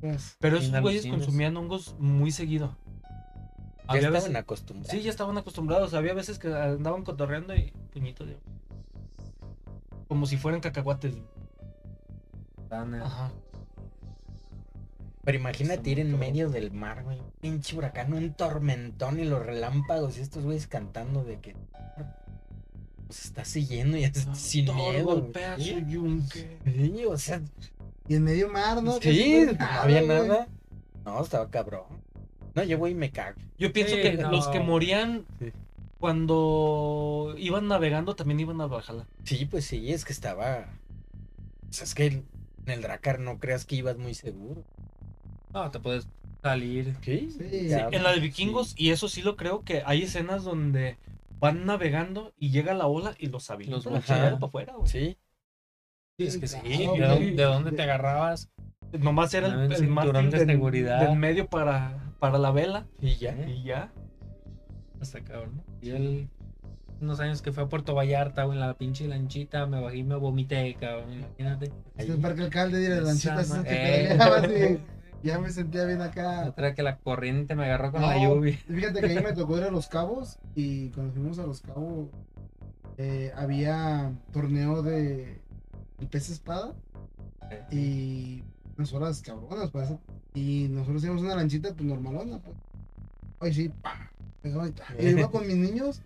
[0.00, 2.76] pues, Pero esos güeyes consumían hongos muy seguido.
[3.02, 4.90] Ya Había estaban veces- acostumbrados.
[4.90, 5.94] Sí, ya estaban acostumbrados.
[5.94, 8.36] Había veces que andaban cotorreando y puñito de.
[10.08, 11.16] Como si fueran cacahuates.
[12.70, 13.30] Ajá.
[15.26, 17.18] Pero imagínate ir en medio del mar, güey.
[17.20, 21.54] un Pinche huracán, un tormentón y los relámpagos y estos güeyes cantando de que.
[23.06, 25.30] Pues está siguiendo y es sin miedo.
[25.58, 27.40] Sí, o sea,
[28.08, 29.00] Y en medio mar, ¿no?
[29.00, 30.08] Sí, no había güey.
[30.08, 30.48] nada.
[31.04, 31.84] No, estaba cabrón.
[32.54, 33.38] No, yo voy y me cago.
[33.58, 34.30] Yo pienso Sí, que no.
[34.30, 35.52] los que morían Sí.
[35.98, 39.06] cuando iban navegando también iban a Valhalla.
[39.24, 40.66] Sí, pues sí, es que estaba.
[41.68, 42.24] O sea, es que en
[42.66, 44.62] el Dracar no creas que ibas muy seguro.
[45.56, 46.06] No, te puedes
[46.42, 46.94] salir.
[47.02, 47.68] Sí, Sí.
[47.68, 50.98] ya, En la de vikingos, y eso sí lo creo que hay escenas donde
[51.40, 54.88] van navegando y llega la ola y los avientan Los la para afuera, güey.
[54.88, 55.16] Sí,
[56.18, 56.58] Sí, es que sí.
[56.96, 58.50] Claro, ¿De, de dónde te agarrabas?
[58.98, 61.00] Nomás era el, el cinturón de del- seguridad.
[61.06, 63.32] del medio para, para la vela y ya.
[63.32, 63.50] ¿Eh?
[63.58, 63.92] y ya.
[65.00, 65.62] Hasta cabrón.
[65.82, 66.28] Y él,
[67.02, 70.04] unos años que fue a Puerto Vallarta, güey, en la pinche lanchita, me bajé y
[70.04, 71.12] me vomité, cabrón.
[71.12, 71.70] Imagínate.
[71.98, 74.80] Este el parque alcalde esas ma- que Eh.
[75.26, 76.46] Y ya me sentía bien acá.
[76.46, 78.56] Otra que la corriente me agarró con No, la lluvia.
[78.68, 81.60] Fíjate que a mí me tocó ir a Los Cabos y cuando fuimos a Los
[81.62, 82.08] Cabos
[82.96, 85.40] eh, había torneo de
[85.98, 86.74] el pez espada
[87.72, 88.44] y
[88.76, 90.00] unas horas cabronas para eso.
[90.34, 92.56] Y nosotros hicimos una lanchita pues normalona, pues.
[93.40, 94.10] Ay sí, pa,
[94.42, 94.74] pegaba y.
[95.00, 96.02] Y iba con mis niños.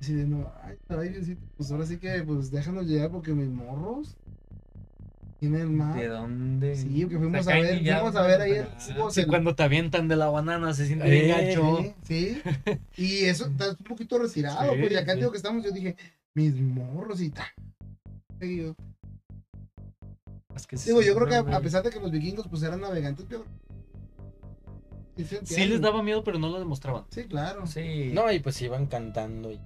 [0.00, 4.16] Así de no, ay, caray, pues ahora sí que pues déjanos llegar porque mis morros.
[5.40, 6.74] ¿De dónde?
[6.74, 10.28] Sí, que fuimos a ver, fuimos a ver Sí, del- cuando te avientan de la
[10.28, 11.78] banana se siente bien gacho.
[12.02, 12.42] Sí, sí.
[12.96, 15.18] Y eso está un poquito retirado, Sí, pues, y acá sí.
[15.20, 15.96] digo que estamos, yo dije,
[16.34, 17.46] mis morros y tal.
[18.40, 18.74] Digo,
[20.56, 22.62] Es que sí digo, son yo creo que a, pesar de que los vikingos pues
[22.64, 23.44] eran navegantes, pero
[25.44, 27.04] Sí, les daba miedo, pero no lo demostraban.
[27.10, 27.66] Sí, claro.
[27.66, 28.10] Sí.
[28.12, 29.60] No, y pues iban cantando y.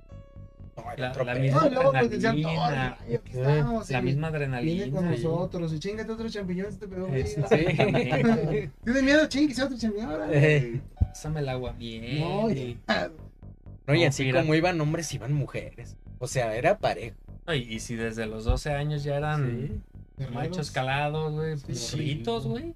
[0.97, 2.89] La- misma No, luego pues decían, adrenalina.
[2.91, 3.91] "No, ay, aquí estamos.
[3.91, 4.97] la y misma Viene adrenalina.
[4.97, 5.73] con nosotros.
[5.73, 7.09] Y chingate otro champiñón, este pedo.
[7.09, 7.41] Eh, sí.
[8.85, 10.21] Tiene miedo, chingue, otro champiñón.
[10.31, 10.81] Eh.
[11.01, 12.21] Pásame el agua bien.
[12.21, 12.79] No, y-
[13.87, 15.97] No, y así como iban hombres, iban mujeres.
[16.19, 17.17] O sea, era parejo.
[17.53, 19.83] Y, si desde los 12 años ya eran
[20.33, 21.97] machos calados, güey, Sí, sí.
[21.97, 22.75] morritos, güey.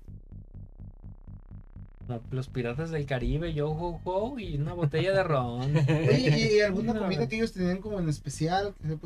[2.07, 5.73] Como los piratas del Caribe, yo ho, ho, y una botella de ron.
[6.09, 7.01] Oye, ¿y alguna No.
[7.01, 8.75] comida que ellos tenían como en especial?
[8.81, 8.97] Que?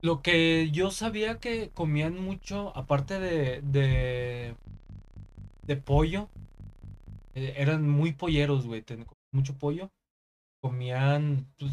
[0.00, 4.54] Lo que yo sabía que comían mucho, aparte de, de,
[5.66, 6.28] de pollo,
[7.34, 9.90] eh, eran muy polleros, güey, ten- mucho pollo.
[10.60, 11.72] Comían pues,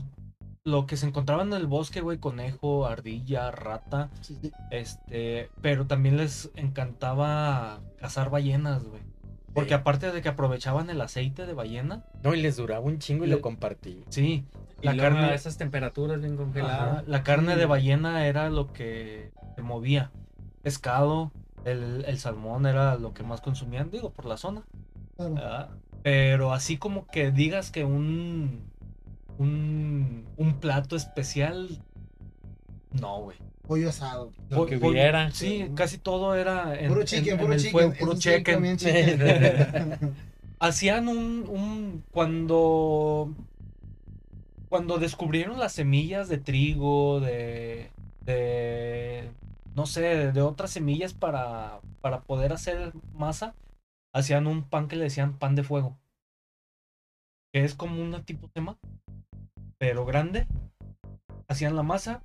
[0.66, 4.52] lo que se encontraban en el bosque, güey, conejo, ardilla, rata, Sí, sí.
[4.72, 9.02] este, pero también les encantaba cazar ballenas, güey.
[9.54, 9.74] Porque Sí.
[9.76, 13.28] aparte de que aprovechaban el aceite de ballena, No, y les duraba un chingo y
[13.28, 14.04] Le- lo compartí.
[14.10, 14.44] sí,
[14.82, 17.08] Y la carne, a esas temperaturas bien Ajá, congeladas.
[17.08, 17.60] la carne Sí.
[17.60, 20.12] de ballena era lo que se movía.
[20.64, 21.32] Pescado,
[21.64, 24.64] el, el salmón era lo que más consumían, digo, por la zona.
[25.16, 25.34] Claro.
[25.36, 25.70] ¿verdad?
[26.04, 28.70] Pero así como que digas que un,
[29.38, 31.82] un, un plato especial,
[33.00, 33.38] no, güey.
[33.68, 34.32] Pollo asado.
[34.50, 35.32] Lo Po- que hubiera.
[35.32, 37.72] Sí, casi todo era en, Puro en- chicken, en puro el chicken.
[37.72, 38.56] fuego, puro Eso sí, chicken.
[38.56, 40.16] comían chicken.
[40.60, 43.34] Hacían un, un cuando
[44.70, 47.90] cuando descubrieron las semillas de trigo, de
[48.22, 49.30] de
[49.76, 53.56] no sé, de otras semillas para para poder hacer masa,
[54.14, 55.98] hacían un pan que le decían pan de fuego.
[57.52, 58.78] Que es como una tipo tema,
[59.86, 60.48] pero grande.
[61.48, 62.24] Hacían la masa,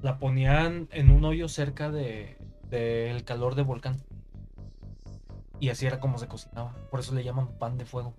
[0.00, 2.38] la ponían en un hoyo cerca de
[2.70, 3.96] del calor de volcán.
[5.58, 6.76] Y así era como se cocinaba.
[6.88, 8.14] Por eso le llaman pan de fuego.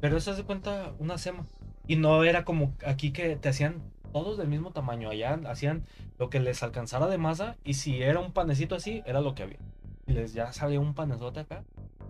[0.00, 1.44] Pero eso se cuenta una sema.
[1.86, 3.82] Y no era como aquí que te hacían
[4.14, 5.10] todos del mismo tamaño.
[5.10, 5.84] Allá hacían
[6.18, 7.58] lo que les alcanzara de masa.
[7.64, 9.58] Y si era un panecito así, era lo que había.
[10.06, 11.64] Y les ya salía un panezote acá,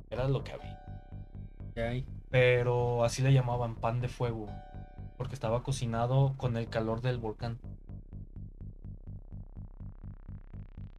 [0.08, 0.78] era lo que había.
[2.30, 4.46] Pero así le llamaban pan de fuego.
[5.22, 7.56] Porque estaba cocinado con el calor del volcán.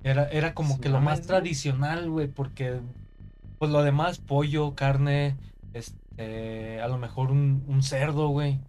[0.01, 2.79] Era, era como Sí, que lo más tradicional, güey, porque
[3.59, 5.35] pues lo demás, pollo, carne,
[5.73, 8.59] este, a lo mejor un, un cerdo, güey,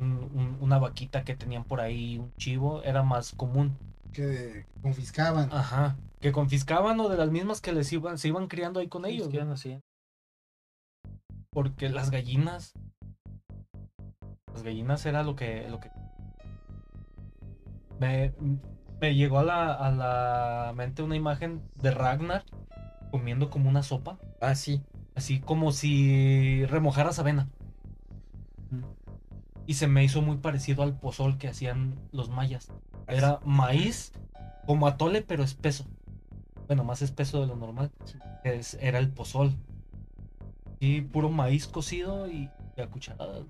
[0.00, 3.76] un- un- una vaquita que tenían por ahí, un chivo, era más común.
[4.12, 5.50] que confiscaban.
[5.52, 9.04] Ajá, que confiscaban o de las mismas que les iban, se iban criando ahí con
[9.04, 9.28] ellos.
[11.52, 12.72] Porque las gallinas.
[14.52, 15.68] Las gallinas era lo que.
[15.68, 15.90] Lo que...
[17.98, 18.32] Me,
[19.00, 22.44] me llegó a la, a la mente una imagen de Ragnar
[23.10, 24.18] comiendo como una sopa.
[24.40, 24.82] Ah, sí.
[25.14, 27.48] Así como si remojaras avena.
[29.66, 32.72] Y se me hizo muy parecido al pozol que hacían los mayas.
[33.06, 34.12] Era maíz
[34.66, 35.84] como atole, pero espeso.
[36.66, 37.90] Bueno, más espeso de lo normal.
[38.44, 39.54] Es, era el pozol.
[40.78, 43.44] Y puro maíz cocido y, y a cucharadas.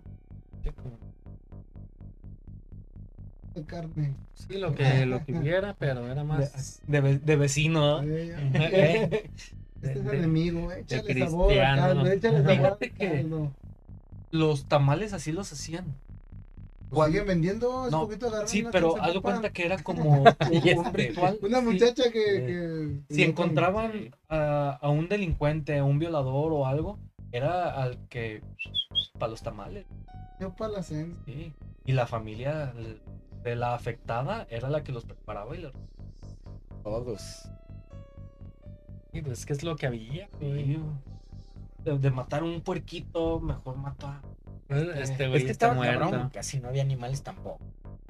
[3.54, 4.14] De carne.
[4.34, 6.80] Sí, lo que, lo que hubiera, pero era más.
[6.86, 8.02] de de vecino.
[8.02, 8.08] ¿no?
[8.08, 9.30] Eh, Eh,
[9.82, 13.26] Este es enemigo, eh, échale sabor caldo, échale sabor que-.
[14.30, 15.86] Los tamales así los hacían.
[16.90, 20.78] Lo siguen vendiendo, es No, poquito Sí, pero haz de cuenta que era como un,
[20.78, 21.38] un ritual.
[21.40, 21.64] Una Sí.
[21.64, 26.98] muchacha que, que- Si encontraban a, a un delincuente, a un violador o algo,
[27.32, 28.42] era al que.
[29.18, 29.86] para los tamales.
[30.40, 31.14] Yo para la cena.
[31.26, 31.52] Sí.
[31.84, 32.72] Y la familia
[33.42, 35.72] de la afectada era la que los preparaba y los.
[36.82, 37.48] Todos.
[39.12, 40.28] Sí, pues que es lo que había.
[40.40, 40.78] güey.
[41.84, 44.20] De, de matar un puerquito, mejor mata.
[44.68, 46.10] Este güey es que está estaba muerto.
[46.10, 46.30] cabrón.
[46.30, 47.58] Casi no había animales tampoco.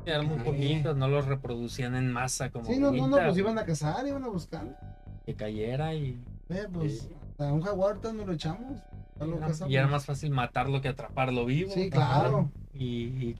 [0.04, 3.38] Eran muy poquitos, no los reproducían en masa como Sí, no, no, no, ahorita, pues
[3.38, 4.78] iban a cazar, iban a buscar.
[5.26, 7.08] que cayera y, Eh, pues
[7.38, 8.80] a un jaguar ahorita no lo echamos.
[9.20, 11.70] Era, y era más fácil matarlo que atraparlo vivo.
[11.72, 12.50] Sí, claro.
[12.74, 13.36] Y, y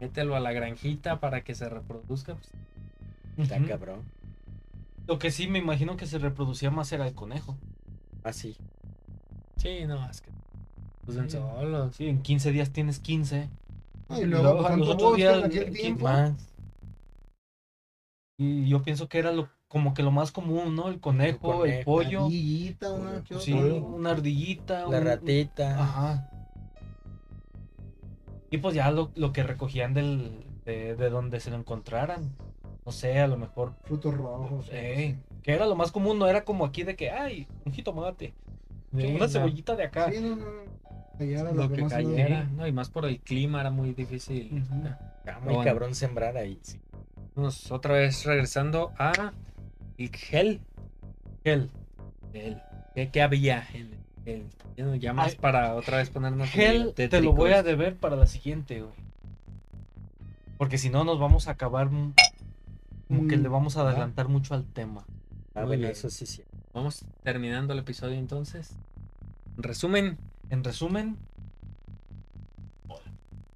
[0.00, 2.34] mételo a la granjita para que se reproduzca.
[2.34, 4.02] pues, Está cabrón.
[5.06, 7.56] Lo que sí me imagino que se reproducía más era el conejo.
[8.22, 8.56] Así.
[9.56, 10.30] sí, no, es que
[11.04, 11.36] pues en Sí.
[11.38, 11.96] solos.
[11.96, 13.48] Sí, en 15 días tienes 15.
[14.08, 16.04] No, y Y luego, los otros en días, aquel ¿quién tiempo.
[16.04, 16.32] Más.
[18.38, 20.88] Y yo pienso que era lo, como que lo más común, ¿no?
[20.88, 22.24] El conejo, el, conejo, pollo.
[22.24, 24.80] Ardillita, una Sí, una ardillita.
[24.88, 25.80] La un- ratita.
[25.80, 26.30] Ajá.
[28.50, 32.34] Y pues ya lo, lo que recogían del, de, de donde se lo encontraran.
[32.84, 33.74] No sé, a lo mejor.
[33.84, 34.68] Frutos rojos.
[34.72, 38.34] eh, que era lo más común, no era como aquí de que, ay, un jitomate.
[38.96, 40.10] Sí, una cebollita de acá.
[40.10, 40.44] Sí, no, no.
[41.20, 42.66] Allá era lo que cayera, ¿no?
[42.66, 44.64] Y más por el clima era muy difícil.
[44.64, 44.82] Ujú.
[45.28, 45.70] Ah, muy Bueno.
[45.70, 46.58] cabrón sembrar ahí.
[47.36, 49.32] Vamos otra vez regresando a
[50.04, 50.60] el gel.
[51.44, 51.70] Gel.
[52.32, 52.60] El,
[52.94, 53.90] ¿qué, qué había en
[54.26, 54.44] el
[54.76, 57.96] Ya, no- ya más Ay, para otra vez ponernos Gel, te lo voy a deber
[57.96, 58.94] para la siguiente, güey.
[60.58, 61.90] Porque si no, nos vamos a acabar.
[61.90, 62.14] mm,
[63.08, 65.04] Como que Mm, le vamos a adelantar mucho al tema.
[65.54, 66.42] Ah, bueno, eso sí, sí.
[66.72, 68.76] Vamos terminando el episodio entonces.
[69.56, 70.16] En resumen,
[70.50, 71.16] En resumen,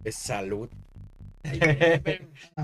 [0.05, 0.69] Es salud.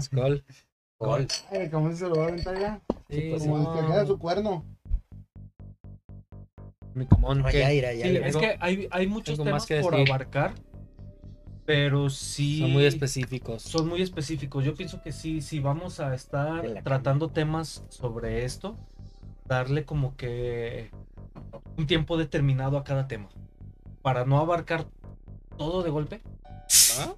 [0.00, 0.44] Skull.
[0.98, 1.26] Gol.
[1.50, 2.80] Ay, el cabrón se lo va a aventar ya.
[3.10, 4.64] Sí, pues, Como no, el que queda su cuerno.
[6.94, 9.80] mi común, No, ya irá, ya Sí, es que hay, hay muchos temas más que
[9.80, 10.54] por abarcar.
[11.64, 12.58] Pero sí.
[12.60, 13.62] Son muy específicos.
[13.62, 14.64] Son muy específicos.
[14.64, 18.76] Yo pienso que sí, si vamos a estar tratando temas sobre esto,
[19.46, 20.90] darle como que
[21.76, 23.28] un tiempo determinado a cada tema.
[24.02, 24.86] Para no abarcar
[25.58, 26.22] todo de golpe
[26.98, 27.14] ¿Ah?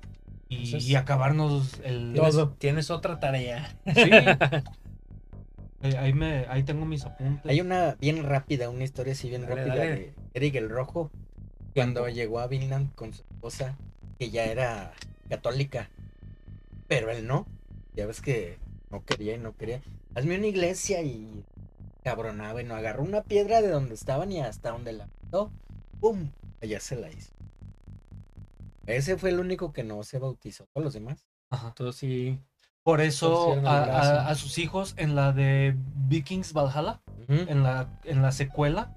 [0.48, 3.78] y, Entonces- y acabarnos el ¿Tienes, tienes otra tarea.
[3.86, 4.10] Sí.
[5.82, 7.50] Eh, ahí, me, ahí tengo mis apuntes.
[7.50, 9.90] Hay una bien rápida, una historia así bien Dale, rápida dale.
[9.90, 11.10] de Eric el Rojo.
[11.74, 13.76] Cuando llegó a Vinland con su esposa,
[14.18, 14.92] que ya era
[15.28, 15.90] católica.
[16.86, 17.46] Pero él no.
[17.94, 18.58] Ya ves que
[18.90, 19.82] no quería y no quería.
[20.14, 21.44] Hazme una iglesia y
[22.04, 25.50] cabronaba y no agarró una piedra de donde estaban y hasta donde la mandó.
[26.00, 26.30] ¡Pum!
[26.60, 27.32] Allá se la hizo.
[28.86, 30.66] Ese fue el único que no se bautizó.
[30.72, 31.24] Todos los demás.
[31.50, 31.72] Ajá.
[31.74, 32.38] Tú sí.
[32.84, 34.12] Por eso el a, brazo.
[34.12, 35.76] a- a sus hijos en la de
[36.08, 38.96] Vikings Valhalla, en la, en la secuela,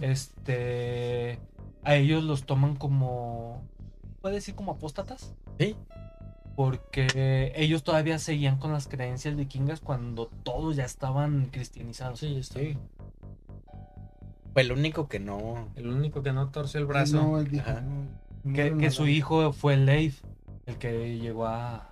[0.00, 1.38] este,
[1.84, 3.62] a ellos los toman como,
[4.20, 5.74] puede decir como apóstatas, Sí.
[6.54, 12.20] porque ellos todavía seguían con las creencias vikingas cuando todos ya estaban cristianizados.
[12.20, 12.76] Sí, Sí.
[14.52, 15.68] Fue el único que no.
[15.76, 17.16] El único que no torció el brazo.
[17.16, 19.08] No, no, Que, no, que no, su no.
[19.08, 20.22] hijo fue Leif,
[20.64, 21.90] el que llegó a,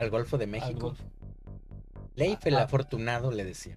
[0.00, 0.96] Al Golfo de México.
[2.16, 2.64] Leif el Ah.
[2.64, 3.76] afortunado le decía.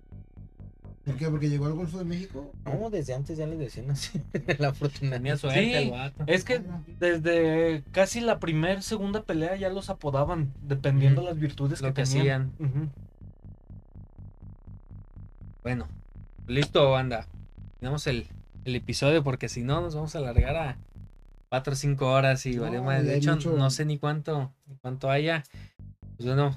[1.05, 1.29] ¿Por qué?
[1.29, 2.51] ¿Porque llegó al Golfo de México?
[2.65, 4.21] No, desde antes ya le decían así.
[4.47, 5.17] el afortunado.
[5.17, 5.91] Tenía suerte Sí.
[6.27, 6.61] Es que
[6.99, 11.29] desde casi la primer, segunda pelea ya los apodaban, dependiendo Ujú.
[11.29, 12.53] las virtudes Lo que que tenían.
[12.59, 12.87] Ujú.
[15.61, 15.87] Bueno,
[16.47, 17.27] listo, banda.
[17.79, 18.27] Tenemos el,
[18.65, 20.77] el episodio porque si no nos vamos a alargar a
[21.49, 24.51] 4 o 5 horas y No, vale y De hecho, mucho- no sé ni cuánto,
[24.67, 25.43] ni cuánto haya.
[26.23, 26.55] Pues bueno,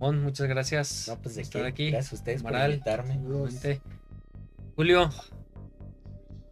[0.00, 1.68] Mon, muchas gracias No, pues por estar qué.
[1.68, 1.90] aquí.
[1.92, 2.72] Gracias a ustedes por Amaral.
[2.72, 3.20] invitarme.
[4.74, 5.10] Julio.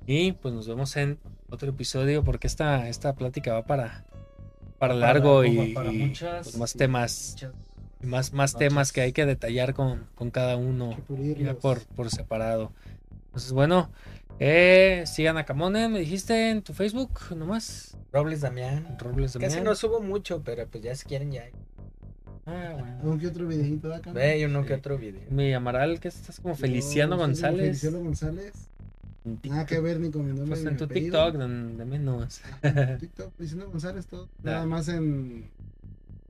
[0.07, 1.19] Y pues nos vemos en
[1.51, 4.05] otro episodio porque esta, esta plática va para,
[4.79, 7.53] para largo y, para y, pues, más temas, muchas-
[8.03, 10.97] más, más temas que hay que detallar con, con cada uno
[11.39, 12.73] ya por, por separado.
[13.27, 13.91] Entonces, bueno,
[14.39, 17.97] eh, sigan a Camone, me dijiste en tu Facebook nomás.
[18.13, 18.97] Robles Damián.
[19.01, 21.43] Robles de Casi no subo mucho, pero pues ya si quieren ya.
[22.49, 22.99] Ah, bueno.
[23.01, 24.13] ¿Algún que otro videito de acá?
[24.13, 24.69] Ve uno Sí.
[24.69, 25.21] que otro video.
[25.31, 27.61] Mi Amaral, que estás como Feliciano como González.
[27.81, 28.53] Feliciano González.
[29.25, 30.49] En Nada que ver ni con mi nombre.
[30.49, 31.25] Pues en tu apellido.
[31.31, 32.41] TikTok, de, de menos.
[32.63, 34.29] Ajá, TikTok, Feliciano González, todo.
[34.43, 34.53] Ya.
[34.53, 35.51] Nada más en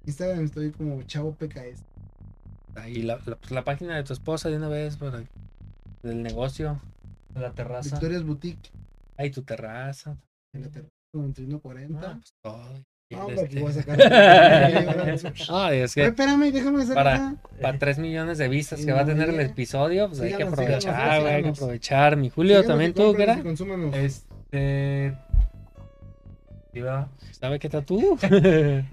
[0.06, 1.84] Instagram estoy como Chavo PKS.
[2.74, 5.22] Ahí la, la, pues, la página de tu esposa de una vez para
[6.02, 6.80] del negocio.
[7.34, 7.90] la terraza.
[7.96, 8.70] Victoria's Boutique.
[9.16, 10.16] Ahí tu terraza.
[10.52, 12.00] En la terraza 9140.
[12.10, 12.84] Ah, pues todo.
[13.10, 13.98] No, Este- hombre, aquí voy a sacar.
[15.08, 19.06] Es Ay, que espérame, déjame hacer Para- para 3 millones de vistas que va a
[19.06, 22.16] tener el episodio, pues hay que aprovechar, hay que aprovechar.
[22.16, 23.40] Mi Julio, Síganos también tú, ¿qué era?
[23.94, 25.14] Este.
[27.32, 28.18] ¿Sabe qué tatú?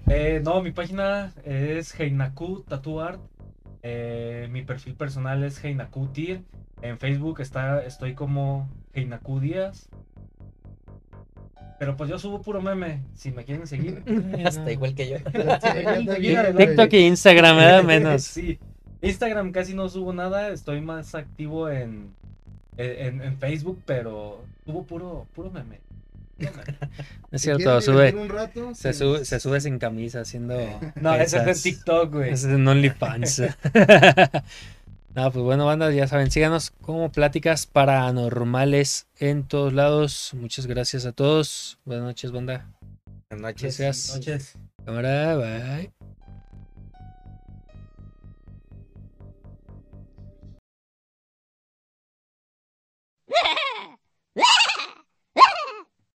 [0.08, 3.20] Eh, no, mi página es Heinaku Tattoo Art.
[3.82, 6.40] Eh, mi perfil personal es Heinaku Tir.
[6.82, 9.88] En Facebook está, estoy como Heinaku Díaz.
[11.78, 14.02] Pero pues yo subo puro meme, si me quieren seguir.
[14.44, 15.16] Hasta igual que yo.
[16.56, 17.82] TikTok y Instagram, ¿verdad?
[17.84, 18.22] Menos.
[18.24, 18.58] Sí.
[19.02, 22.10] Instagram casi no subo nada, estoy más activo en,
[22.78, 25.80] en, en Facebook, pero subo puro, puro meme.
[27.30, 28.98] Es cierto, sube, divertir un rato, se sí.
[28.98, 30.54] sube, se sube sin camisa haciendo.
[31.00, 31.70] No, ese es de.
[31.70, 32.30] TikTok, güey.
[32.30, 33.42] Ese es en OnlyFans.
[35.16, 40.32] No, pues bueno, banda, ya saben, síganos como pláticas paranormales en todos lados.
[40.34, 41.78] Muchas gracias a todos.
[41.86, 42.70] Buenas noches, banda.
[43.30, 43.78] Buenas noches.
[43.78, 44.14] Gracias.
[44.14, 44.58] Noches.
[44.84, 45.95] Cámara, bye.